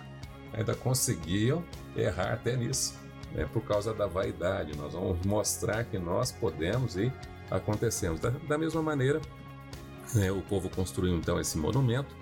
Ainda 0.52 0.74
conseguiam 0.74 1.64
errar 1.96 2.34
até 2.34 2.56
nisso, 2.56 2.94
né? 3.32 3.48
por 3.52 3.62
causa 3.62 3.94
da 3.94 4.06
vaidade. 4.06 4.76
Nós 4.76 4.92
vamos 4.92 5.24
mostrar 5.24 5.84
que 5.84 5.98
nós 5.98 6.32
podemos 6.32 6.96
e 6.96 7.12
acontecemos. 7.50 8.20
Da, 8.20 8.30
da 8.30 8.58
mesma 8.58 8.82
maneira, 8.82 9.20
né, 10.14 10.30
o 10.30 10.42
povo 10.42 10.68
construiu 10.68 11.16
então 11.16 11.40
esse 11.40 11.56
monumento 11.56 12.14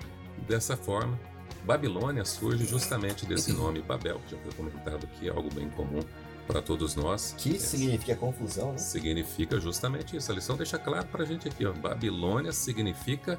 dessa 0.47 0.77
forma 0.77 1.19
Babilônia 1.65 2.25
surge 2.25 2.65
justamente 2.65 3.27
desse 3.27 3.53
nome 3.53 3.83
Babel, 3.83 4.19
que 4.21 4.35
já 4.35 4.39
foi 4.43 4.53
comentado 4.53 5.05
aqui, 5.05 5.29
é 5.29 5.31
algo 5.31 5.53
bem 5.53 5.69
comum 5.71 6.01
para 6.51 6.61
todos 6.61 6.97
nós. 6.97 7.33
Que 7.39 7.55
é, 7.55 7.59
significa 7.59 8.17
confusão, 8.17 8.73
né? 8.73 8.79
Significa 8.79 9.61
justamente 9.61 10.17
isso. 10.17 10.33
A 10.33 10.35
lição 10.35 10.57
deixa 10.57 10.79
claro 10.79 11.07
para 11.07 11.23
a 11.23 11.27
gente 11.27 11.47
aqui, 11.47 11.65
ó. 11.65 11.73
Babilônia 11.73 12.53
significa 12.53 13.39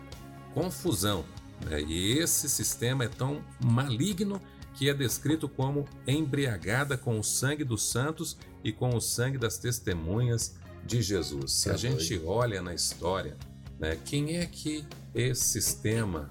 confusão. 0.54 1.26
Né? 1.65 1.82
E 1.82 2.17
esse 2.17 2.50
sistema 2.50 3.04
é 3.04 3.10
tão 3.10 3.43
maligno 3.63 4.41
que 4.74 4.89
é 4.89 4.93
descrito 4.93 5.50
como 5.50 5.86
embriagada 6.08 6.97
com 6.97 7.19
o 7.19 7.24
sangue 7.24 7.65
dos 7.65 7.84
santos 7.84 8.38
e 8.63 8.71
com 8.71 8.95
o 8.95 9.02
sangue 9.02 9.38
das 9.38 9.58
testemunhas 9.58 10.56
de 10.86 11.02
Jesus. 11.02 11.52
Se 11.52 11.69
a 11.69 11.76
gente 11.76 12.19
olha 12.26 12.62
na 12.62 12.74
história, 12.74 13.36
né, 13.78 13.97
quem 14.06 14.38
é 14.38 14.45
que 14.45 14.86
esse 15.13 15.43
sistema 15.43 16.30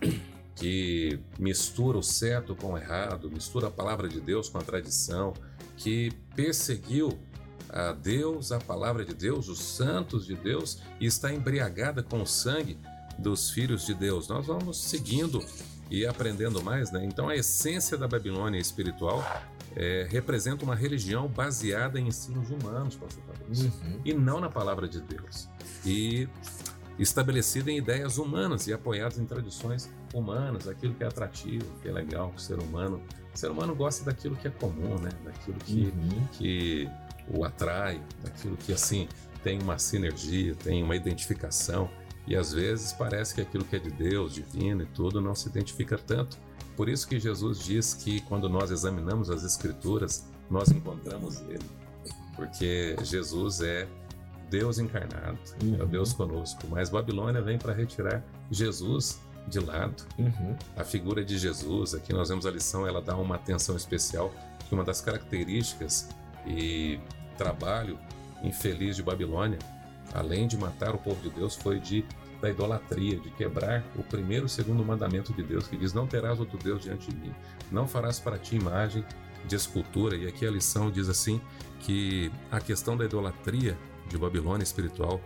que 0.56 1.20
mistura 1.38 1.98
o 1.98 2.02
certo 2.02 2.56
com 2.56 2.72
o 2.72 2.78
errado, 2.78 3.30
mistura 3.30 3.68
a 3.68 3.70
palavra 3.70 4.08
de 4.08 4.20
Deus 4.20 4.48
com 4.48 4.58
a 4.58 4.62
tradição, 4.62 5.34
que 5.80 6.12
perseguiu 6.36 7.18
a 7.68 7.92
Deus, 7.92 8.52
a 8.52 8.58
palavra 8.58 9.04
de 9.04 9.14
Deus, 9.14 9.48
os 9.48 9.60
santos 9.60 10.26
de 10.26 10.36
Deus 10.36 10.82
e 11.00 11.06
está 11.06 11.32
embriagada 11.32 12.02
com 12.02 12.20
o 12.20 12.26
sangue 12.26 12.78
dos 13.18 13.50
filhos 13.50 13.86
de 13.86 13.94
Deus. 13.94 14.28
Nós 14.28 14.46
vamos 14.46 14.78
seguindo 14.78 15.44
e 15.90 16.06
aprendendo 16.06 16.62
mais, 16.62 16.92
né? 16.92 17.04
Então 17.04 17.28
a 17.28 17.36
essência 17.36 17.96
da 17.96 18.06
Babilônia 18.06 18.58
espiritual 18.58 19.24
é, 19.74 20.06
representa 20.10 20.64
uma 20.64 20.74
religião 20.74 21.28
baseada 21.28 21.98
em 21.98 22.08
ensinos 22.08 22.50
humanos, 22.50 22.96
pastor 22.96 23.22
Fabrício, 23.24 23.72
uhum. 23.82 24.00
e 24.04 24.12
não 24.12 24.40
na 24.40 24.50
palavra 24.50 24.86
de 24.86 25.00
Deus. 25.00 25.48
E 25.84 26.28
estabelecida 26.98 27.70
em 27.70 27.78
ideias 27.78 28.18
humanas 28.18 28.66
e 28.66 28.72
apoiadas 28.72 29.18
em 29.18 29.24
tradições 29.24 29.90
humanas, 30.12 30.68
aquilo 30.68 30.94
que 30.94 31.02
é 31.02 31.06
atrativo, 31.06 31.64
que 31.80 31.88
é 31.88 31.92
legal 31.92 32.28
para 32.28 32.36
o 32.36 32.40
ser 32.40 32.58
humano. 32.58 33.00
O 33.34 33.38
ser 33.38 33.50
humano 33.50 33.74
gosta 33.74 34.04
daquilo 34.04 34.36
que 34.36 34.48
é 34.48 34.50
comum, 34.50 34.98
né? 34.98 35.10
Daquilo 35.24 35.58
que, 35.58 35.84
uhum. 35.84 36.26
que 36.32 36.90
o 37.28 37.44
atrai, 37.44 38.02
daquilo 38.22 38.56
que 38.56 38.72
assim 38.72 39.08
tem 39.42 39.60
uma 39.60 39.78
sinergia, 39.78 40.54
tem 40.54 40.82
uma 40.82 40.96
identificação. 40.96 41.88
E 42.26 42.36
às 42.36 42.52
vezes 42.52 42.92
parece 42.92 43.34
que 43.34 43.40
aquilo 43.40 43.64
que 43.64 43.76
é 43.76 43.78
de 43.78 43.90
Deus, 43.90 44.34
divino 44.34 44.82
e 44.82 44.86
tudo, 44.86 45.20
não 45.20 45.34
se 45.34 45.48
identifica 45.48 45.96
tanto. 45.96 46.38
Por 46.76 46.88
isso 46.88 47.06
que 47.06 47.18
Jesus 47.18 47.58
diz 47.58 47.94
que 47.94 48.20
quando 48.22 48.48
nós 48.48 48.70
examinamos 48.70 49.30
as 49.30 49.44
Escrituras, 49.44 50.26
nós 50.50 50.70
encontramos 50.70 51.40
Ele. 51.42 51.64
Porque 52.36 52.96
Jesus 53.02 53.60
é 53.60 53.88
Deus 54.50 54.78
encarnado, 54.78 55.38
uhum. 55.62 55.76
é 55.78 55.82
o 55.82 55.86
Deus 55.86 56.12
conosco. 56.12 56.66
Mas 56.68 56.90
Babilônia 56.90 57.40
vem 57.40 57.58
para 57.58 57.72
retirar 57.72 58.24
Jesus 58.50 59.20
de 59.46 59.58
lado. 59.58 60.04
Uhum. 60.18 60.56
A 60.76 60.84
figura 60.84 61.24
de 61.24 61.38
Jesus, 61.38 61.94
aqui 61.94 62.12
nós 62.12 62.28
vemos 62.28 62.46
a 62.46 62.50
lição, 62.50 62.86
ela 62.86 63.00
dá 63.00 63.16
uma 63.16 63.36
atenção 63.36 63.76
especial, 63.76 64.32
que 64.68 64.74
uma 64.74 64.84
das 64.84 65.00
características 65.00 66.08
e 66.46 67.00
trabalho 67.36 67.98
infeliz 68.42 68.96
de 68.96 69.02
Babilônia, 69.02 69.58
além 70.14 70.46
de 70.46 70.56
matar 70.56 70.94
o 70.94 70.98
povo 70.98 71.20
de 71.20 71.30
Deus, 71.30 71.54
foi 71.54 71.78
de 71.78 72.04
da 72.40 72.48
idolatria, 72.48 73.20
de 73.20 73.30
quebrar 73.30 73.84
o 73.94 74.02
primeiro 74.02 74.46
e 74.46 74.48
segundo 74.48 74.82
mandamento 74.82 75.32
de 75.32 75.42
Deus, 75.42 75.68
que 75.68 75.76
diz: 75.76 75.92
Não 75.92 76.06
terás 76.06 76.40
outro 76.40 76.56
Deus 76.56 76.82
diante 76.82 77.10
de 77.10 77.16
mim, 77.16 77.34
não 77.70 77.86
farás 77.86 78.18
para 78.18 78.38
ti 78.38 78.56
imagem 78.56 79.04
de 79.46 79.56
escultura. 79.56 80.16
E 80.16 80.26
aqui 80.26 80.46
a 80.46 80.50
lição 80.50 80.90
diz 80.90 81.08
assim: 81.08 81.40
que 81.80 82.30
a 82.50 82.60
questão 82.60 82.96
da 82.96 83.04
idolatria 83.04 83.76
de 84.08 84.16
Babilônia 84.16 84.64
espiritual 84.64 85.20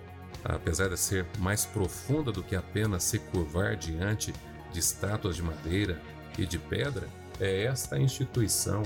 apesar 0.45 0.89
de 0.89 0.99
ser 0.99 1.27
mais 1.39 1.65
profunda 1.65 2.31
do 2.31 2.43
que 2.43 2.55
apenas 2.55 3.03
se 3.05 3.19
curvar 3.19 3.77
diante 3.77 4.33
de 4.73 4.79
estátuas 4.81 5.37
de 5.37 5.43
madeira 5.43 6.01
e 6.39 6.45
de 6.45 6.59
pedra, 6.59 7.09
é 7.41 7.65
esta 7.65 7.99
instituição, 7.99 8.83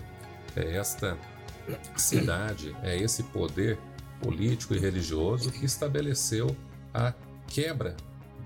é 0.55 0.77
esta 0.77 1.19
cidade, 1.97 2.75
é 2.83 2.97
esse 2.97 3.23
poder 3.25 3.79
político 4.21 4.75
e 4.75 4.79
religioso 4.79 5.51
que 5.51 5.65
estabeleceu 5.65 6.57
a 6.95 7.13
quebra 7.47 7.97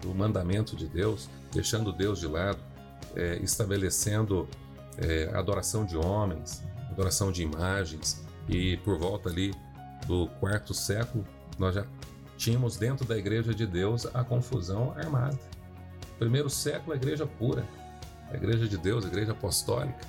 do 0.01 0.15
mandamento 0.15 0.77
de 0.77 0.87
Deus, 0.87 1.29
deixando 1.53 1.93
Deus 1.93 2.19
de 2.19 2.27
lado, 2.27 2.59
é, 3.15 3.37
estabelecendo 3.43 4.49
é, 4.99 5.31
adoração 5.35 5.85
de 5.85 5.97
homens, 5.97 6.63
adoração 6.91 7.31
de 7.31 7.43
imagens, 7.43 8.25
e 8.49 8.77
por 8.79 8.99
volta 8.99 9.29
ali 9.29 9.55
do 10.07 10.27
quarto 10.41 10.75
século 10.75 11.25
nós 11.59 11.75
já 11.75 11.87
tínhamos 12.43 12.77
dentro 12.77 13.07
da 13.07 13.17
igreja 13.17 13.55
de 13.55 13.65
Deus 13.65 14.05
a 14.13 14.25
confusão 14.25 14.93
armada. 14.97 15.39
Primeiro 16.19 16.51
século, 16.51 16.93
a 16.93 16.97
igreja 16.97 17.25
pura, 17.25 17.65
a 18.29 18.35
igreja 18.35 18.67
de 18.67 18.77
Deus, 18.77 19.05
a 19.05 19.09
igreja 19.09 19.31
apostólica. 19.31 20.01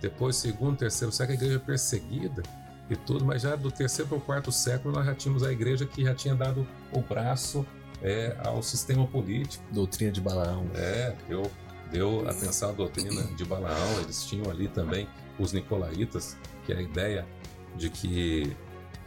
Depois, 0.00 0.36
segundo, 0.36 0.78
terceiro 0.78 1.12
século, 1.12 1.38
a 1.38 1.42
igreja 1.42 1.60
perseguida 1.60 2.42
e 2.88 2.96
tudo, 2.96 3.24
mas 3.24 3.42
já 3.42 3.54
do 3.54 3.70
terceiro 3.70 4.08
para 4.08 4.18
o 4.18 4.20
quarto 4.20 4.50
século 4.50 4.94
nós 4.94 5.04
já 5.04 5.14
tínhamos 5.14 5.42
a 5.42 5.52
igreja 5.52 5.84
que 5.86 6.02
já 6.04 6.14
tinha 6.14 6.34
dado 6.34 6.66
o 6.90 7.00
braço 7.00 7.66
é, 8.02 8.34
ao 8.42 8.62
sistema 8.62 9.06
político. 9.06 9.62
Doutrina 9.70 10.10
de 10.10 10.22
Balaão. 10.22 10.66
É, 10.74 11.14
deu, 11.28 11.50
deu 11.92 12.26
atenção 12.26 12.70
à 12.70 12.72
doutrina 12.72 13.24
de 13.36 13.44
Balaão. 13.44 14.00
Eles 14.00 14.24
tinham 14.24 14.50
ali 14.50 14.68
também 14.68 15.06
os 15.38 15.52
nicolaítas, 15.52 16.34
que 16.64 16.72
é 16.72 16.76
a 16.78 16.82
ideia 16.82 17.26
de 17.76 17.90
que 17.90 18.56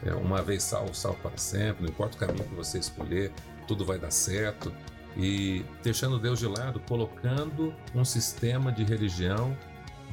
é, 0.06 0.14
uma 0.14 0.42
vez 0.42 0.64
salvo, 0.64 0.94
salvo 0.94 1.18
para 1.22 1.38
sempre, 1.38 1.84
não 1.84 1.90
importa 1.90 2.16
o 2.16 2.20
caminho 2.20 2.46
que 2.46 2.56
você 2.56 2.78
escolher, 2.78 3.32
tudo 3.68 3.86
vai 3.86 3.98
dar 3.98 4.12
certo. 4.12 4.72
E 5.16 5.66
deixando 5.82 6.20
Deus 6.20 6.38
de 6.40 6.48
lado, 6.48 6.80
colocando 6.82 7.74
um 7.96 8.06
sistema 8.06 8.72
de 8.72 8.84
religião, 8.84 9.58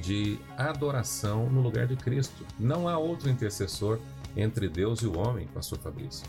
de 0.00 0.38
adoração 0.56 1.48
no 1.50 1.60
lugar 1.60 1.86
de 1.86 1.96
Cristo. 1.96 2.46
Não 2.58 2.88
há 2.88 2.98
outro 2.98 3.28
intercessor 3.28 4.00
entre 4.36 4.68
Deus 4.68 5.00
e 5.00 5.06
o 5.06 5.18
homem, 5.18 5.46
Pastor 5.48 5.78
Fabrício. 5.78 6.26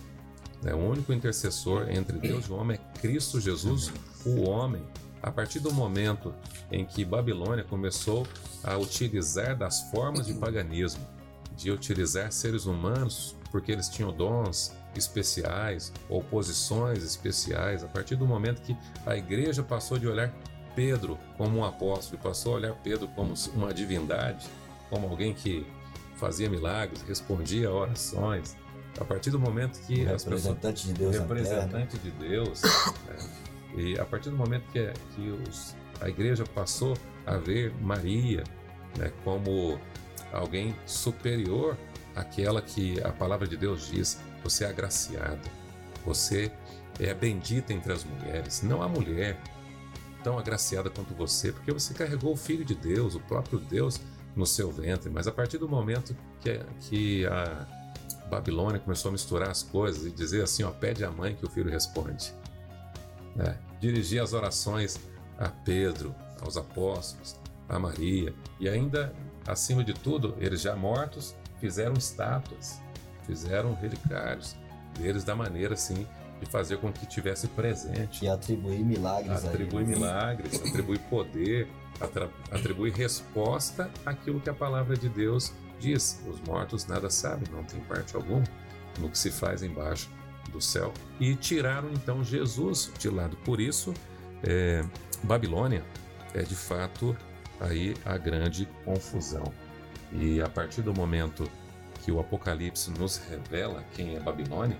É, 0.65 0.73
o 0.73 0.77
único 0.77 1.13
intercessor 1.13 1.89
entre 1.89 2.17
Deus 2.17 2.45
e 2.45 2.51
o 2.51 2.55
homem 2.55 2.77
é 2.77 2.99
Cristo 2.99 3.39
Jesus, 3.39 3.91
o 4.25 4.49
homem. 4.49 4.83
A 5.21 5.31
partir 5.31 5.59
do 5.59 5.71
momento 5.73 6.33
em 6.71 6.85
que 6.85 7.03
Babilônia 7.03 7.63
começou 7.63 8.27
a 8.63 8.77
utilizar 8.77 9.55
das 9.57 9.89
formas 9.89 10.27
de 10.27 10.33
paganismo, 10.35 11.05
de 11.55 11.71
utilizar 11.71 12.31
seres 12.31 12.65
humanos 12.65 13.35
porque 13.55 13.71
eles 13.71 13.87
tinham 13.87 14.11
dons 14.11 14.75
especiais 14.97 15.93
ou 16.09 16.21
posições 16.21 17.01
especiais. 17.01 17.85
A 17.85 17.87
partir 17.87 18.17
do 18.17 18.27
momento 18.27 18.61
que 18.61 18.75
a 19.05 19.15
igreja 19.15 19.63
passou 19.63 19.97
de 19.97 20.05
olhar 20.05 20.29
Pedro 20.75 21.17
como 21.37 21.59
um 21.59 21.63
apóstolo 21.63 22.19
e 22.19 22.21
passou 22.21 22.51
a 22.51 22.55
olhar 22.57 22.73
Pedro 22.83 23.07
como 23.15 23.33
uma 23.53 23.73
divindade, 23.73 24.45
como 24.89 25.07
alguém 25.07 25.33
que 25.33 25.65
fazia 26.17 26.49
milagres, 26.49 27.01
respondia 27.03 27.69
a 27.69 27.71
orações. 27.71 28.57
A 28.99 29.05
partir 29.05 29.29
do 29.29 29.39
momento 29.39 29.79
que 29.87 30.01
o 30.01 30.05
representante 30.05 30.59
pessoas, 30.59 30.83
de 30.83 30.93
Deus, 30.93 31.15
representante 31.15 31.97
de 31.97 32.11
Deus, 32.11 32.61
né? 32.61 33.17
e 33.77 33.97
a 33.97 34.03
partir 34.03 34.31
do 34.31 34.35
momento 34.35 34.65
que, 34.73 34.91
que 35.15 35.29
os, 35.29 35.77
a 36.01 36.09
igreja 36.09 36.43
passou 36.53 36.97
a 37.25 37.37
ver 37.37 37.73
Maria 37.81 38.43
né, 38.97 39.13
como 39.23 39.79
alguém 40.33 40.75
superior 40.85 41.77
àquela 42.15 42.61
que 42.61 43.01
a 43.01 43.11
palavra 43.11 43.47
de 43.47 43.57
Deus 43.57 43.87
diz: 43.87 44.19
você 44.43 44.63
é 44.63 44.69
agraciada, 44.69 45.41
você 46.05 46.51
é 46.99 47.13
bendita 47.13 47.73
entre 47.73 47.91
as 47.91 48.03
mulheres. 48.03 48.61
Não 48.61 48.81
há 48.81 48.87
mulher 48.87 49.37
tão 50.23 50.39
agraciada 50.39 50.89
quanto 50.89 51.13
você, 51.13 51.51
porque 51.51 51.71
você 51.71 51.93
carregou 51.93 52.33
o 52.33 52.37
Filho 52.37 52.65
de 52.65 52.73
Deus, 52.73 53.15
o 53.15 53.19
próprio 53.19 53.59
Deus, 53.59 53.99
no 54.35 54.45
seu 54.45 54.71
ventre. 54.71 55.09
Mas 55.09 55.27
a 55.27 55.31
partir 55.31 55.57
do 55.57 55.69
momento 55.69 56.15
que, 56.41 56.59
que 56.81 57.25
a 57.27 57.67
Babilônia 58.29 58.79
começou 58.79 59.09
a 59.09 59.11
misturar 59.11 59.49
as 59.49 59.63
coisas 59.63 60.05
e 60.05 60.11
dizer 60.11 60.43
assim: 60.43 60.63
ó, 60.63 60.71
pede 60.71 61.03
à 61.05 61.11
mãe 61.11 61.35
que 61.35 61.45
o 61.45 61.49
filho 61.49 61.69
responde. 61.69 62.33
Né? 63.35 63.57
Dirigir 63.79 64.21
as 64.21 64.33
orações 64.33 64.97
a 65.37 65.49
Pedro, 65.49 66.15
aos 66.41 66.57
apóstolos, 66.57 67.35
a 67.67 67.77
Maria, 67.77 68.33
e 68.59 68.69
ainda, 68.69 69.13
acima 69.45 69.83
de 69.83 69.93
tudo, 69.93 70.35
eles 70.39 70.61
já 70.61 70.75
mortos, 70.75 71.35
fizeram 71.65 71.95
estátuas, 71.95 72.79
fizeram 73.25 73.73
relicários 73.73 74.55
deles 74.99 75.23
da 75.23 75.35
maneira 75.35 75.73
assim 75.73 76.07
de 76.39 76.45
fazer 76.45 76.77
com 76.77 76.93
que 76.93 77.07
tivesse 77.07 77.47
presente. 77.47 78.23
E 78.23 78.27
atribuir 78.27 78.83
milagres 78.83 79.43
Atribuir 79.43 79.79
aí, 79.79 79.89
né? 79.89 79.95
milagres, 79.95 80.61
atribuir 80.61 80.99
poder, 81.09 81.67
atribuir 82.51 82.93
resposta 82.93 83.89
àquilo 84.05 84.39
que 84.39 84.49
a 84.49 84.53
palavra 84.53 84.95
de 84.95 85.09
Deus 85.09 85.53
diz: 85.79 86.21
os 86.27 86.39
mortos 86.41 86.85
nada 86.85 87.09
sabem, 87.09 87.51
não 87.51 87.63
tem 87.63 87.79
parte 87.81 88.15
alguma 88.15 88.43
no 88.99 89.09
que 89.09 89.17
se 89.17 89.31
faz 89.31 89.63
embaixo 89.63 90.07
do 90.51 90.61
céu. 90.61 90.93
E 91.19 91.33
tiraram 91.35 91.89
então 91.93 92.23
Jesus 92.23 92.91
de 92.99 93.09
lado. 93.09 93.35
Por 93.37 93.59
isso, 93.59 93.91
é, 94.43 94.85
Babilônia 95.23 95.83
é 96.35 96.43
de 96.43 96.55
fato 96.55 97.17
aí 97.59 97.95
a 98.05 98.17
grande 98.17 98.67
confusão. 98.83 99.51
E 100.19 100.41
a 100.41 100.49
partir 100.49 100.81
do 100.81 100.93
momento 100.93 101.49
que 102.03 102.11
o 102.11 102.19
Apocalipse 102.19 102.91
nos 102.91 103.17
revela 103.17 103.83
quem 103.95 104.15
é 104.15 104.19
Babilônia, 104.19 104.77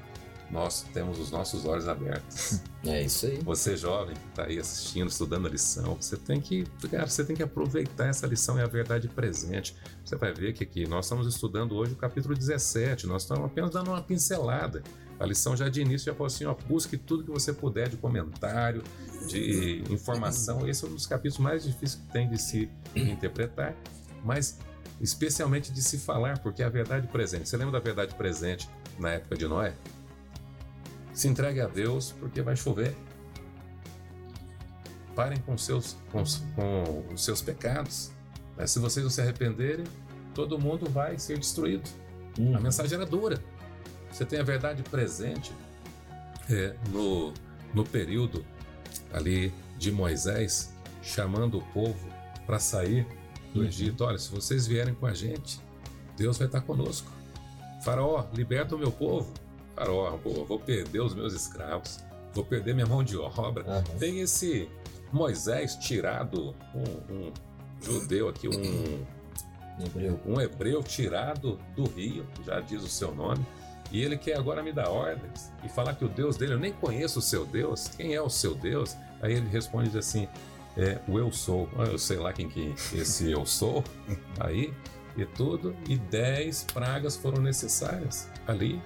nós 0.50 0.86
temos 0.94 1.20
os 1.20 1.32
nossos 1.32 1.66
olhos 1.66 1.88
abertos. 1.88 2.62
É 2.86 3.02
isso 3.02 3.26
aí. 3.26 3.40
Você 3.44 3.76
jovem 3.76 4.14
que 4.14 4.28
está 4.28 4.44
aí 4.44 4.60
assistindo, 4.60 5.10
estudando 5.10 5.48
a 5.48 5.50
lição, 5.50 5.98
você 6.00 6.16
tem 6.16 6.40
que, 6.40 6.66
cara, 6.88 7.08
você 7.08 7.26
tem 7.26 7.36
que 7.36 7.42
aproveitar 7.42 8.06
essa 8.06 8.28
lição 8.28 8.60
e 8.60 8.62
a 8.62 8.68
verdade 8.68 9.08
presente. 9.08 9.76
Você 10.06 10.16
vai 10.16 10.32
ver 10.32 10.54
que 10.54 10.64
aqui 10.64 10.88
nós 10.88 11.06
estamos 11.06 11.26
estudando 11.26 11.76
hoje 11.76 11.94
o 11.94 11.96
capítulo 11.96 12.36
17, 12.36 13.08
nós 13.08 13.24
estamos 13.24 13.44
apenas 13.44 13.72
dando 13.72 13.88
uma 13.88 14.04
pincelada. 14.04 14.84
A 15.20 15.26
lição 15.26 15.58
já 15.58 15.68
de 15.68 15.82
início 15.82 16.06
já 16.06 16.14
falou 16.14 16.28
assim, 16.28 16.46
ó, 16.46 16.54
busque 16.54 16.96
tudo 16.96 17.24
que 17.24 17.32
você 17.32 17.52
puder 17.52 17.90
de 17.90 17.98
comentário, 17.98 18.84
de 19.28 19.82
informação. 19.90 20.68
Esse 20.70 20.86
é 20.86 20.88
um 20.88 20.94
dos 20.94 21.08
capítulos 21.08 21.40
mais 21.40 21.64
difíceis 21.64 21.96
que 21.96 22.14
tem 22.14 22.30
de 22.30 22.40
se 22.40 22.70
interpretar, 22.96 23.76
mas 24.24 24.60
especialmente 25.00 25.72
de 25.72 25.82
se 25.82 25.98
falar, 25.98 26.39
porque 26.39 26.64
é 26.64 26.66
a 26.66 26.70
verdade 26.70 27.08
presente. 27.08 27.50
Você 27.50 27.58
lembra 27.58 27.74
da 27.74 27.80
verdade 27.80 28.16
presente 28.16 28.70
na 29.00 29.12
época 29.12 29.36
de 29.36 29.48
Noé? 29.48 29.74
Se 31.14 31.28
entregue 31.28 31.62
a 31.62 31.68
Deus 31.68 32.14
porque 32.20 32.41
vai 32.41 32.56
chover. 32.56 32.96
Parem 35.16 35.39
com, 35.39 35.58
seus, 35.58 35.96
com, 36.12 36.24
com 36.56 37.14
os 37.14 37.24
seus 37.24 37.41
pecados. 37.41 38.12
Né? 38.58 38.68
Se 38.68 38.80
vocês 38.80 39.04
não 39.04 39.10
se 39.10 39.22
arrependerem, 39.22 39.86
todo 40.34 40.60
mundo 40.60 40.89
vai 40.89 41.18
ser 41.18 41.38
destruído. 41.38 41.89
Uhum. 42.38 42.56
A 42.56 42.60
mensagem 42.60 42.96
era 42.96 43.06
dura. 43.06 43.41
Você 44.12 44.26
tem 44.26 44.39
a 44.39 44.43
verdade 44.43 44.84
presente 44.84 45.54
é, 46.50 46.76
no, 46.89 47.34
no 47.74 47.84
período 47.86 48.46
ali 49.14 49.54
de 49.78 49.91
Moisés, 49.91 50.74
chamando 51.02 51.58
o 51.58 51.62
povo 51.62 52.10
para 52.46 52.60
sair 52.60 53.08
do. 53.60 53.66
Egito. 53.66 54.03
Olha, 54.03 54.18
se 54.18 54.32
vocês 54.32 54.68
vierem 54.68 54.93
com 54.93 55.06
a 55.06 55.14
gente, 55.14 55.60
Deus 56.18 56.38
vai 56.38 56.47
estar 56.47 56.62
conosco. 56.62 57.10
Faraó, 57.84 58.26
liberta 58.34 58.76
o 58.76 58.80
meu 58.80 58.91
povo. 58.91 59.32
Faraó, 59.76 60.18
pô, 60.18 60.45
vou 60.45 60.60
perder 60.60 61.01
os 61.01 61.14
meus 61.14 61.34
escravos, 61.34 61.99
vou 62.34 62.45
perder 62.45 62.74
minha 62.74 62.88
mão 62.88 63.03
de 63.03 63.18
obra. 63.18 63.64
Uhum. 63.64 63.97
Tem 63.99 64.20
esse 64.22 64.70
Moisés 65.12 65.76
tirado, 65.76 66.56
um, 66.74 67.14
um 67.14 67.34
judeu 67.82 68.30
aqui, 68.30 68.47
um 68.47 69.06
hebreu. 69.84 70.20
um 70.26 70.41
hebreu 70.41 70.82
tirado 70.82 71.60
do 71.76 71.84
rio, 71.84 72.26
já 72.45 72.60
diz 72.60 72.84
o 72.84 72.88
seu 72.88 73.14
nome, 73.14 73.45
e 73.91 74.01
ele 74.01 74.18
quer 74.18 74.38
agora 74.38 74.64
me 74.64 74.72
dar 74.72 74.89
ordens 74.89 75.51
e 75.64 75.70
falar 75.70 75.95
que 75.95 76.03
o 76.03 76.10
Deus 76.10 76.38
dele, 76.38 76.53
eu 76.53 76.60
nem 76.60 76.74
conheço 76.74 77.20
o 77.20 77.22
seu 77.22 77.45
Deus, 77.45 77.88
quem 77.89 78.14
é 78.16 78.22
o 78.22 78.30
seu 78.30 78.56
Deus? 78.56 78.95
Aí 79.22 79.34
ele 79.34 79.47
responde 79.47 79.95
assim: 79.97 80.28
é, 80.78 80.99
o 81.07 81.17
eu 81.17 81.32
sou, 81.32 81.69
eu 81.91 81.97
sei 81.97 82.17
lá 82.17 82.34
quem 82.34 82.49
que 82.49 82.73
esse 82.93 83.32
eu 83.32 83.45
sou, 83.45 83.84
aí 84.39 84.73
e 85.17 85.26
tudo, 85.26 85.76
e 85.88 85.97
dez 85.97 86.65
pragas 86.73 87.15
foram 87.15 87.41
necessárias 87.41 88.30
ali 88.45 88.82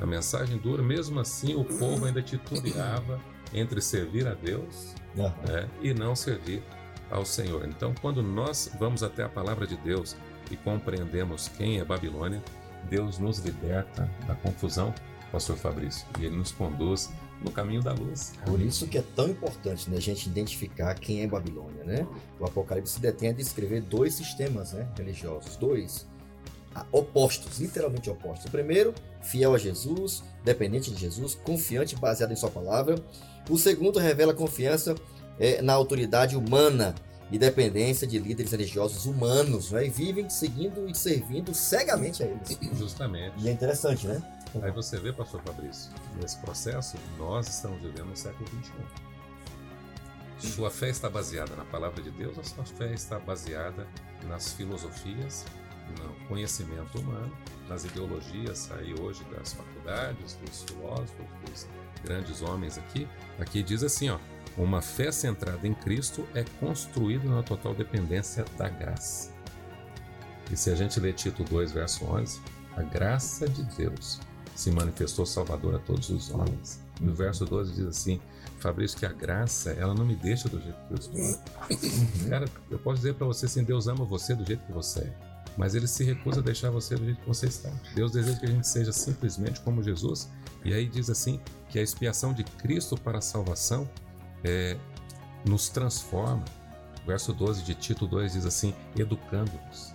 a 0.00 0.06
mensagem 0.06 0.58
dura, 0.58 0.82
mesmo 0.82 1.18
assim 1.20 1.54
o 1.54 1.64
povo 1.64 2.04
ainda 2.04 2.22
titubeava 2.22 3.20
entre 3.52 3.80
servir 3.80 4.26
a 4.26 4.34
Deus 4.34 4.94
uhum. 5.16 5.32
né, 5.46 5.68
e 5.80 5.94
não 5.94 6.14
servir 6.14 6.62
ao 7.10 7.24
Senhor. 7.24 7.66
Então, 7.66 7.94
quando 8.00 8.22
nós 8.22 8.70
vamos 8.78 9.02
até 9.02 9.22
a 9.22 9.28
palavra 9.28 9.66
de 9.66 9.76
Deus 9.76 10.16
e 10.50 10.56
compreendemos 10.56 11.48
quem 11.48 11.78
é 11.78 11.84
Babilônia, 11.84 12.42
Deus 12.90 13.18
nos 13.18 13.38
liberta 13.38 14.10
da 14.26 14.34
confusão, 14.34 14.94
Pastor 15.32 15.56
Fabrício, 15.56 16.06
e 16.18 16.26
Ele 16.26 16.36
nos 16.36 16.52
conduz 16.52 17.10
no 17.42 17.50
caminho 17.50 17.82
da 17.82 17.92
luz. 17.92 18.32
Por 18.44 18.60
isso 18.60 18.86
que 18.86 18.98
é 18.98 19.04
tão 19.14 19.28
importante 19.28 19.90
né, 19.90 19.96
a 19.96 20.00
gente 20.00 20.28
identificar 20.28 20.94
quem 20.94 21.22
é 21.22 21.26
Babilônia, 21.26 21.84
né? 21.84 22.06
O 22.40 22.44
Apocalipse 22.44 22.94
se 22.94 23.00
detém 23.00 23.30
a 23.30 23.32
descrever 23.32 23.82
dois 23.82 24.14
sistemas 24.14 24.72
né, 24.72 24.88
religiosos, 24.96 25.56
dois 25.56 26.06
opostos, 26.92 27.58
literalmente 27.58 28.10
opostos. 28.10 28.46
O 28.46 28.50
primeiro, 28.50 28.94
fiel 29.22 29.54
a 29.54 29.58
Jesus, 29.58 30.22
dependente 30.44 30.90
de 30.90 31.00
Jesus, 31.00 31.34
confiante, 31.34 31.96
baseado 31.96 32.32
em 32.32 32.36
Sua 32.36 32.50
palavra. 32.50 32.96
O 33.48 33.58
segundo, 33.58 33.98
revela 33.98 34.34
confiança 34.34 34.94
é, 35.38 35.62
na 35.62 35.72
autoridade 35.72 36.36
humana 36.36 36.94
e 37.30 37.38
dependência 37.38 38.06
de 38.06 38.18
líderes 38.18 38.52
religiosos 38.52 39.06
humanos, 39.06 39.72
né? 39.72 39.86
e 39.86 39.90
vivem 39.90 40.30
seguindo 40.30 40.88
e 40.88 40.94
servindo 40.94 41.54
cegamente 41.54 42.22
a 42.22 42.26
eles. 42.26 42.58
Justamente. 42.78 43.34
E 43.38 43.48
é 43.48 43.52
interessante, 43.52 44.06
né? 44.06 44.22
Aí 44.62 44.70
você 44.70 44.98
vê, 44.98 45.12
pastor 45.12 45.42
Fabrício, 45.42 45.92
nesse 46.20 46.38
processo, 46.38 46.96
nós 47.18 47.48
estamos 47.48 47.80
vivendo 47.82 48.06
no 48.06 48.16
século 48.16 48.48
XXI. 48.48 48.72
Sua 50.38 50.70
fé 50.70 50.90
está 50.90 51.08
baseada 51.08 51.54
na 51.56 51.64
palavra 51.64 52.02
de 52.02 52.10
Deus, 52.10 52.38
a 52.38 52.44
sua 52.44 52.64
fé 52.64 52.92
está 52.92 53.18
baseada 53.18 53.86
nas 54.26 54.52
filosofias 54.52 55.44
no 56.00 56.26
conhecimento 56.26 56.98
humano, 56.98 57.32
nas 57.68 57.84
ideologias 57.84 58.70
aí 58.72 58.94
hoje 59.00 59.24
das 59.24 59.52
faculdades, 59.52 60.34
dos 60.34 60.64
filósofos, 60.64 61.26
dos 61.44 61.66
grandes 62.02 62.42
homens 62.42 62.76
aqui. 62.76 63.08
Aqui 63.38 63.62
diz 63.62 63.82
assim, 63.82 64.10
ó, 64.10 64.18
uma 64.56 64.82
fé 64.82 65.12
centrada 65.12 65.66
em 65.66 65.74
Cristo 65.74 66.26
é 66.34 66.44
construída 66.60 67.28
na 67.28 67.42
total 67.42 67.74
dependência 67.74 68.44
da 68.56 68.68
graça. 68.68 69.32
E 70.50 70.56
se 70.56 70.70
a 70.70 70.74
gente 70.74 70.98
ler 71.00 71.14
Tito 71.14 71.44
2, 71.44 71.72
verso 71.72 72.04
11, 72.04 72.40
a 72.76 72.82
graça 72.82 73.48
de 73.48 73.62
Deus 73.76 74.20
se 74.56 74.70
manifestou 74.72 75.24
salvador 75.24 75.76
a 75.76 75.78
todos 75.78 76.10
os 76.10 76.30
homens. 76.30 76.80
No 77.00 77.14
verso 77.14 77.44
12 77.44 77.74
diz 77.74 77.86
assim: 77.86 78.20
Fabrício, 78.58 78.98
que 78.98 79.06
a 79.06 79.12
graça, 79.12 79.70
ela 79.72 79.94
não 79.94 80.04
me 80.04 80.16
deixa 80.16 80.48
do 80.48 80.60
jeito 80.60 80.78
que 80.88 80.92
eu 80.92 80.98
estou. 80.98 81.40
Cara, 82.28 82.48
eu 82.70 82.78
posso 82.78 82.96
dizer 82.96 83.14
para 83.14 83.26
você 83.26 83.46
assim: 83.46 83.62
Deus 83.62 83.86
ama 83.86 84.04
você 84.04 84.34
do 84.34 84.44
jeito 84.44 84.64
que 84.66 84.72
você 84.72 85.00
é 85.00 85.36
mas 85.56 85.74
ele 85.74 85.86
se 85.86 86.04
recusa 86.04 86.40
a 86.40 86.42
deixar 86.42 86.70
você 86.70 86.94
do 86.96 87.04
jeito 87.04 87.20
que 87.20 87.28
você 87.28 87.46
está. 87.46 87.70
Deus 87.94 88.12
deseja 88.12 88.38
que 88.38 88.46
a 88.46 88.50
gente 88.50 88.68
seja 88.68 88.92
simplesmente 88.92 89.60
como 89.60 89.82
Jesus, 89.82 90.30
e 90.64 90.74
aí 90.74 90.86
diz 90.86 91.08
assim 91.08 91.40
que 91.68 91.78
a 91.78 91.82
expiação 91.82 92.32
de 92.32 92.44
Cristo 92.44 92.96
para 92.96 93.18
a 93.18 93.22
salvação 93.22 93.88
é, 94.44 94.76
nos 95.44 95.68
transforma. 95.68 96.44
verso 97.06 97.32
12 97.32 97.62
de 97.62 97.74
Tito 97.74 98.06
2 98.06 98.32
diz 98.32 98.46
assim: 98.46 98.74
educando-nos, 98.98 99.92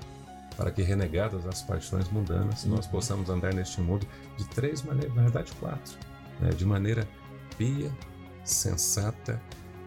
para 0.55 0.71
que, 0.71 0.81
renegadas 0.81 1.45
as 1.45 1.61
paixões 1.61 2.09
mundanas, 2.09 2.65
nós 2.65 2.85
uhum. 2.85 2.91
possamos 2.91 3.29
andar 3.29 3.53
neste 3.53 3.81
mundo 3.81 4.07
de 4.37 4.45
três 4.45 4.81
maneiras, 4.81 5.15
na 5.15 5.23
verdade, 5.23 5.51
quatro: 5.59 5.97
né? 6.39 6.49
de 6.49 6.65
maneira 6.65 7.07
pia, 7.57 7.91
sensata 8.43 9.41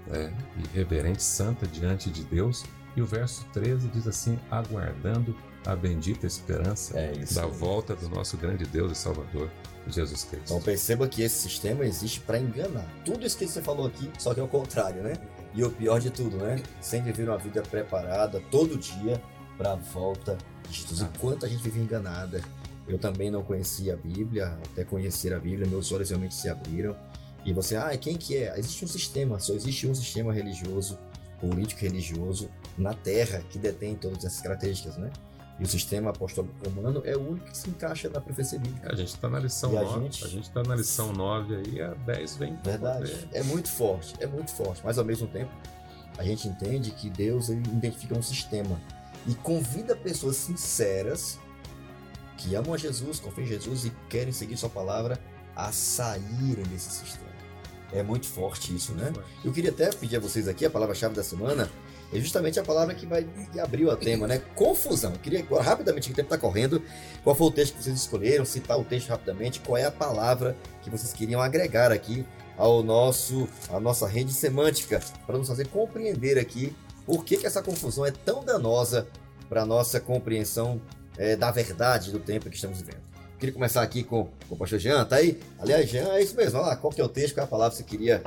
né? 0.07 0.33
e 0.57 0.77
reverente, 0.77 1.23
santa 1.23 1.67
diante 1.67 2.11
de 2.11 2.25
Deus. 2.25 2.65
E 2.97 3.03
o 3.03 3.07
verso 3.07 3.45
13 3.53 3.89
diz 3.89 4.07
assim: 4.07 4.39
aguardando 4.51 5.37
a 5.67 5.75
bendita 5.75 6.27
esperança 6.27 6.99
é 6.99 7.12
da 7.33 7.47
volta 7.47 7.97
do 7.97 8.09
nosso 8.09 8.37
grande 8.37 8.65
Deus 8.65 8.93
e 8.93 8.95
Salvador, 8.95 9.51
Jesus 9.89 10.25
Cristo. 10.25 10.45
Então 10.45 10.61
perceba 10.61 11.09
que 11.09 11.23
esse 11.23 11.41
sistema 11.41 11.85
existe 11.85 12.21
para 12.21 12.39
enganar. 12.39 12.87
Tudo 13.05 13.27
isso 13.27 13.37
que 13.37 13.47
você 13.47 13.62
falou 13.62 13.87
aqui, 13.87 14.11
só 14.19 14.35
que 14.35 14.41
é 14.41 14.43
o 14.43 14.49
contrário, 14.49 15.03
né? 15.03 15.15
E 15.55 15.65
o 15.65 15.71
pior 15.71 16.01
de 16.01 16.11
tudo, 16.11 16.37
né? 16.37 16.62
Sem 16.81 17.03
viver 17.03 17.29
uma 17.29 17.39
vida 17.39 17.62
preparada 17.62 18.41
todo 18.51 18.77
dia, 18.77 19.21
para 19.57 19.72
a 19.72 19.76
volta 19.76 20.36
de 20.68 20.76
Jesus. 20.80 21.00
Enquanto 21.02 21.44
a 21.46 21.48
gente 21.48 21.62
vive 21.62 21.80
enganada, 21.80 22.42
eu 22.86 22.98
também 22.98 23.30
não 23.30 23.42
conhecia 23.42 23.94
a 23.94 23.96
Bíblia, 23.96 24.59
até 24.72 24.84
conhecer 24.84 25.32
a 25.32 25.38
Bíblia, 25.38 25.66
meus 25.66 25.90
olhos 25.92 26.11
realmente 26.11 26.34
se 26.34 26.48
abriram. 26.48 26.96
E 27.44 27.52
você, 27.52 27.76
ah, 27.76 27.96
quem 27.96 28.16
que 28.16 28.36
é? 28.36 28.59
Existe 28.59 28.84
um 28.84 28.88
sistema, 28.88 29.38
só 29.38 29.52
existe 29.55 29.86
um 29.86 29.94
sistema 29.94 30.32
religioso, 30.32 30.98
político 31.40 31.82
religioso 31.82 32.48
na 32.76 32.94
Terra 32.94 33.42
que 33.50 33.59
detém 33.59 33.94
todas 33.94 34.24
essas 34.24 34.40
características, 34.40 34.96
né? 34.96 35.11
E 35.61 35.62
o 35.62 35.66
sistema 35.68 36.11
apostólico 36.11 36.52
romano 36.68 37.00
é 37.05 37.14
o 37.16 37.20
único 37.30 37.46
que 37.46 37.57
se 37.57 37.70
encaixa 37.70 38.09
na 38.09 38.20
profecia 38.20 38.59
bíblica. 38.59 38.92
A 38.92 38.96
gente 38.96 39.09
está 39.14 39.28
na 39.28 39.38
lição 39.38 39.72
E 39.72 39.76
a 39.78 39.82
9. 39.82 40.00
gente- 40.05 40.24
A 40.24 40.28
gente 40.28 40.44
está 40.48 40.62
na 40.64 40.74
lição 40.74 41.12
9 41.12 41.55
aí, 41.57 41.80
a 41.80 41.94
10 41.94 42.36
vem 42.36 42.57
Verdade. 42.64 43.11
poder. 43.12 43.28
É 43.32 43.42
muito 43.44 43.68
forte, 43.68 44.14
é 44.18 44.26
muito 44.26 44.50
forte. 44.50 44.80
Mas 44.82 44.98
ao 44.98 45.05
mesmo 45.05 45.28
tempo, 45.28 45.52
a 46.18 46.24
gente 46.24 46.48
entende 46.48 46.90
que 46.90 47.09
Deus 47.09 47.50
ele 47.50 47.61
identifica 47.61 48.16
um 48.18 48.22
sistema 48.22 48.80
e 49.27 49.35
convida 49.35 49.97
pessoas 49.97 50.37
sinceras 50.37 51.39
que 52.37 52.55
amam 52.55 52.75
a 52.75 52.77
Jesus, 52.77 53.20
confiam 53.20 53.45
em 53.45 53.49
Jesus 53.49 53.85
e 53.85 53.93
querem 54.09 54.33
seguir 54.33 54.57
sua 54.57 54.68
palavra 54.68 55.18
a 55.57 55.72
saírem 55.72 56.64
desse 56.64 56.91
sistema. 56.91 57.33
É 57.93 58.03
muito 58.03 58.27
forte 58.27 58.75
isso, 58.75 58.93
né? 58.93 59.12
Eu 59.45 59.53
queria 59.53 59.70
até 59.70 59.91
pedir 59.91 60.16
a 60.16 60.20
vocês 60.20 60.49
aqui, 60.49 60.66
a 60.66 60.70
palavra-chave 60.70 61.14
da 61.14 61.22
semana 61.22 61.70
é 62.12 62.18
justamente 62.18 62.59
a 62.59 62.62
palavra 62.62 62.95
que 62.95 63.07
vai 63.07 63.27
que 63.53 63.59
abriu 63.59 63.89
o 63.89 63.97
tema, 63.97 64.27
né? 64.27 64.41
Confusão. 64.55 65.12
Eu 65.12 65.18
queria 65.18 65.41
agora, 65.41 65.62
rapidamente, 65.62 66.09
que 66.09 66.12
o 66.12 66.16
tempo 66.16 66.27
está 66.27 66.39
correndo, 66.39 66.83
qual 67.22 67.35
foi 67.35 67.47
o 67.47 67.51
texto 67.51 67.77
que 67.77 67.83
vocês 67.83 67.97
escolheram, 67.97 68.45
citar 68.45 68.79
o 68.79 68.85
texto 68.85 69.09
rapidamente, 69.09 69.61
qual 69.61 69.77
é 69.77 69.85
a 69.85 69.91
palavra 69.91 70.57
que 70.83 70.91
vocês 70.91 71.12
queriam 71.12 71.41
agregar 71.41 71.93
aqui 71.93 72.25
ao 72.57 72.83
nosso, 72.83 73.49
à 73.68 73.81
nossa 73.81 74.07
rede 74.07 74.33
semântica, 74.33 75.01
para 75.27 75.39
nos 75.39 75.49
fazer 75.49 75.68
compreender 75.68 76.39
aqui 76.39 76.75
por 77.07 77.24
que, 77.24 77.36
que 77.36 77.46
essa 77.46 77.62
confusão 77.62 78.05
é 78.05 78.11
tão 78.11 78.44
danosa 78.44 79.07
para 79.48 79.62
a 79.62 79.66
nossa 79.66 80.00
compreensão 80.00 80.80
eh, 81.16 81.36
da 81.36 81.50
verdade 81.50 82.11
do 82.11 82.18
tempo 82.18 82.48
que 82.48 82.57
estamos 82.57 82.78
vivendo. 82.78 83.02
Queria 83.38 83.52
começar 83.52 83.82
aqui 83.82 84.02
com, 84.02 84.28
com 84.48 84.55
o 84.55 84.57
pastor 84.57 84.78
Jean, 84.78 85.05
tá 85.05 85.16
aí? 85.16 85.40
Aliás, 85.59 85.88
Jean, 85.88 86.09
é 86.14 86.22
isso 86.22 86.34
mesmo. 86.34 86.59
Olha 86.59 86.68
lá, 86.68 86.76
qual 86.76 86.92
que 86.92 87.00
é 87.00 87.05
o 87.05 87.09
texto, 87.09 87.34
qual 87.34 87.44
é 87.44 87.46
a 87.46 87.50
palavra 87.50 87.76
que 87.76 87.82
você 87.82 87.84
queria 87.84 88.22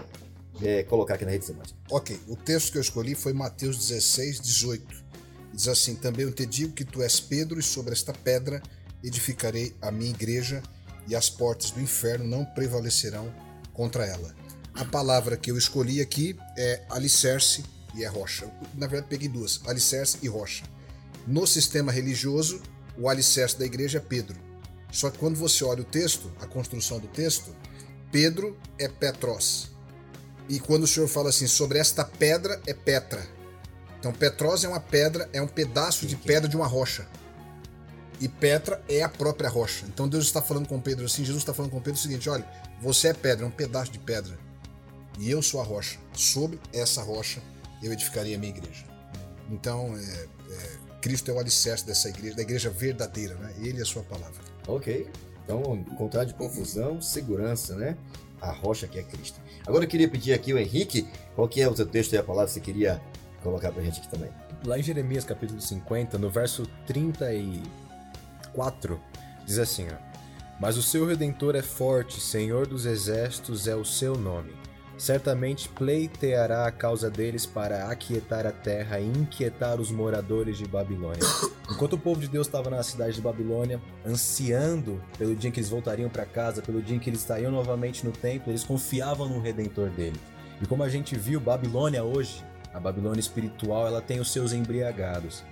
eh, 0.62 0.84
colocar 0.84 1.16
aqui 1.16 1.26
na 1.26 1.32
rede 1.32 1.46
semântica? 1.46 1.78
Ok, 1.90 2.20
o 2.28 2.36
texto 2.36 2.72
que 2.72 2.78
eu 2.78 2.82
escolhi 2.82 3.16
foi 3.16 3.34
Mateus 3.34 3.78
16, 3.78 4.40
18. 4.40 5.06
Diz 5.54 5.68
assim: 5.68 5.96
Também 5.96 6.26
eu 6.26 6.32
te 6.32 6.46
digo 6.46 6.74
que 6.74 6.86
tu 6.86 7.02
és 7.02 7.20
Pedro, 7.20 7.60
e 7.60 7.64
sobre 7.64 7.94
esta 7.94 8.14
pedra 8.14 8.62
edificarei 9.04 9.76
a 9.82 9.92
minha 9.92 10.12
igreja, 10.12 10.62
e 11.08 11.16
as 11.16 11.30
portas 11.30 11.72
do 11.72 11.82
inferno 11.82 12.26
não 12.26 12.46
prevalecerão 12.46 13.34
contra 13.74 14.06
ela. 14.06 14.36
A 14.76 14.86
palavra 14.86 15.36
que 15.36 15.50
eu 15.50 15.58
escolhi 15.58 16.02
aqui 16.02 16.38
é 16.56 16.84
alicerce 16.90 17.64
e 17.98 18.04
é 18.04 18.08
rocha. 18.08 18.46
Eu, 18.46 18.52
Na 18.76 18.88
verdade, 18.88 19.10
peguei 19.10 19.28
duas: 19.28 19.60
alicerce 19.66 20.20
e 20.22 20.28
rocha. 20.28 20.64
No 21.26 21.46
sistema 21.46 21.92
religioso, 21.92 22.62
o 22.98 23.10
alicerce 23.10 23.58
da 23.58 23.66
igreja 23.66 23.98
é 23.98 24.02
Pedro. 24.02 24.38
Só 24.92 25.10
que 25.10 25.18
quando 25.18 25.36
você 25.36 25.64
olha 25.66 25.82
o 25.82 25.86
texto, 25.86 26.32
a 26.40 26.46
construção 26.46 27.00
do 27.00 27.08
texto, 27.08 27.54
Pedro 28.12 28.58
é 28.80 28.88
Petros. 28.88 29.70
E 30.48 30.60
quando 30.60 30.84
o 30.84 30.88
senhor 30.88 31.10
fala 31.10 31.30
assim, 31.30 31.48
sobre 31.48 31.78
esta 31.78 32.06
pedra 32.06 32.62
é 32.66 32.74
Petra. 32.74 33.28
Então, 34.00 34.14
Petros 34.14 34.64
é 34.64 34.68
uma 34.68 34.80
pedra, 34.80 35.28
é 35.34 35.42
um 35.42 35.48
pedaço 35.48 36.06
de 36.06 36.16
pedra 36.16 36.48
de 36.48 36.56
uma 36.56 36.68
rocha. 36.68 37.06
E 38.22 38.30
Petra 38.30 38.82
é 38.88 39.04
a 39.04 39.10
própria 39.10 39.50
rocha. 39.50 39.86
Então, 39.88 40.08
Deus 40.08 40.26
está 40.26 40.42
falando 40.42 40.68
com 40.68 40.80
Pedro 40.80 41.06
assim, 41.06 41.26
Jesus 41.26 41.42
está 41.42 41.54
falando 41.54 41.72
com 41.72 41.82
Pedro 41.82 42.00
o 42.00 42.02
seguinte: 42.02 42.30
olha, 42.30 42.48
você 42.82 43.10
é 43.10 43.14
pedra, 43.14 43.44
é 43.44 43.48
um 43.48 43.52
pedaço 43.52 43.92
de 43.92 44.00
pedra. 44.00 44.40
E 45.20 45.30
eu 45.30 45.42
sou 45.42 45.60
a 45.60 45.64
rocha. 45.64 46.00
Sobre 46.14 46.60
essa 46.72 47.02
rocha 47.02 47.42
eu 47.82 47.92
edificaria 47.92 48.36
a 48.36 48.40
minha 48.40 48.52
igreja. 48.52 48.86
Então, 49.50 49.96
é, 49.96 50.28
é, 50.52 50.78
Cristo 51.02 51.32
é 51.32 51.34
o 51.34 51.40
alicerce 51.40 51.86
dessa 51.86 52.10
igreja, 52.10 52.36
da 52.36 52.42
igreja 52.42 52.70
verdadeira, 52.70 53.36
né? 53.36 53.54
Ele 53.60 53.80
é 53.80 53.82
a 53.82 53.86
sua 53.86 54.04
palavra. 54.04 54.42
Ok. 54.68 55.10
Então, 55.44 55.84
contrário 55.98 56.28
de 56.28 56.36
confusão, 56.36 57.02
segurança, 57.02 57.76
né? 57.76 57.98
A 58.42 58.52
rocha 58.52 58.88
que 58.88 59.00
é 59.00 59.04
Cristo. 59.04 59.40
Agora 59.66 59.86
eu 59.86 59.88
queria 59.88 60.10
pedir 60.10 60.34
aqui 60.34 60.54
o 60.54 60.58
Henrique, 60.58 61.08
qual 61.36 61.48
que 61.48 61.62
é 61.62 61.70
o 61.70 61.76
seu 61.76 61.86
texto 61.86 62.14
e 62.14 62.18
a 62.18 62.24
palavra 62.24 62.48
que 62.48 62.54
você 62.54 62.60
queria 62.60 63.02
colocar 63.42 63.72
pra 63.72 63.82
gente 63.82 64.00
aqui 64.00 64.10
também? 64.10 64.30
Lá 64.66 64.78
em 64.78 64.84
Jeremias 64.84 65.24
capítulo 65.24 65.62
50, 65.62 66.18
no 66.18 66.30
verso 66.30 66.68
34, 66.86 69.00
diz 69.46 69.58
assim: 69.58 69.88
ó, 69.88 69.96
Mas 70.60 70.78
o 70.78 70.84
seu 70.84 71.08
redentor 71.08 71.56
é 71.56 71.62
forte, 71.62 72.20
Senhor 72.20 72.68
dos 72.68 72.86
exércitos 72.86 73.68
é 73.68 73.76
o 73.76 73.86
seu 73.86 74.18
nome. 74.18 74.54
Certamente 74.98 75.70
pleiteará 75.70 76.66
a 76.66 76.72
causa 76.72 77.08
deles 77.08 77.46
para 77.46 77.86
aquietar 77.88 78.48
a 78.48 78.52
terra 78.52 79.00
e 79.00 79.06
inquietar 79.06 79.80
os 79.80 79.92
moradores 79.92 80.58
de 80.58 80.68
Babilônia. 80.68 81.22
Enquanto 81.70 81.94
o 81.94 82.00
povo 82.00 82.20
de 82.20 82.28
Deus 82.28 82.48
estava 82.48 82.72
na 82.72 82.82
cidade 82.82 83.14
de 83.14 83.22
Babilônia, 83.22 83.80
ansiando 84.04 85.00
pelo 85.16 85.36
dia 85.36 85.50
em 85.50 85.52
que 85.52 85.60
eles 85.60 85.70
voltariam 85.70 86.10
para 86.10 86.26
casa, 86.26 86.64
pelo 86.64 86.82
dia 86.82 86.96
em 86.96 87.00
que 87.00 87.10
eles 87.12 87.20
estariam 87.20 87.52
novamente 87.52 88.04
no 88.04 88.12
templo, 88.12 88.52
eles 88.52 88.64
confiavam 88.64 89.30
no 89.30 89.40
redentor 89.40 89.90
dele. 89.92 90.20
E 90.60 90.66
como 90.66 90.82
a 90.82 90.90
gente 90.90 91.16
viu, 91.16 91.40
Babilônia 91.40 92.04
hoje, 92.04 92.44
a 92.74 92.80
Babilônia 92.80 93.20
espiritual, 93.20 93.86
ela 93.86 94.02
tem 94.02 94.20
os 94.20 94.32
seus 94.32 94.52
embriagados. 94.52 95.44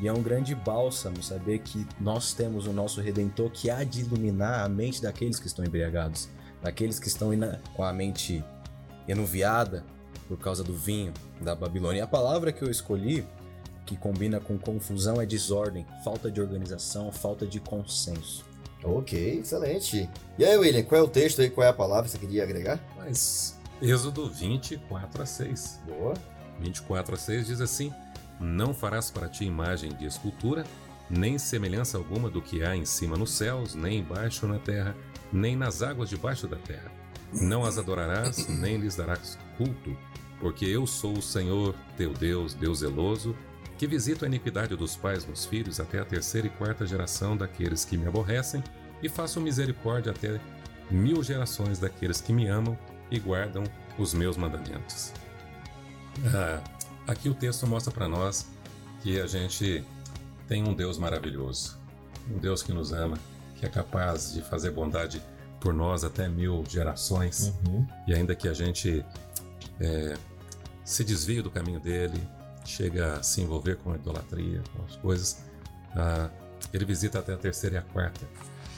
E 0.00 0.08
é 0.08 0.12
um 0.12 0.22
grande 0.22 0.56
bálsamo 0.56 1.22
saber 1.22 1.60
que 1.60 1.86
nós 2.00 2.32
temos 2.32 2.66
o 2.66 2.72
nosso 2.72 3.00
redentor 3.00 3.50
que 3.50 3.70
há 3.70 3.84
de 3.84 4.00
iluminar 4.00 4.64
a 4.64 4.68
mente 4.68 5.00
daqueles 5.00 5.38
que 5.38 5.46
estão 5.46 5.64
embriagados, 5.64 6.28
daqueles 6.62 6.98
que 6.98 7.08
estão 7.08 7.30
com 7.74 7.84
a 7.84 7.92
mente 7.92 8.44
enuviada 9.08 9.84
por 10.28 10.38
causa 10.38 10.62
do 10.62 10.74
vinho 10.74 11.12
da 11.40 11.54
Babilônia. 11.54 12.00
E 12.00 12.02
a 12.02 12.06
palavra 12.06 12.52
que 12.52 12.62
eu 12.62 12.70
escolhi, 12.70 13.26
que 13.86 13.96
combina 13.96 14.38
com 14.38 14.58
confusão, 14.58 15.20
é 15.20 15.26
desordem, 15.26 15.86
falta 16.04 16.30
de 16.30 16.40
organização, 16.40 17.10
falta 17.10 17.46
de 17.46 17.58
consenso. 17.58 18.44
Ok, 18.84 19.40
excelente. 19.40 20.08
E 20.38 20.44
aí, 20.44 20.56
William, 20.56 20.84
qual 20.84 21.00
é 21.00 21.04
o 21.04 21.08
texto 21.08 21.40
aí, 21.40 21.50
qual 21.50 21.66
é 21.66 21.70
a 21.70 21.72
palavra 21.72 22.04
que 22.04 22.10
você 22.10 22.18
queria 22.18 22.44
agregar? 22.44 22.78
Mas 22.96 23.58
Êxodo 23.80 24.28
24 24.28 25.22
a 25.22 25.26
6. 25.26 25.80
Boa. 25.86 26.14
24 26.60 27.14
a 27.14 27.18
6 27.18 27.46
diz 27.46 27.60
assim: 27.60 27.92
Não 28.40 28.74
farás 28.74 29.10
para 29.10 29.28
ti 29.28 29.44
imagem 29.44 29.94
de 29.94 30.04
escultura, 30.04 30.64
nem 31.08 31.38
semelhança 31.38 31.96
alguma 31.96 32.28
do 32.28 32.42
que 32.42 32.62
há 32.64 32.76
em 32.76 32.84
cima 32.84 33.16
nos 33.16 33.30
céus, 33.30 33.74
nem 33.74 34.00
embaixo 34.00 34.46
na 34.46 34.58
terra, 34.58 34.96
nem 35.32 35.56
nas 35.56 35.80
águas 35.80 36.08
debaixo 36.08 36.48
da 36.48 36.56
terra. 36.56 36.90
Não 37.32 37.64
as 37.64 37.78
adorarás, 37.78 38.48
nem 38.48 38.78
lhes 38.78 38.96
darás 38.96 39.38
culto, 39.56 39.96
porque 40.40 40.64
eu 40.64 40.86
sou 40.86 41.18
o 41.18 41.22
Senhor, 41.22 41.74
teu 41.96 42.12
Deus, 42.12 42.54
Deus 42.54 42.78
zeloso, 42.78 43.36
que 43.76 43.86
visito 43.86 44.24
a 44.24 44.28
iniquidade 44.28 44.74
dos 44.74 44.96
pais 44.96 45.26
nos 45.26 45.44
filhos 45.44 45.78
até 45.78 46.00
a 46.00 46.04
terceira 46.04 46.46
e 46.46 46.50
quarta 46.50 46.86
geração 46.86 47.36
daqueles 47.36 47.84
que 47.84 47.96
me 47.96 48.06
aborrecem, 48.06 48.62
e 49.02 49.08
faço 49.08 49.40
misericórdia 49.40 50.10
até 50.10 50.40
mil 50.90 51.22
gerações 51.22 51.78
daqueles 51.78 52.20
que 52.20 52.32
me 52.32 52.48
amam 52.48 52.76
e 53.10 53.18
guardam 53.18 53.64
os 53.98 54.14
meus 54.14 54.36
mandamentos. 54.36 55.12
Ah, 56.34 56.60
aqui 57.06 57.28
o 57.28 57.34
texto 57.34 57.66
mostra 57.66 57.92
para 57.92 58.08
nós 58.08 58.48
que 59.02 59.20
a 59.20 59.26
gente 59.26 59.84
tem 60.48 60.66
um 60.66 60.74
Deus 60.74 60.98
maravilhoso, 60.98 61.78
um 62.30 62.38
Deus 62.38 62.62
que 62.62 62.72
nos 62.72 62.92
ama, 62.92 63.18
que 63.56 63.66
é 63.66 63.68
capaz 63.68 64.32
de 64.32 64.42
fazer 64.42 64.70
bondade 64.70 65.22
por 65.60 65.74
nós 65.74 66.04
até 66.04 66.28
mil 66.28 66.64
gerações, 66.68 67.52
e 68.06 68.14
ainda 68.14 68.34
que 68.34 68.48
a 68.48 68.54
gente 68.54 69.04
é, 69.80 70.14
se 70.84 71.04
desvie 71.04 71.42
do 71.42 71.50
caminho 71.50 71.80
dele, 71.80 72.20
chega 72.64 73.14
a 73.14 73.22
se 73.22 73.40
envolver 73.40 73.76
com 73.76 73.92
a 73.92 73.96
idolatria, 73.96 74.62
com 74.74 74.84
as 74.84 74.96
coisas, 74.96 75.44
ah, 75.96 76.30
ele 76.72 76.84
visita 76.84 77.18
até 77.18 77.32
a 77.32 77.36
terceira 77.36 77.76
e 77.76 77.78
a 77.78 77.82
quarta 77.82 78.26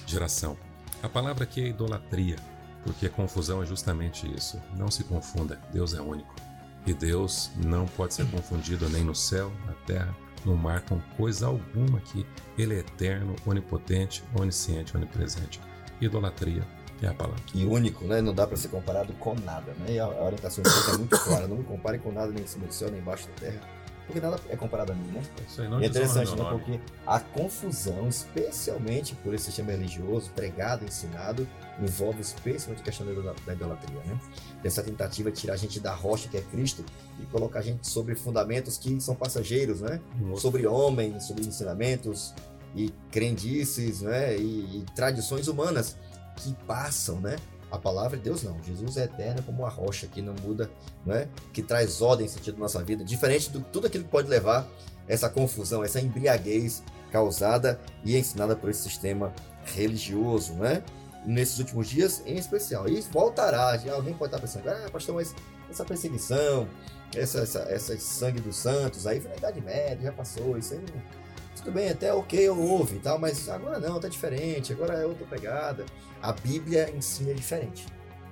geração. 0.07 0.57
A 1.03 1.09
palavra 1.09 1.45
aqui 1.45 1.63
é 1.63 1.69
idolatria, 1.69 2.37
porque 2.85 3.09
confusão 3.09 3.63
é 3.63 3.67
justamente 3.67 4.33
isso. 4.33 4.61
Não 4.77 4.91
se 4.91 5.05
confunda, 5.05 5.61
Deus 5.73 5.95
é 5.95 6.01
único. 6.01 6.35
E 6.87 6.95
Deus 6.95 7.51
não 7.65 7.87
pode 7.87 8.15
ser 8.15 8.27
confundido 8.31 8.89
nem 8.89 9.05
no 9.05 9.15
céu, 9.15 9.53
na 9.67 9.73
terra, 9.87 10.15
no 10.45 10.57
mar, 10.57 10.81
com 10.83 10.99
coisa 11.17 11.47
alguma 11.47 12.01
que 12.01 12.27
Ele 12.57 12.75
é 12.75 12.79
eterno, 12.79 13.37
onipotente, 13.47 14.23
onisciente, 14.35 14.97
onipresente. 14.97 15.61
Idolatria 16.01 16.67
é 17.03 17.07
a 17.07 17.15
palavra. 17.15 17.41
E 17.55 17.65
único, 17.65 18.05
né? 18.05 18.21
Não 18.21 18.35
dá 18.35 18.47
para 18.47 18.57
ser 18.57 18.69
comparado 18.69 19.13
com 19.15 19.35
nada, 19.35 19.73
né? 19.81 19.93
E 19.95 19.99
a, 19.99 20.05
a 20.05 20.25
orientação 20.25 20.63
de 20.63 20.71
é 20.71 20.97
muito 20.99 21.19
clara. 21.19 21.47
Não 21.47 21.57
me 21.57 21.65
compare 21.65 21.99
com 21.99 22.13
nada 22.13 22.31
nem 22.33 22.43
em 22.45 22.47
cima 22.47 22.67
do 22.67 22.75
céu, 22.75 22.91
nem 22.91 23.01
embaixo 23.01 23.27
da 23.29 23.35
terra. 23.35 23.61
Porque 24.07 24.21
nada 24.21 24.41
é 24.49 24.57
comparado 24.57 24.91
a 24.91 24.95
mim, 24.97 25.07
né? 25.13 25.23
Isso 25.49 25.63
aí 25.63 25.69
não 25.69 25.81
E 25.81 25.85
é 25.85 25.87
interessante, 25.87 26.31
né? 26.31 26.37
Porque 26.51 26.81
a 27.07 27.21
confusão, 27.21 28.09
especialmente 28.09 29.15
por 29.15 29.33
esse 29.35 29.45
sistema 29.45 29.71
religioso, 29.71 30.31
pregado, 30.33 30.85
ensinado, 30.85 31.47
envolve 31.81 32.21
especialmente 32.21 32.81
a 32.81 32.85
questão 32.85 33.07
da 33.07 33.33
da 33.47 33.53
idolatria, 33.53 34.01
né? 34.07 34.19
Dessa 34.65 34.83
tentativa 34.83 35.31
de 35.31 35.41
tirar 35.41 35.55
a 35.55 35.57
gente 35.57 35.79
da 35.79 35.95
rocha 35.95 36.29
que 36.29 36.37
é 36.37 36.41
Cristo 36.43 36.85
e 37.21 37.27
colocar 37.27 37.61
a 37.61 37.63
gente 37.63 37.87
sobre 37.87 38.17
fundamentos 38.17 38.77
que 38.79 39.01
são 39.01 39.15
passageiros, 39.15 39.81
né? 39.81 40.01
Outro- 40.23 40.41
Sobre 40.41 40.67
homens, 40.67 41.25
sobre 41.25 41.47
ensinamentos 41.47 42.35
e 42.75 42.93
crendices, 43.11 44.01
né? 44.03 44.37
E, 44.37 44.79
e 44.79 44.87
tradições 44.95 45.49
humanas 45.49 45.97
que 46.37 46.55
passam, 46.67 47.21
né? 47.21 47.37
A 47.71 47.79
palavra 47.79 48.17
de 48.17 48.25
Deus 48.25 48.43
não. 48.43 48.61
Jesus 48.63 48.97
é 48.97 49.05
eterno 49.05 49.43
como 49.43 49.63
uma 49.63 49.69
rocha 49.69 50.07
que 50.07 50.21
não 50.21 50.35
muda, 50.43 50.71
não 51.05 51.15
é? 51.15 51.29
Que 51.53 51.63
traz 51.63 52.03
ordem 52.03 52.27
no 52.27 52.33
sentido 52.33 52.55
da 52.55 52.61
nossa 52.61 52.83
vida, 52.83 53.05
diferente 53.05 53.51
de 53.51 53.61
tudo 53.61 53.87
aquilo 53.87 54.05
que 54.05 54.11
pode 54.11 54.29
levar 54.29 54.67
essa 55.07 55.29
confusão, 55.29 55.85
essa 55.85 56.01
embriaguez 56.01 56.83
causada 57.13 57.81
e 58.05 58.17
ensinada 58.17 58.55
por 58.57 58.71
esse 58.71 58.83
sistema 58.83 59.33
religioso, 59.65 60.55
né? 60.55 60.83
Nesses 61.25 61.59
últimos 61.59 61.89
dias, 61.89 62.23
em 62.25 62.37
especial. 62.37 62.89
E 62.89 63.01
voltará. 63.03 63.79
Alguém 63.93 64.15
pode 64.15 64.35
estar 64.35 64.41
pensando, 64.41 64.69
ah, 64.69 64.89
pastor, 64.91 65.17
mas 65.17 65.35
essa 65.71 65.85
perseguição, 65.85 66.67
essa, 67.15 67.41
essa, 67.41 67.61
essa 67.69 67.99
sangue 67.99 68.41
dos 68.41 68.57
santos, 68.57 69.07
aí 69.07 69.21
foi 69.21 69.31
na 69.31 69.37
Idade 69.37 69.61
Média, 69.61 70.05
já 70.05 70.13
passou, 70.13 70.57
isso 70.57 70.75
aí 70.75 70.81
não 70.81 71.20
tudo 71.61 71.75
bem, 71.75 71.91
até 71.91 72.13
ok, 72.13 72.41
eu 72.41 72.59
ouvo 72.59 72.95
e 72.97 72.99
tal, 72.99 73.19
mas 73.19 73.49
agora 73.49 73.79
não, 73.79 74.01
tá 74.01 74.09
diferente, 74.09 74.73
agora 74.73 74.95
é 74.95 75.07
outra 75.07 75.27
pegada. 75.27 75.85
A 76.23 76.33
Bíblia 76.33 76.91
ensina 76.91 77.35
diferente. 77.35 77.87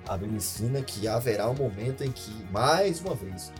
A 0.07 0.17
Bíblia 0.17 0.37
ensina 0.37 0.81
que 0.81 1.07
haverá 1.07 1.49
um 1.49 1.53
momento 1.53 2.03
em 2.03 2.11
que, 2.11 2.31
mais 2.51 2.99
uma 2.99 3.13
vez, 3.13 3.51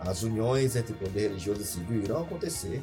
as 0.00 0.22
uniões 0.22 0.76
entre 0.76 0.94
poder 0.94 1.28
religioso 1.28 1.60
e 1.60 1.64
civil 1.64 2.02
irão 2.02 2.22
acontecer 2.22 2.82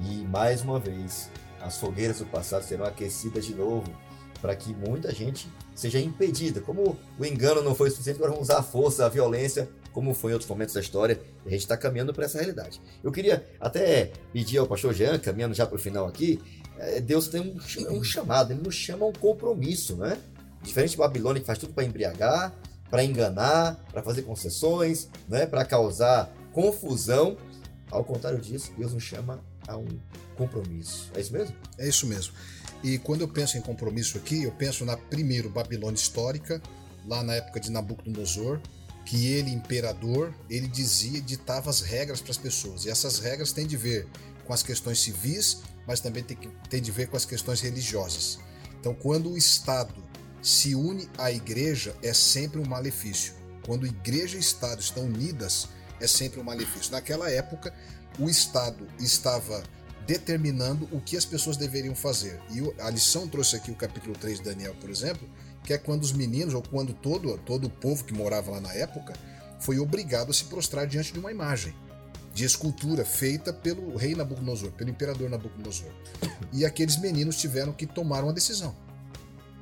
e, 0.00 0.24
mais 0.26 0.62
uma 0.62 0.78
vez, 0.78 1.30
as 1.60 1.78
fogueiras 1.78 2.18
do 2.18 2.26
passado 2.26 2.62
serão 2.62 2.84
aquecidas 2.84 3.44
de 3.44 3.54
novo 3.54 3.90
para 4.40 4.54
que 4.54 4.72
muita 4.72 5.12
gente 5.12 5.50
seja 5.74 5.98
impedida. 5.98 6.60
Como 6.60 6.96
o 7.18 7.24
engano 7.24 7.62
não 7.62 7.74
foi 7.74 7.90
suficiente, 7.90 8.16
agora 8.16 8.32
vamos 8.32 8.48
usar 8.48 8.60
a 8.60 8.62
força, 8.62 9.06
a 9.06 9.08
violência 9.08 9.68
como 9.98 10.14
foi 10.14 10.30
em 10.30 10.34
outros 10.34 10.48
momentos 10.48 10.74
da 10.74 10.80
história, 10.80 11.20
a 11.44 11.50
gente 11.50 11.62
está 11.62 11.76
caminhando 11.76 12.14
para 12.14 12.24
essa 12.24 12.38
realidade. 12.38 12.80
Eu 13.02 13.10
queria 13.10 13.44
até 13.58 14.12
pedir 14.32 14.58
ao 14.58 14.66
pastor 14.68 14.94
Jean, 14.94 15.18
caminhando 15.18 15.56
já 15.56 15.66
para 15.66 15.74
o 15.74 15.78
final 15.78 16.06
aqui, 16.06 16.40
é, 16.78 17.00
Deus 17.00 17.26
tem 17.26 17.40
um, 17.40 17.96
um, 17.96 18.04
chamado, 18.04 18.52
ele 18.52 18.62
nos 18.62 18.76
chama 18.76 19.04
a 19.04 19.08
um 19.08 19.12
compromisso, 19.12 19.96
né? 19.96 20.16
Diferente 20.62 20.92
de 20.92 20.98
Babilônia, 20.98 21.40
que 21.40 21.46
faz 21.48 21.58
tudo 21.58 21.72
para 21.72 21.82
embriagar, 21.82 22.54
para 22.88 23.02
enganar, 23.02 23.84
para 23.90 24.00
fazer 24.00 24.22
concessões, 24.22 25.08
né? 25.28 25.46
para 25.46 25.64
causar 25.64 26.32
confusão. 26.52 27.36
Ao 27.90 28.04
contrário 28.04 28.38
disso, 28.38 28.72
Deus 28.78 28.94
nos 28.94 29.02
chama 29.02 29.42
a 29.66 29.76
um 29.76 29.88
compromisso. 30.36 31.10
É 31.16 31.20
isso 31.20 31.32
mesmo? 31.32 31.56
É 31.76 31.88
isso 31.88 32.06
mesmo. 32.06 32.34
E 32.84 32.98
quando 32.98 33.22
eu 33.22 33.28
penso 33.28 33.58
em 33.58 33.60
compromisso 33.60 34.16
aqui, 34.16 34.44
eu 34.44 34.52
penso 34.52 34.84
na 34.84 34.96
primeiro 34.96 35.50
Babilônia 35.50 35.96
histórica, 35.96 36.62
lá 37.04 37.20
na 37.24 37.34
época 37.34 37.58
de 37.58 37.72
Nabucodonosor, 37.72 38.60
que 39.08 39.26
ele, 39.26 39.50
imperador, 39.50 40.34
ele 40.50 40.68
dizia, 40.68 41.18
ditava 41.22 41.70
as 41.70 41.80
regras 41.80 42.20
para 42.20 42.30
as 42.30 42.36
pessoas. 42.36 42.84
E 42.84 42.90
essas 42.90 43.18
regras 43.18 43.52
têm 43.52 43.66
de 43.66 43.74
ver 43.74 44.06
com 44.44 44.52
as 44.52 44.62
questões 44.62 45.00
civis, 45.00 45.62
mas 45.86 45.98
também 45.98 46.22
tem, 46.22 46.36
que, 46.36 46.48
tem 46.68 46.82
de 46.82 46.90
ver 46.92 47.08
com 47.08 47.16
as 47.16 47.24
questões 47.24 47.62
religiosas. 47.62 48.38
Então, 48.78 48.94
quando 48.94 49.30
o 49.30 49.38
Estado 49.38 50.04
se 50.42 50.74
une 50.74 51.08
à 51.16 51.32
igreja, 51.32 51.96
é 52.02 52.12
sempre 52.12 52.60
um 52.60 52.66
malefício. 52.66 53.32
Quando 53.64 53.86
igreja 53.86 54.36
e 54.36 54.40
Estado 54.40 54.82
estão 54.82 55.04
unidas, 55.04 55.68
é 55.98 56.06
sempre 56.06 56.38
um 56.38 56.44
malefício. 56.44 56.92
Naquela 56.92 57.30
época, 57.30 57.72
o 58.18 58.28
Estado 58.28 58.86
estava 58.98 59.62
determinando 60.06 60.86
o 60.92 61.00
que 61.00 61.16
as 61.16 61.24
pessoas 61.24 61.56
deveriam 61.56 61.94
fazer. 61.94 62.38
E 62.50 62.60
a 62.82 62.90
lição 62.90 63.26
trouxe 63.26 63.56
aqui 63.56 63.70
o 63.70 63.74
capítulo 63.74 64.14
3 64.14 64.38
de 64.38 64.44
Daniel, 64.44 64.74
por 64.78 64.90
exemplo, 64.90 65.26
que 65.68 65.74
é 65.74 65.76
quando 65.76 66.02
os 66.02 66.12
meninos, 66.12 66.54
ou 66.54 66.62
quando 66.62 66.94
todo, 66.94 67.36
todo 67.44 67.66
o 67.66 67.70
povo 67.70 68.02
que 68.02 68.14
morava 68.14 68.52
lá 68.52 68.58
na 68.58 68.72
época, 68.72 69.12
foi 69.60 69.78
obrigado 69.78 70.30
a 70.30 70.32
se 70.32 70.44
prostrar 70.44 70.86
diante 70.86 71.12
de 71.12 71.18
uma 71.18 71.30
imagem 71.30 71.74
de 72.32 72.42
escultura 72.46 73.04
feita 73.04 73.52
pelo 73.52 73.94
rei 73.94 74.14
Nabucodonosor, 74.14 74.70
pelo 74.72 74.88
imperador 74.88 75.28
Nabucodonosor. 75.28 75.90
E 76.54 76.64
aqueles 76.64 76.96
meninos 76.96 77.36
tiveram 77.36 77.74
que 77.74 77.86
tomar 77.86 78.24
uma 78.24 78.32
decisão. 78.32 78.74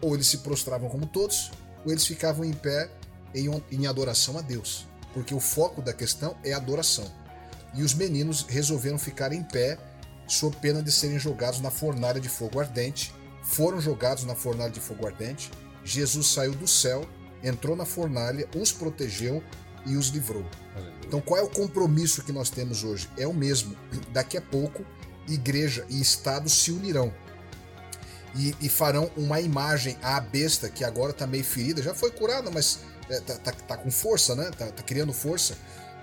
Ou 0.01 0.15
eles 0.15 0.29
se 0.29 0.39
prostravam 0.39 0.89
como 0.89 1.07
todos, 1.07 1.51
ou 1.85 1.91
eles 1.91 2.07
ficavam 2.07 2.45
em 2.45 2.53
pé 2.53 2.89
em, 3.35 3.51
em 3.73 3.89
adoração 3.89 4.39
a 4.39 4.43
Deus. 4.43 4.87
Porque 5.13 5.35
o 5.35 5.41
foco 5.41 5.83
da 5.83 5.93
questão 5.93 6.37
é 6.45 6.53
adoração. 6.53 7.11
E 7.75 7.83
os 7.83 7.95
meninos 7.95 8.47
resolveram 8.49 8.97
ficar 8.97 9.33
em 9.33 9.43
pé, 9.43 9.77
sob 10.29 10.57
pena 10.59 10.81
de 10.81 10.93
serem 10.93 11.19
jogados 11.19 11.59
na 11.59 11.73
fornalha 11.73 12.21
de 12.21 12.29
fogo 12.29 12.61
ardente. 12.61 13.13
Foram 13.43 13.81
jogados 13.81 14.23
na 14.23 14.37
fornalha 14.37 14.71
de 14.71 14.79
fogo 14.79 15.05
ardente 15.05 15.51
Jesus 15.87 16.26
saiu 16.26 16.53
do 16.53 16.66
céu, 16.66 17.09
entrou 17.43 17.76
na 17.76 17.87
fornalha, 17.87 18.49
os 18.55 18.72
protegeu 18.72 19.43
e 19.87 19.97
os 19.97 20.09
livrou. 20.09 20.45
Então, 21.07 21.20
qual 21.20 21.41
é 21.41 21.43
o 21.43 21.49
compromisso 21.49 22.22
que 22.22 22.32
nós 22.32 22.51
temos 22.51 22.82
hoje? 22.82 23.09
É 23.16 23.26
o 23.26 23.32
mesmo. 23.32 23.76
Daqui 24.12 24.37
a 24.37 24.43
pouco, 24.43 24.84
igreja 25.28 25.87
e 25.89 26.01
Estado 26.01 26.49
se 26.51 26.72
unirão 26.72 27.12
e, 28.37 28.55
e 28.61 28.68
farão 28.68 29.11
uma 29.16 29.41
imagem 29.41 29.97
à 30.03 30.20
besta 30.20 30.68
que 30.68 30.84
agora 30.84 31.12
está 31.12 31.26
meio 31.26 31.45
ferida, 31.45 31.82
já 31.82 31.95
foi 31.95 32.11
curada, 32.11 32.51
mas 32.51 32.80
é, 33.09 33.20
tá, 33.20 33.34
tá, 33.37 33.53
tá, 33.53 33.76
com 33.76 33.91
força, 33.91 34.34
né? 34.34 34.51
Tá, 34.57 34.66
tá 34.66 34.82
criando 34.82 35.12
força. 35.12 35.57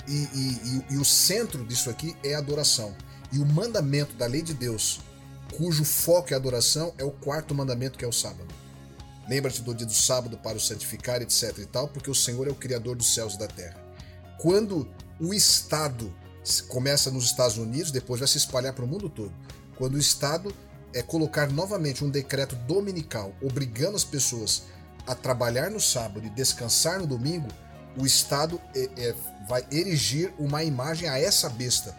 E, 0.08 0.12
e, 0.12 0.86
e, 0.96 0.98
o 0.98 1.06
centro 1.06 1.64
disso 1.66 1.90
aqui 1.90 2.16
é 2.24 2.36
a 2.36 2.40
adoração. 2.40 2.94
E 3.32 3.40
o 3.40 3.46
mandamento 3.46 4.16
da 4.16 4.26
lei 4.26 4.42
de 4.42 4.54
Deus, 4.54 5.00
cujo 5.56 5.84
foco 5.86 6.32
é 6.32 6.34
a 6.34 6.38
adoração, 6.38 6.94
é 6.98 7.04
o 7.04 7.12
quarto 7.12 7.56
mandamento 7.56 7.98
que 7.98 8.04
é 8.04 8.08
o 8.08 8.12
sábado. 8.12 8.48
Lembra-te 9.28 9.62
do 9.62 9.74
dia 9.74 9.86
do 9.86 9.94
sábado 9.94 10.38
para 10.38 10.58
o 10.58 10.62
santificar, 10.62 11.22
etc 11.22 11.58
e 11.60 11.66
tal, 11.66 11.88
porque 11.88 12.10
o 12.10 12.16
Senhor 12.16 12.48
é 12.48 12.52
o 12.52 12.56
Criador 12.56 12.96
dos 12.96 13.14
céus 13.14 13.36
e 13.36 13.40
da 13.40 13.48
terra. 13.48 13.76
Quando 14.38 14.88
o 15.20 15.34
Estado 15.34 16.14
começa 16.68 17.10
nos 17.10 17.26
Estados 17.26 17.58
Unidos, 17.58 17.92
depois 17.92 18.20
vai 18.20 18.28
se 18.28 18.38
espalhar 18.38 18.74
para 18.74 18.84
o 18.84 18.88
mundo 18.88 19.10
todo. 19.10 19.34
Quando 19.78 19.96
o 19.96 20.00
Estado 20.00 20.54
é 20.94 21.02
colocar 21.02 21.50
novamente 21.50 22.04
um 22.04 22.10
decreto 22.10 22.56
dominical 22.56 23.34
obrigando 23.42 23.96
as 23.96 24.04
pessoas 24.04 24.64
a 25.08 25.16
trabalhar 25.16 25.72
no 25.72 25.80
sábado 25.80 26.26
e 26.26 26.30
descansar 26.30 27.00
no 27.00 27.08
domingo, 27.08 27.48
o 27.98 28.06
Estado 28.06 28.60
é, 28.76 28.90
é, 28.98 29.16
vai 29.48 29.66
erigir 29.72 30.34
uma 30.38 30.64
imagem 30.64 31.08
a 31.08 31.18
essa 31.18 31.50
besta 31.50 31.96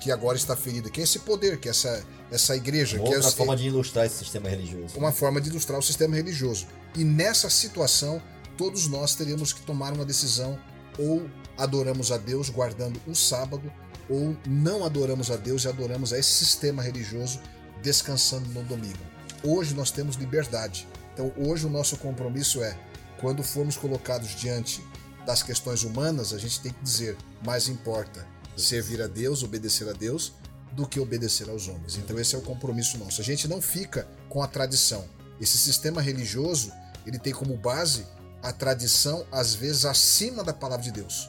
que 0.00 0.10
agora 0.10 0.36
está 0.36 0.56
ferida, 0.56 0.90
que 0.90 1.00
é 1.00 1.04
esse 1.04 1.20
poder, 1.20 1.58
que 1.58 1.68
é 1.68 1.70
essa 1.70 2.04
essa 2.30 2.54
igreja. 2.56 2.98
Uma 2.98 3.08
que 3.08 3.14
é 3.14 3.18
é, 3.18 3.22
forma 3.22 3.56
de 3.56 3.66
ilustrar 3.66 4.06
esse 4.06 4.18
sistema 4.18 4.48
religioso. 4.48 4.98
Uma 4.98 5.12
forma 5.12 5.40
de 5.40 5.48
ilustrar 5.48 5.78
o 5.78 5.82
sistema 5.82 6.16
religioso. 6.16 6.66
E 6.94 7.04
nessa 7.04 7.48
situação, 7.48 8.22
todos 8.56 8.86
nós 8.86 9.14
teríamos 9.14 9.52
que 9.52 9.62
tomar 9.62 9.92
uma 9.92 10.04
decisão 10.04 10.58
ou 10.98 11.28
adoramos 11.56 12.12
a 12.12 12.18
Deus 12.18 12.50
guardando 12.50 13.00
o 13.06 13.14
sábado, 13.14 13.72
ou 14.08 14.36
não 14.46 14.84
adoramos 14.84 15.30
a 15.30 15.36
Deus 15.36 15.64
e 15.64 15.68
adoramos 15.68 16.12
a 16.12 16.18
esse 16.18 16.32
sistema 16.32 16.82
religioso 16.82 17.40
descansando 17.82 18.48
no 18.50 18.62
domingo. 18.62 18.98
Hoje 19.42 19.74
nós 19.74 19.90
temos 19.90 20.16
liberdade. 20.16 20.88
Então 21.14 21.32
hoje 21.36 21.66
o 21.66 21.70
nosso 21.70 21.96
compromisso 21.96 22.62
é, 22.62 22.76
quando 23.20 23.42
formos 23.42 23.76
colocados 23.76 24.34
diante 24.34 24.82
das 25.24 25.42
questões 25.42 25.82
humanas, 25.82 26.32
a 26.32 26.38
gente 26.38 26.60
tem 26.60 26.72
que 26.72 26.82
dizer, 26.82 27.16
mais 27.44 27.68
importa 27.68 28.26
servir 28.62 29.00
a 29.02 29.06
Deus, 29.06 29.42
obedecer 29.42 29.88
a 29.88 29.92
Deus, 29.92 30.32
do 30.72 30.86
que 30.86 31.00
obedecer 31.00 31.48
aos 31.48 31.68
homens. 31.68 31.96
Então 31.96 32.18
esse 32.18 32.34
é 32.34 32.38
o 32.38 32.42
compromisso 32.42 32.98
nosso. 32.98 33.20
A 33.20 33.24
gente 33.24 33.48
não 33.48 33.60
fica 33.60 34.06
com 34.28 34.42
a 34.42 34.46
tradição. 34.46 35.04
Esse 35.40 35.58
sistema 35.58 36.00
religioso, 36.00 36.72
ele 37.06 37.18
tem 37.18 37.32
como 37.32 37.56
base 37.56 38.06
a 38.42 38.52
tradição 38.52 39.26
às 39.32 39.54
vezes 39.54 39.84
acima 39.84 40.44
da 40.44 40.52
palavra 40.52 40.84
de 40.84 40.92
Deus. 40.92 41.28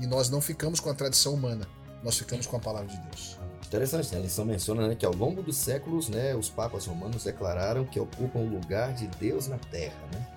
E 0.00 0.06
nós 0.06 0.28
não 0.28 0.40
ficamos 0.40 0.80
com 0.80 0.90
a 0.90 0.94
tradição 0.94 1.34
humana, 1.34 1.66
nós 2.02 2.16
ficamos 2.16 2.46
com 2.46 2.56
a 2.56 2.60
palavra 2.60 2.88
de 2.88 2.98
Deus. 3.08 3.38
Interessante, 3.66 4.12
né? 4.12 4.18
a 4.18 4.22
lição 4.22 4.44
menciona 4.44 4.88
né, 4.88 4.94
que 4.94 5.04
ao 5.04 5.12
longo 5.12 5.42
dos 5.42 5.56
séculos, 5.56 6.08
né, 6.08 6.34
os 6.36 6.48
papas 6.48 6.86
romanos 6.86 7.24
declararam 7.24 7.84
que 7.84 7.98
ocupam 7.98 8.38
o 8.38 8.48
lugar 8.48 8.94
de 8.94 9.08
Deus 9.18 9.48
na 9.48 9.58
Terra, 9.58 9.98
né? 10.12 10.35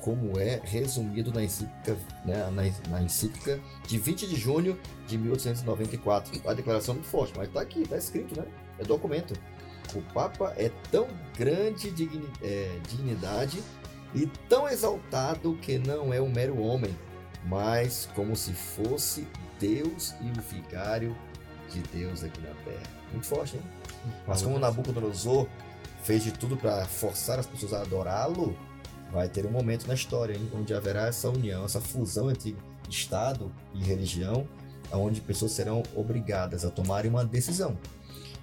Como 0.00 0.38
é 0.38 0.60
resumido 0.62 1.32
na 1.32 1.42
encíclica, 1.42 1.96
né, 2.24 2.48
na, 2.50 2.90
na 2.90 3.02
encíclica 3.02 3.60
de 3.86 3.98
20 3.98 4.26
de 4.26 4.36
junho 4.36 4.78
de 5.06 5.18
1894. 5.18 6.48
A 6.48 6.54
declaração 6.54 6.92
é 6.94 6.98
muito 6.98 7.10
forte, 7.10 7.32
mas 7.36 7.48
está 7.48 7.60
aqui, 7.60 7.82
está 7.82 7.96
escrito, 7.96 8.38
né? 8.38 8.46
É 8.78 8.84
documento. 8.84 9.34
O 9.94 10.02
Papa 10.12 10.54
é 10.56 10.70
tão 10.90 11.08
grande 11.36 11.90
digni, 11.90 12.28
é, 12.42 12.78
dignidade 12.88 13.62
e 14.14 14.26
tão 14.48 14.68
exaltado 14.68 15.56
que 15.60 15.78
não 15.78 16.12
é 16.12 16.20
um 16.20 16.30
mero 16.30 16.60
homem, 16.60 16.94
mas 17.44 18.08
como 18.14 18.36
se 18.36 18.52
fosse 18.52 19.26
Deus 19.58 20.14
e 20.20 20.38
o 20.38 20.42
vigário 20.42 21.16
de 21.70 21.80
Deus 21.80 22.22
aqui 22.22 22.40
na 22.40 22.54
Terra. 22.64 22.82
Muito 23.10 23.26
forte, 23.26 23.56
hein? 23.56 23.62
Mas 24.26 24.42
como 24.42 24.58
Nabucodonosor 24.58 25.46
fez 26.02 26.22
de 26.22 26.32
tudo 26.32 26.56
para 26.56 26.84
forçar 26.86 27.38
as 27.38 27.46
pessoas 27.46 27.72
a 27.72 27.80
adorá-lo, 27.82 28.56
vai 29.12 29.28
ter 29.28 29.46
um 29.46 29.50
momento 29.50 29.86
na 29.86 29.94
história 29.94 30.34
hein, 30.34 30.50
onde 30.54 30.74
haverá 30.74 31.06
essa 31.06 31.28
união, 31.28 31.64
essa 31.64 31.80
fusão 31.80 32.30
entre 32.30 32.56
Estado 32.88 33.52
e 33.74 33.82
religião, 33.82 34.46
onde 34.92 35.20
pessoas 35.20 35.52
serão 35.52 35.82
obrigadas 35.94 36.64
a 36.64 36.70
tomarem 36.70 37.10
uma 37.10 37.24
decisão. 37.24 37.76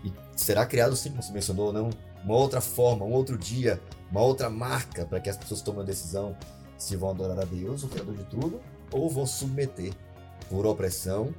E 0.03 0.11
será 0.36 0.66
criado, 0.66 0.95
sim, 0.95 1.09
como 1.09 1.24
você 1.24 1.32
mencionou, 1.32 1.74
não, 1.74 1.89
uma 2.24 2.36
outra 2.36 2.61
forma, 2.61 3.05
um 3.05 3.11
outro 3.11 3.38
dia, 3.38 3.82
uma 4.11 4.22
outra 4.22 4.49
marca 4.49 5.05
para 5.05 5.20
que 5.20 5.30
as 5.30 5.38
pessoas 5.38 5.61
tomem 5.61 5.82
a 5.82 5.86
decisão 5.86 6.36
se 6.78 6.95
vão 6.95 7.09
adorar 7.09 7.39
a 7.39 7.45
Deus, 7.45 7.84
o 7.84 7.88
Criador 7.88 8.16
de 8.16 8.24
tudo, 8.26 8.59
ou 8.91 9.09
vão 9.09 9.26
submeter 9.26 9.93
por 10.49 10.66
opressão, 10.66 11.34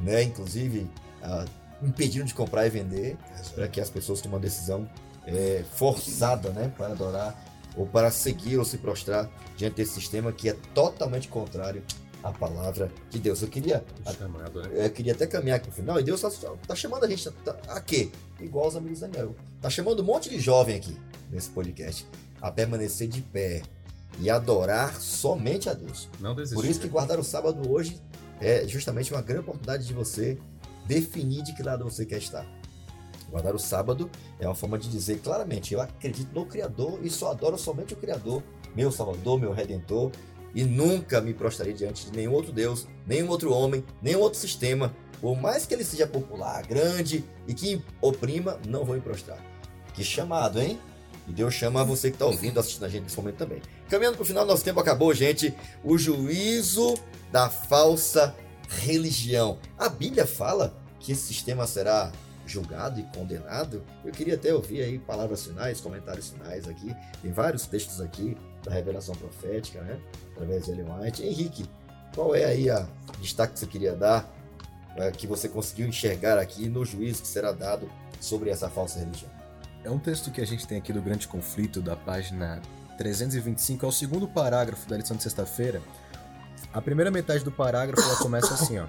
né? 0.00 0.22
inclusive 0.22 0.90
uh, 1.22 1.48
impedindo 1.82 2.24
de 2.24 2.34
comprar 2.34 2.66
e 2.66 2.70
vender, 2.70 3.16
para 3.54 3.68
que 3.68 3.80
as 3.80 3.90
pessoas 3.90 4.20
tomem 4.20 4.36
uma 4.36 4.40
decisão 4.40 4.88
é, 5.26 5.64
forçada 5.72 6.50
né? 6.50 6.72
para 6.76 6.88
adorar 6.88 7.49
ou 7.76 7.86
para 7.86 8.10
seguir 8.10 8.58
ou 8.58 8.64
se 8.64 8.78
prostrar 8.78 9.30
diante 9.56 9.76
desse 9.76 9.94
sistema 9.94 10.32
que 10.32 10.48
é 10.48 10.56
totalmente 10.74 11.28
contrário 11.28 11.82
à 12.22 12.30
palavra 12.32 12.90
de 13.08 13.18
Deus. 13.18 13.42
Eu 13.42 13.48
queria, 13.48 13.84
chamado, 14.16 14.62
né? 14.62 14.86
eu 14.86 14.90
queria 14.90 15.12
até 15.12 15.26
caminhar 15.26 15.56
aqui 15.56 15.68
no 15.68 15.74
final 15.74 15.98
e 15.98 16.02
Deus 16.02 16.22
está 16.22 16.50
tá 16.66 16.74
chamando 16.74 17.04
a 17.04 17.08
gente 17.08 17.28
a, 17.28 17.74
a 17.76 17.80
quê? 17.80 18.10
Igual 18.38 18.68
os 18.68 18.76
amigos 18.76 19.00
da 19.00 19.06
Daniel. 19.06 19.34
Está 19.56 19.70
chamando 19.70 20.00
um 20.00 20.06
monte 20.06 20.28
de 20.28 20.38
jovem 20.38 20.76
aqui 20.76 20.96
nesse 21.30 21.50
podcast 21.50 22.06
a 22.40 22.50
permanecer 22.50 23.08
de 23.08 23.22
pé 23.22 23.62
e 24.18 24.28
adorar 24.28 24.94
somente 25.00 25.68
a 25.68 25.74
Deus. 25.74 26.08
Não 26.18 26.34
desistir. 26.34 26.54
Por 26.54 26.64
isso 26.64 26.80
que 26.80 26.88
guardar 26.88 27.18
o 27.18 27.24
sábado 27.24 27.70
hoje 27.70 28.00
é 28.40 28.66
justamente 28.66 29.12
uma 29.12 29.22
grande 29.22 29.42
oportunidade 29.42 29.86
de 29.86 29.92
você 29.92 30.38
definir 30.86 31.42
de 31.42 31.54
que 31.54 31.62
lado 31.62 31.84
você 31.84 32.04
quer 32.04 32.18
estar. 32.18 32.46
Guardar 33.30 33.54
o 33.54 33.58
sábado 33.58 34.10
é 34.38 34.46
uma 34.46 34.54
forma 34.54 34.78
de 34.78 34.88
dizer 34.88 35.20
claramente: 35.20 35.74
eu 35.74 35.80
acredito 35.80 36.34
no 36.34 36.46
Criador 36.46 36.98
e 37.02 37.10
só 37.10 37.30
adoro 37.30 37.56
somente 37.56 37.94
o 37.94 37.96
Criador, 37.96 38.42
meu 38.74 38.90
Salvador, 38.90 39.38
meu 39.38 39.52
Redentor, 39.52 40.10
e 40.54 40.64
nunca 40.64 41.20
me 41.20 41.32
prostrarei 41.32 41.72
diante 41.72 42.10
de 42.10 42.16
nenhum 42.16 42.32
outro 42.32 42.52
Deus, 42.52 42.86
nenhum 43.06 43.28
outro 43.28 43.52
homem, 43.52 43.84
nenhum 44.02 44.20
outro 44.20 44.38
sistema, 44.38 44.94
por 45.20 45.40
mais 45.40 45.66
que 45.66 45.74
ele 45.74 45.84
seja 45.84 46.06
popular, 46.06 46.66
grande 46.66 47.24
e 47.46 47.54
que 47.54 47.82
oprima, 48.00 48.58
não 48.66 48.84
vou 48.84 48.94
me 48.94 49.00
prostrar. 49.00 49.38
Que 49.94 50.02
chamado, 50.02 50.60
hein? 50.60 50.78
E 51.28 51.32
Deus 51.32 51.54
chama 51.54 51.84
você 51.84 52.10
que 52.10 52.16
está 52.16 52.26
ouvindo, 52.26 52.58
assistindo 52.58 52.84
a 52.84 52.88
gente 52.88 53.04
nesse 53.04 53.16
momento 53.16 53.36
também. 53.36 53.60
Caminhando 53.88 54.16
para 54.16 54.22
o 54.22 54.26
final, 54.26 54.44
nosso 54.44 54.64
tempo 54.64 54.80
acabou, 54.80 55.14
gente. 55.14 55.54
O 55.84 55.96
juízo 55.96 56.94
da 57.30 57.48
falsa 57.48 58.34
religião. 58.68 59.58
A 59.78 59.88
Bíblia 59.88 60.26
fala 60.26 60.76
que 60.98 61.12
esse 61.12 61.22
sistema 61.22 61.66
será 61.66 62.10
julgado 62.50 63.00
e 63.00 63.02
condenado. 63.16 63.82
Eu 64.04 64.12
queria 64.12 64.34
até 64.34 64.52
ouvir 64.52 64.82
aí 64.82 64.98
palavras 64.98 65.44
finais, 65.44 65.80
comentários 65.80 66.30
finais 66.30 66.68
aqui. 66.68 66.94
Tem 67.22 67.32
vários 67.32 67.66
textos 67.66 68.00
aqui 68.00 68.36
da 68.62 68.72
revelação 68.72 69.14
profética, 69.14 69.80
né? 69.82 69.98
Através 70.32 70.64
de 70.64 70.72
Ellen 70.72 70.86
White. 70.92 71.22
Henrique, 71.22 71.64
qual 72.14 72.34
é 72.34 72.44
aí 72.44 72.68
a 72.68 72.86
destaque 73.20 73.54
que 73.54 73.60
você 73.60 73.66
queria 73.66 73.94
dar, 73.94 74.28
é, 74.96 75.10
que 75.10 75.26
você 75.26 75.48
conseguiu 75.48 75.86
enxergar 75.86 76.38
aqui 76.38 76.68
no 76.68 76.84
juízo 76.84 77.22
que 77.22 77.28
será 77.28 77.52
dado 77.52 77.90
sobre 78.20 78.50
essa 78.50 78.68
falsa 78.68 78.98
religião? 78.98 79.30
É 79.82 79.90
um 79.90 79.98
texto 79.98 80.30
que 80.30 80.40
a 80.40 80.46
gente 80.46 80.66
tem 80.66 80.78
aqui 80.78 80.92
do 80.92 81.00
Grande 81.00 81.26
Conflito, 81.26 81.80
da 81.80 81.96
página 81.96 82.60
325, 82.98 83.86
é 83.86 83.88
o 83.88 83.92
segundo 83.92 84.28
parágrafo 84.28 84.88
da 84.88 84.96
lição 84.96 85.16
de 85.16 85.22
sexta-feira. 85.22 85.80
A 86.72 86.82
primeira 86.82 87.10
metade 87.10 87.42
do 87.42 87.50
parágrafo 87.50 88.06
ela 88.06 88.16
começa 88.18 88.52
assim, 88.52 88.78
ó. 88.78 88.86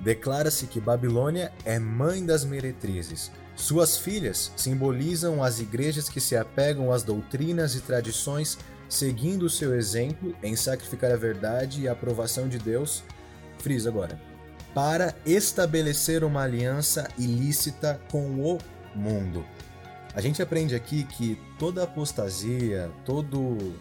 Declara-se 0.00 0.66
que 0.66 0.80
Babilônia 0.80 1.52
é 1.64 1.78
mãe 1.78 2.24
das 2.24 2.44
meretrizes. 2.44 3.30
Suas 3.56 3.96
filhas 3.96 4.52
simbolizam 4.56 5.42
as 5.42 5.60
igrejas 5.60 6.08
que 6.08 6.20
se 6.20 6.36
apegam 6.36 6.92
às 6.92 7.02
doutrinas 7.02 7.74
e 7.74 7.80
tradições, 7.80 8.58
seguindo 8.88 9.44
o 9.44 9.50
seu 9.50 9.74
exemplo 9.74 10.36
em 10.42 10.54
sacrificar 10.54 11.10
a 11.10 11.16
verdade 11.16 11.82
e 11.82 11.88
a 11.88 11.92
aprovação 11.92 12.48
de 12.48 12.58
Deus. 12.58 13.02
Frisa 13.58 13.88
agora. 13.88 14.20
Para 14.74 15.14
estabelecer 15.24 16.22
uma 16.22 16.42
aliança 16.42 17.08
ilícita 17.16 17.98
com 18.10 18.26
o 18.42 18.58
mundo. 18.94 19.44
A 20.14 20.20
gente 20.20 20.42
aprende 20.42 20.74
aqui 20.74 21.04
que 21.04 21.38
toda 21.58 21.82
apostasia, 21.82 22.90
todo 23.04 23.74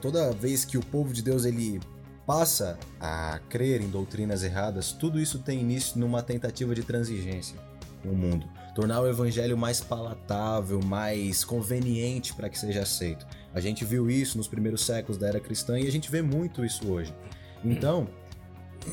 toda 0.00 0.32
vez 0.32 0.64
que 0.64 0.76
o 0.76 0.84
povo 0.84 1.12
de 1.12 1.22
Deus 1.22 1.44
ele 1.44 1.80
passa 2.28 2.78
a 3.00 3.40
crer 3.48 3.80
em 3.80 3.88
doutrinas 3.88 4.42
erradas, 4.42 4.92
tudo 4.92 5.18
isso 5.18 5.38
tem 5.38 5.60
início 5.60 5.98
numa 5.98 6.22
tentativa 6.22 6.74
de 6.74 6.82
transigência 6.82 7.58
no 8.04 8.12
mundo, 8.12 8.46
tornar 8.74 9.00
o 9.00 9.08
evangelho 9.08 9.56
mais 9.56 9.80
palatável, 9.80 10.78
mais 10.84 11.42
conveniente 11.42 12.34
para 12.34 12.50
que 12.50 12.58
seja 12.58 12.82
aceito. 12.82 13.26
A 13.54 13.60
gente 13.60 13.82
viu 13.82 14.10
isso 14.10 14.36
nos 14.36 14.46
primeiros 14.46 14.84
séculos 14.84 15.16
da 15.16 15.26
era 15.26 15.40
cristã 15.40 15.80
e 15.80 15.88
a 15.88 15.90
gente 15.90 16.10
vê 16.10 16.20
muito 16.20 16.66
isso 16.66 16.92
hoje. 16.92 17.14
Então, 17.64 18.06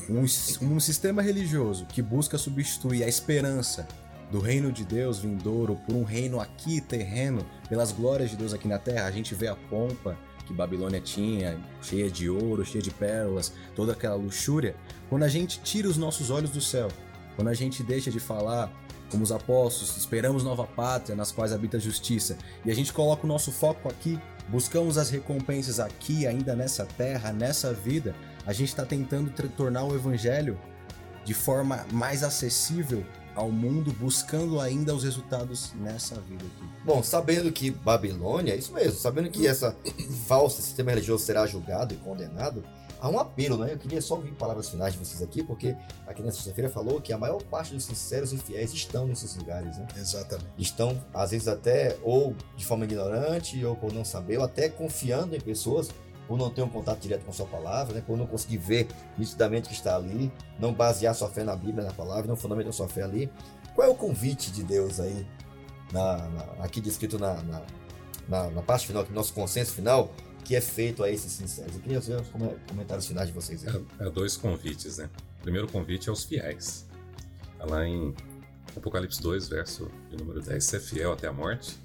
um, 0.08 0.22
um 0.22 0.80
sistema 0.80 1.20
religioso 1.20 1.84
que 1.84 2.00
busca 2.00 2.38
substituir 2.38 3.04
a 3.04 3.08
esperança 3.08 3.86
do 4.32 4.40
reino 4.40 4.72
de 4.72 4.82
Deus 4.82 5.18
vindouro 5.18 5.76
por 5.86 5.94
um 5.94 6.04
reino 6.04 6.40
aqui 6.40 6.80
terreno, 6.80 7.44
pelas 7.68 7.92
glórias 7.92 8.30
de 8.30 8.36
Deus 8.36 8.54
aqui 8.54 8.66
na 8.66 8.78
terra. 8.78 9.06
A 9.06 9.12
gente 9.12 9.34
vê 9.34 9.46
a 9.46 9.54
pompa 9.54 10.16
que 10.46 10.52
Babilônia 10.52 11.00
tinha, 11.00 11.58
cheia 11.82 12.10
de 12.10 12.30
ouro, 12.30 12.64
cheia 12.64 12.82
de 12.82 12.90
pérolas, 12.90 13.52
toda 13.74 13.92
aquela 13.92 14.14
luxúria. 14.14 14.74
Quando 15.08 15.24
a 15.24 15.28
gente 15.28 15.60
tira 15.60 15.88
os 15.88 15.96
nossos 15.96 16.30
olhos 16.30 16.50
do 16.50 16.60
céu, 16.60 16.88
quando 17.34 17.48
a 17.48 17.54
gente 17.54 17.82
deixa 17.82 18.10
de 18.10 18.20
falar 18.20 18.72
como 19.10 19.22
os 19.22 19.30
apóstolos, 19.30 19.96
esperamos 19.96 20.42
nova 20.42 20.64
pátria 20.64 21.14
nas 21.14 21.30
quais 21.30 21.52
habita 21.52 21.76
a 21.76 21.80
justiça, 21.80 22.36
e 22.64 22.70
a 22.70 22.74
gente 22.74 22.92
coloca 22.92 23.24
o 23.24 23.28
nosso 23.28 23.52
foco 23.52 23.88
aqui, 23.88 24.18
buscamos 24.48 24.96
as 24.96 25.10
recompensas 25.10 25.78
aqui, 25.78 26.26
ainda 26.26 26.56
nessa 26.56 26.86
terra, 26.86 27.32
nessa 27.32 27.72
vida, 27.72 28.14
a 28.46 28.52
gente 28.52 28.68
está 28.68 28.84
tentando 28.84 29.30
tornar 29.50 29.84
o 29.84 29.94
evangelho 29.94 30.58
de 31.24 31.34
forma 31.34 31.84
mais 31.92 32.22
acessível 32.22 33.04
ao 33.36 33.52
mundo, 33.52 33.92
buscando 33.92 34.58
ainda 34.60 34.94
os 34.94 35.04
resultados 35.04 35.72
nessa 35.74 36.14
vida 36.22 36.44
aqui. 36.44 36.64
Bom, 36.84 37.02
sabendo 37.02 37.52
que 37.52 37.70
Babilônia, 37.70 38.54
é 38.54 38.56
isso 38.56 38.72
mesmo, 38.72 38.98
sabendo 38.98 39.30
que 39.30 39.46
essa 39.46 39.76
falsa 40.26 40.62
sistema 40.62 40.90
religioso 40.90 41.24
será 41.24 41.46
julgado 41.46 41.92
e 41.92 41.98
condenado, 41.98 42.64
há 42.98 43.08
um 43.08 43.18
apelo, 43.18 43.58
né? 43.58 43.74
Eu 43.74 43.78
queria 43.78 44.00
só 44.00 44.14
ouvir 44.14 44.32
palavras 44.32 44.70
finais 44.70 44.94
de 44.94 44.98
vocês 44.98 45.22
aqui, 45.22 45.42
porque 45.42 45.76
aqui 46.06 46.22
na 46.22 46.32
sexta-feira 46.32 46.70
falou 46.70 47.00
que 47.00 47.12
a 47.12 47.18
maior 47.18 47.42
parte 47.42 47.74
dos 47.74 47.84
sinceros 47.84 48.32
e 48.32 48.38
fiéis 48.38 48.72
estão 48.72 49.06
nesses 49.06 49.36
lugares, 49.36 49.76
né? 49.76 49.86
Exatamente. 49.96 50.48
Estão, 50.58 50.98
às 51.12 51.30
vezes, 51.30 51.46
até 51.46 51.96
ou 52.02 52.34
de 52.56 52.64
forma 52.64 52.84
ignorante, 52.84 53.62
ou 53.64 53.76
por 53.76 53.92
não 53.92 54.04
saber, 54.04 54.38
ou 54.38 54.44
até 54.44 54.68
confiando 54.68 55.36
em 55.36 55.40
pessoas 55.40 55.90
por 56.26 56.36
não 56.36 56.50
ter 56.50 56.62
um 56.62 56.68
contato 56.68 57.00
direto 57.00 57.24
com 57.24 57.32
sua 57.32 57.46
palavra, 57.46 57.94
né? 57.94 58.02
por 58.04 58.16
não 58.16 58.26
conseguir 58.26 58.58
ver 58.58 58.88
nitidamente 59.16 59.68
que 59.68 59.74
está 59.74 59.96
ali, 59.96 60.32
não 60.58 60.72
basear 60.72 61.14
sua 61.14 61.28
fé 61.28 61.44
na 61.44 61.54
Bíblia, 61.54 61.84
na 61.84 61.92
palavra, 61.92 62.26
não 62.26 62.36
fundamentar 62.36 62.72
sua 62.72 62.88
fé 62.88 63.02
ali. 63.02 63.30
Qual 63.74 63.86
é 63.86 63.90
o 63.90 63.94
convite 63.94 64.50
de 64.50 64.62
Deus 64.62 64.98
aí, 64.98 65.26
na, 65.92 66.16
na, 66.28 66.42
aqui 66.64 66.80
descrito 66.80 67.18
na, 67.18 67.42
na, 68.28 68.50
na, 68.50 68.62
parte 68.62 68.86
final, 68.86 69.06
nosso 69.10 69.32
consenso 69.32 69.72
final, 69.72 70.12
que 70.44 70.56
é 70.56 70.60
feito 70.60 71.02
a 71.02 71.10
esses 71.10 71.32
sinceros? 71.32 71.74
Eu 71.74 71.80
queria 71.80 72.00
ver 72.00 72.20
os 72.20 72.28
comentários 72.68 73.06
finais 73.06 73.28
de 73.28 73.34
vocês 73.34 73.66
aí. 73.66 73.84
É, 74.00 74.06
é 74.06 74.10
dois 74.10 74.36
convites, 74.36 74.98
né? 74.98 75.10
O 75.40 75.42
primeiro 75.42 75.68
convite 75.68 76.08
é 76.08 76.10
aos 76.10 76.24
fiéis. 76.24 76.86
Está 77.52 77.66
lá 77.66 77.86
em 77.86 78.14
Apocalipse 78.76 79.20
2, 79.22 79.48
verso 79.48 79.90
de 80.10 80.16
número 80.16 80.40
10. 80.40 80.64
Ser 80.64 80.80
fiel 80.80 81.12
até 81.12 81.28
a 81.28 81.32
morte 81.32 81.78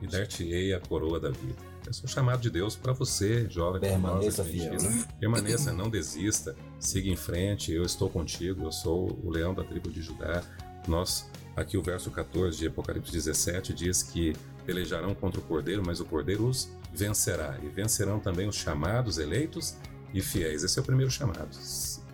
e 0.00 0.06
dar-te-ei 0.06 0.74
a 0.74 0.80
coroa 0.80 1.20
da 1.20 1.30
vida. 1.30 1.71
Esse 1.92 2.00
é 2.00 2.06
o 2.06 2.08
chamado 2.08 2.40
de 2.40 2.48
Deus 2.48 2.74
para 2.74 2.94
você, 2.94 3.46
jovem. 3.50 3.78
Permaneça 3.78 4.42
fiel. 4.42 4.72
Permaneça, 5.20 5.74
não 5.74 5.90
desista, 5.90 6.56
siga 6.80 7.10
em 7.10 7.16
frente. 7.16 7.70
Eu 7.70 7.82
estou 7.82 8.08
contigo, 8.08 8.64
eu 8.64 8.72
sou 8.72 9.20
o 9.22 9.28
leão 9.28 9.52
da 9.52 9.62
tribo 9.62 9.90
de 9.90 10.00
Judá. 10.00 10.42
Nós, 10.88 11.30
aqui 11.54 11.76
o 11.76 11.82
verso 11.82 12.10
14 12.10 12.56
de 12.56 12.66
Apocalipse 12.66 13.12
17 13.12 13.74
diz 13.74 14.02
que 14.02 14.34
pelejarão 14.64 15.14
contra 15.14 15.38
o 15.38 15.42
cordeiro, 15.42 15.82
mas 15.84 16.00
o 16.00 16.06
cordeiro 16.06 16.46
os 16.46 16.70
vencerá. 16.94 17.58
E 17.62 17.68
vencerão 17.68 18.18
também 18.18 18.48
os 18.48 18.56
chamados, 18.56 19.18
eleitos 19.18 19.76
e 20.14 20.22
fiéis. 20.22 20.64
Esse 20.64 20.78
é 20.78 20.82
o 20.82 20.84
primeiro 20.86 21.10
chamado. 21.10 21.54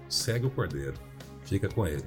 Segue 0.09 0.45
o 0.45 0.51
cordeiro, 0.51 0.95
fica 1.45 1.68
com 1.68 1.87
ele. 1.87 2.05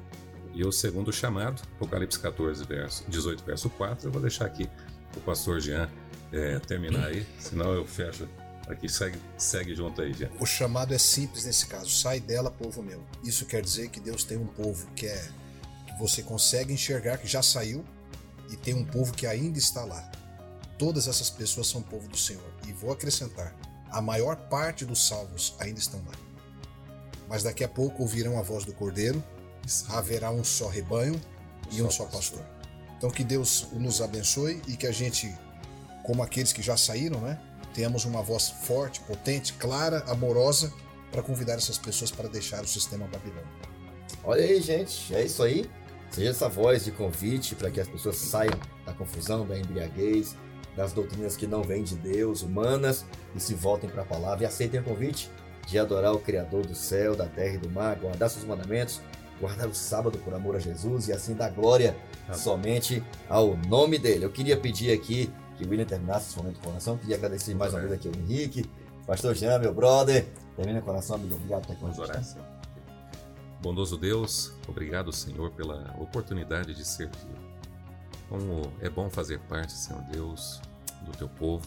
E 0.54 0.66
o 0.66 0.74
segundo 0.74 1.14
chamado, 1.14 1.62
Apocalipse 1.78 2.20
14, 2.20 2.66
verso 2.66 3.06
18, 3.08 3.46
verso 3.46 3.70
4, 3.70 4.10
eu 4.10 4.12
vou 4.12 4.22
deixar 4.22 4.44
aqui 4.44 4.70
o 5.16 5.22
pastor 5.22 5.62
Jean 5.62 5.90
é, 6.32 6.60
terminar 6.60 7.08
aí, 7.08 7.26
senão 7.40 7.74
eu 7.74 7.86
fecho 7.86 8.28
aqui. 8.68 8.90
Segue, 8.90 9.20
segue 9.38 9.76
junto 9.76 10.02
aí, 10.02 10.14
já. 10.14 10.30
O 10.40 10.46
chamado 10.46 10.94
é 10.94 10.98
simples 10.98 11.46
nesse 11.46 11.66
caso: 11.68 11.90
sai 11.90 12.20
dela, 12.20 12.50
povo 12.50 12.82
meu. 12.82 13.04
Isso 13.24 13.46
quer 13.46 13.62
dizer 13.62 13.90
que 13.90 14.00
Deus 14.00 14.24
tem 14.24 14.38
um 14.38 14.48
povo 14.48 14.88
que 14.96 15.08
é 15.08 15.30
que 15.88 16.00
você 16.00 16.22
consegue 16.24 16.74
enxergar 16.74 17.18
que 17.18 17.28
já 17.28 17.44
saiu 17.44 17.84
e 18.50 18.56
tem 18.56 18.74
um 18.74 18.86
povo 18.86 19.14
que 19.14 19.28
ainda 19.28 19.58
está 19.58 19.84
lá. 19.84 20.10
Todas 20.78 21.08
essas 21.08 21.30
pessoas 21.30 21.68
são 21.68 21.82
povo 21.82 22.08
do 22.08 22.18
Senhor. 22.18 22.52
E 22.68 22.72
vou 22.72 22.92
acrescentar: 22.92 23.56
a 23.90 24.02
maior 24.02 24.36
parte 24.36 24.86
dos 24.86 25.08
salvos 25.08 25.56
ainda 25.60 25.80
estão 25.80 26.00
lá. 26.06 26.14
Mas 27.28 27.44
daqui 27.44 27.64
a 27.64 27.70
pouco 27.70 28.02
ouvirão 28.02 28.38
a 28.38 28.42
voz 28.42 28.66
do 28.66 28.74
Cordeiro, 28.74 29.24
haverá 29.90 30.32
um 30.32 30.44
só 30.44 30.68
rebanho 30.68 31.20
e 31.72 31.82
um 31.82 31.90
só 31.90 32.06
pastor. 32.06 32.46
Então 32.98 33.10
que 33.10 33.24
Deus 33.24 33.68
nos 33.74 34.02
abençoe 34.02 34.62
e 34.68 34.76
que 34.76 34.86
a 34.86 34.92
gente 34.92 35.34
como 36.04 36.24
aqueles 36.24 36.54
que 36.54 36.62
já 36.62 36.78
saíram, 36.78 37.20
né? 37.22 37.40
Tenhamos 37.74 38.06
uma 38.06 38.22
voz 38.22 38.50
forte, 38.50 39.00
potente, 39.02 39.54
clara, 39.54 40.04
amorosa 40.08 40.72
para 41.12 41.22
convidar 41.22 41.54
essas 41.54 41.78
pessoas 41.78 42.12
para 42.12 42.28
deixar 42.28 42.64
o 42.64 42.68
sistema 42.68 43.08
babilônico. 43.08 43.48
Olha 44.24 44.44
aí, 44.44 44.62
gente, 44.62 45.14
é 45.16 45.24
isso 45.24 45.42
aí. 45.44 45.70
Seja 46.10 46.30
essa 46.30 46.50
voz 46.50 46.84
de 46.84 46.92
convite 46.92 47.56
para 47.56 47.72
que 47.72 47.80
as 47.80 47.88
pessoas 47.88 48.18
saiam 48.18 48.58
da 48.86 48.94
confusão, 48.94 49.48
da 49.48 49.58
embriaguez, 49.58 50.36
das 50.76 50.92
doutrinas 50.92 51.38
que 51.38 51.48
não 51.48 51.64
vêm 51.64 51.84
de 51.84 51.96
Deus, 51.96 52.42
humanas, 52.42 53.06
e 53.36 53.40
se 53.40 53.54
voltem 53.54 53.90
para 53.90 54.02
a 54.02 54.06
palavra 54.06 54.44
e 54.44 54.48
aceitem 54.48 54.80
o 54.80 54.84
convite 54.84 55.30
de 55.68 55.80
adorar 55.80 56.14
o 56.14 56.20
Criador 56.20 56.66
do 56.66 56.76
céu, 56.76 57.16
da 57.16 57.28
terra 57.28 57.56
e 57.56 57.58
do 57.58 57.70
mar, 57.70 57.96
guardar 57.96 58.30
seus 58.30 58.44
mandamentos, 58.44 59.02
guardar 59.40 59.68
o 59.68 59.74
sábado 59.74 60.18
por 60.20 60.34
amor 60.34 60.56
a 60.56 60.60
Jesus 60.60 61.08
e 61.08 61.14
assim 61.14 61.34
dar 61.34 61.50
glória 61.50 61.96
somente 62.34 63.04
ao 63.30 63.56
nome 63.68 63.98
dele. 63.98 64.26
Eu 64.26 64.32
queria 64.32 64.58
pedir 64.58 64.92
aqui 64.94 65.32
que 65.62 65.70
William 65.70 65.86
terminasse 65.86 66.30
esse 66.30 66.38
momento 66.38 66.60
com 66.60 66.70
oração. 66.70 66.98
Queria 66.98 67.16
agradecer 67.16 67.54
mais 67.54 67.72
uma 67.72 67.82
vez 67.82 67.94
aqui 67.94 68.08
ao 68.08 68.16
Henrique, 68.16 68.66
pastor 69.06 69.36
Jean, 69.36 69.60
meu 69.60 69.74
brother. 69.74 70.28
Termina 70.56 70.82
com 70.82 70.90
oração, 70.90 71.18
amigo. 71.18 71.36
Obrigado 71.36 71.68
por 71.68 71.74
estar 71.74 71.96
com 71.96 72.04
a 72.04 72.14
gente. 72.14 72.36
Bondoso 73.62 73.96
Deus, 73.96 74.52
obrigado, 74.68 75.14
Senhor, 75.14 75.52
pela 75.52 75.96
oportunidade 76.00 76.74
de 76.74 76.84
servir. 76.84 77.36
Como 78.28 78.74
é 78.80 78.90
bom 78.90 79.08
fazer 79.08 79.40
parte, 79.42 79.74
Senhor 79.74 80.02
Deus, 80.12 80.60
do 81.06 81.12
teu 81.12 81.30
povo. 81.30 81.66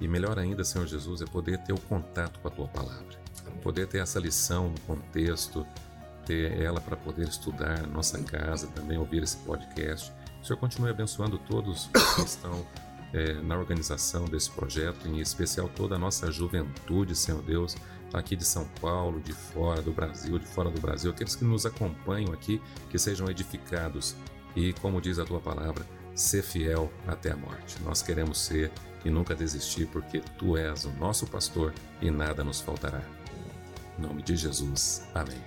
E 0.00 0.06
melhor 0.06 0.38
ainda, 0.38 0.62
Senhor 0.64 0.86
Jesus, 0.86 1.22
é 1.22 1.24
poder 1.24 1.58
ter 1.58 1.72
o 1.72 1.80
contato 1.80 2.38
com 2.40 2.48
a 2.48 2.50
tua 2.50 2.68
palavra. 2.68 3.24
Poder 3.62 3.86
ter 3.86 4.02
essa 4.02 4.20
lição 4.20 4.68
no 4.68 4.80
contexto, 4.80 5.66
ter 6.26 6.60
ela 6.60 6.80
para 6.80 6.96
poder 6.96 7.26
estudar 7.26 7.80
na 7.80 7.86
nossa 7.86 8.22
casa, 8.22 8.66
também 8.66 8.98
ouvir 8.98 9.22
esse 9.22 9.38
podcast. 9.38 10.12
O 10.42 10.46
Senhor 10.46 10.58
continue 10.58 10.90
abençoando 10.90 11.38
todos 11.38 11.88
que 12.16 12.20
estão 12.20 12.66
é, 13.14 13.34
na 13.34 13.56
organização 13.56 14.24
desse 14.24 14.50
projeto, 14.50 15.06
em 15.06 15.20
especial 15.20 15.70
toda 15.74 15.94
a 15.94 15.98
nossa 15.98 16.30
juventude, 16.32 17.14
Senhor 17.14 17.40
Deus, 17.42 17.76
aqui 18.12 18.34
de 18.34 18.44
São 18.44 18.66
Paulo, 18.80 19.20
de 19.20 19.32
fora 19.32 19.80
do 19.80 19.92
Brasil, 19.92 20.38
de 20.38 20.46
fora 20.46 20.68
do 20.68 20.80
Brasil, 20.80 21.12
aqueles 21.12 21.36
que 21.36 21.44
nos 21.44 21.64
acompanham 21.64 22.32
aqui, 22.32 22.60
que 22.90 22.98
sejam 22.98 23.30
edificados 23.30 24.16
e, 24.56 24.72
como 24.74 25.00
diz 25.00 25.18
a 25.20 25.24
tua 25.24 25.40
palavra, 25.40 25.86
ser 26.14 26.42
fiel 26.42 26.90
até 27.06 27.30
a 27.30 27.36
morte. 27.36 27.76
Nós 27.84 28.02
queremos 28.02 28.38
ser 28.38 28.70
e 29.04 29.10
nunca 29.10 29.34
desistir, 29.34 29.86
porque 29.86 30.20
tu 30.38 30.56
és 30.56 30.84
o 30.84 30.90
nosso 30.92 31.26
pastor 31.26 31.72
e 32.02 32.10
nada 32.10 32.42
nos 32.42 32.60
faltará. 32.60 33.02
Em 33.96 34.02
nome 34.02 34.22
de 34.22 34.36
Jesus. 34.36 35.02
Amém. 35.14 35.38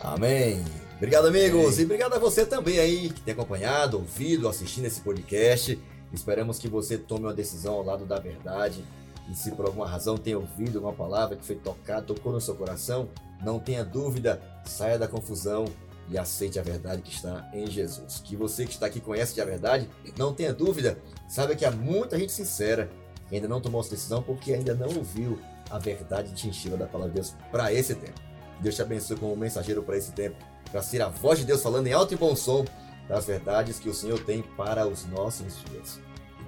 Amém. 0.00 0.64
Obrigado, 0.96 1.26
amigos. 1.26 1.74
Amém. 1.74 1.80
E 1.80 1.84
obrigado 1.84 2.14
a 2.14 2.18
você 2.18 2.46
também 2.46 2.78
aí 2.78 3.10
que 3.10 3.20
tem 3.20 3.32
acompanhado, 3.32 3.98
ouvido, 3.98 4.48
assistindo 4.48 4.86
esse 4.86 5.00
podcast. 5.00 5.78
Esperamos 6.14 6.58
que 6.58 6.68
você 6.68 6.96
tome 6.96 7.24
uma 7.24 7.34
decisão 7.34 7.74
ao 7.74 7.82
lado 7.82 8.06
da 8.06 8.20
verdade 8.20 8.84
e 9.28 9.34
se 9.34 9.50
por 9.50 9.66
alguma 9.66 9.86
razão 9.86 10.16
tem 10.16 10.34
ouvido 10.36 10.78
uma 10.78 10.92
palavra 10.92 11.36
que 11.36 11.44
foi 11.44 11.56
tocada, 11.56 12.02
tocou 12.02 12.32
no 12.32 12.40
seu 12.40 12.54
coração, 12.54 13.08
não 13.42 13.58
tenha 13.58 13.84
dúvida, 13.84 14.40
saia 14.64 14.96
da 14.96 15.08
confusão 15.08 15.64
e 16.08 16.16
aceite 16.16 16.58
a 16.58 16.62
verdade 16.62 17.02
que 17.02 17.12
está 17.12 17.48
em 17.52 17.66
Jesus. 17.66 18.22
Que 18.24 18.36
você 18.36 18.64
que 18.64 18.72
está 18.72 18.86
aqui 18.86 19.00
conhece 19.00 19.40
a 19.40 19.44
verdade, 19.44 19.90
não 20.16 20.32
tenha 20.32 20.52
dúvida, 20.52 20.98
saiba 21.28 21.56
que 21.56 21.64
há 21.64 21.70
muita 21.70 22.16
gente 22.18 22.32
sincera 22.32 22.88
que 23.28 23.34
ainda 23.34 23.48
não 23.48 23.60
tomou 23.60 23.80
essa 23.80 23.90
decisão 23.90 24.22
porque 24.22 24.52
ainda 24.52 24.74
não 24.74 24.88
ouviu 24.96 25.40
a 25.68 25.78
verdade 25.78 26.30
distintiva 26.30 26.76
da 26.76 26.86
palavra 26.86 27.12
de 27.12 27.20
Deus 27.20 27.34
para 27.50 27.72
esse 27.72 27.94
tempo. 27.94 28.20
Deus 28.60 28.76
te 28.76 28.82
abençoe 28.82 29.16
como 29.16 29.34
mensageiro 29.34 29.82
para 29.82 29.96
esse 29.96 30.12
tempo, 30.12 30.36
para 30.70 30.80
ser 30.80 31.02
a 31.02 31.08
voz 31.08 31.40
de 31.40 31.44
Deus 31.44 31.60
falando 31.62 31.86
em 31.88 31.92
alto 31.92 32.14
e 32.14 32.16
bom 32.16 32.36
som 32.36 32.64
das 33.08 33.26
verdades 33.26 33.78
que 33.78 33.88
o 33.88 33.94
Senhor 33.94 34.18
tem 34.20 34.42
para 34.56 34.86
os 34.86 35.06
nossos 35.06 35.62
dias. 35.64 36.00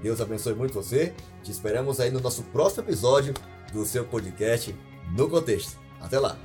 Deus 0.03 0.21
abençoe 0.21 0.55
muito 0.55 0.75
você. 0.75 1.15
Te 1.43 1.51
esperamos 1.51 2.01
aí 2.01 2.11
no 2.11 2.21
nosso 2.21 2.43
próximo 2.45 2.85
episódio 2.85 3.35
do 3.73 3.85
seu 3.85 4.05
podcast 4.05 4.75
No 5.17 5.29
Contexto. 5.29 5.79
Até 6.01 6.19
lá! 6.19 6.37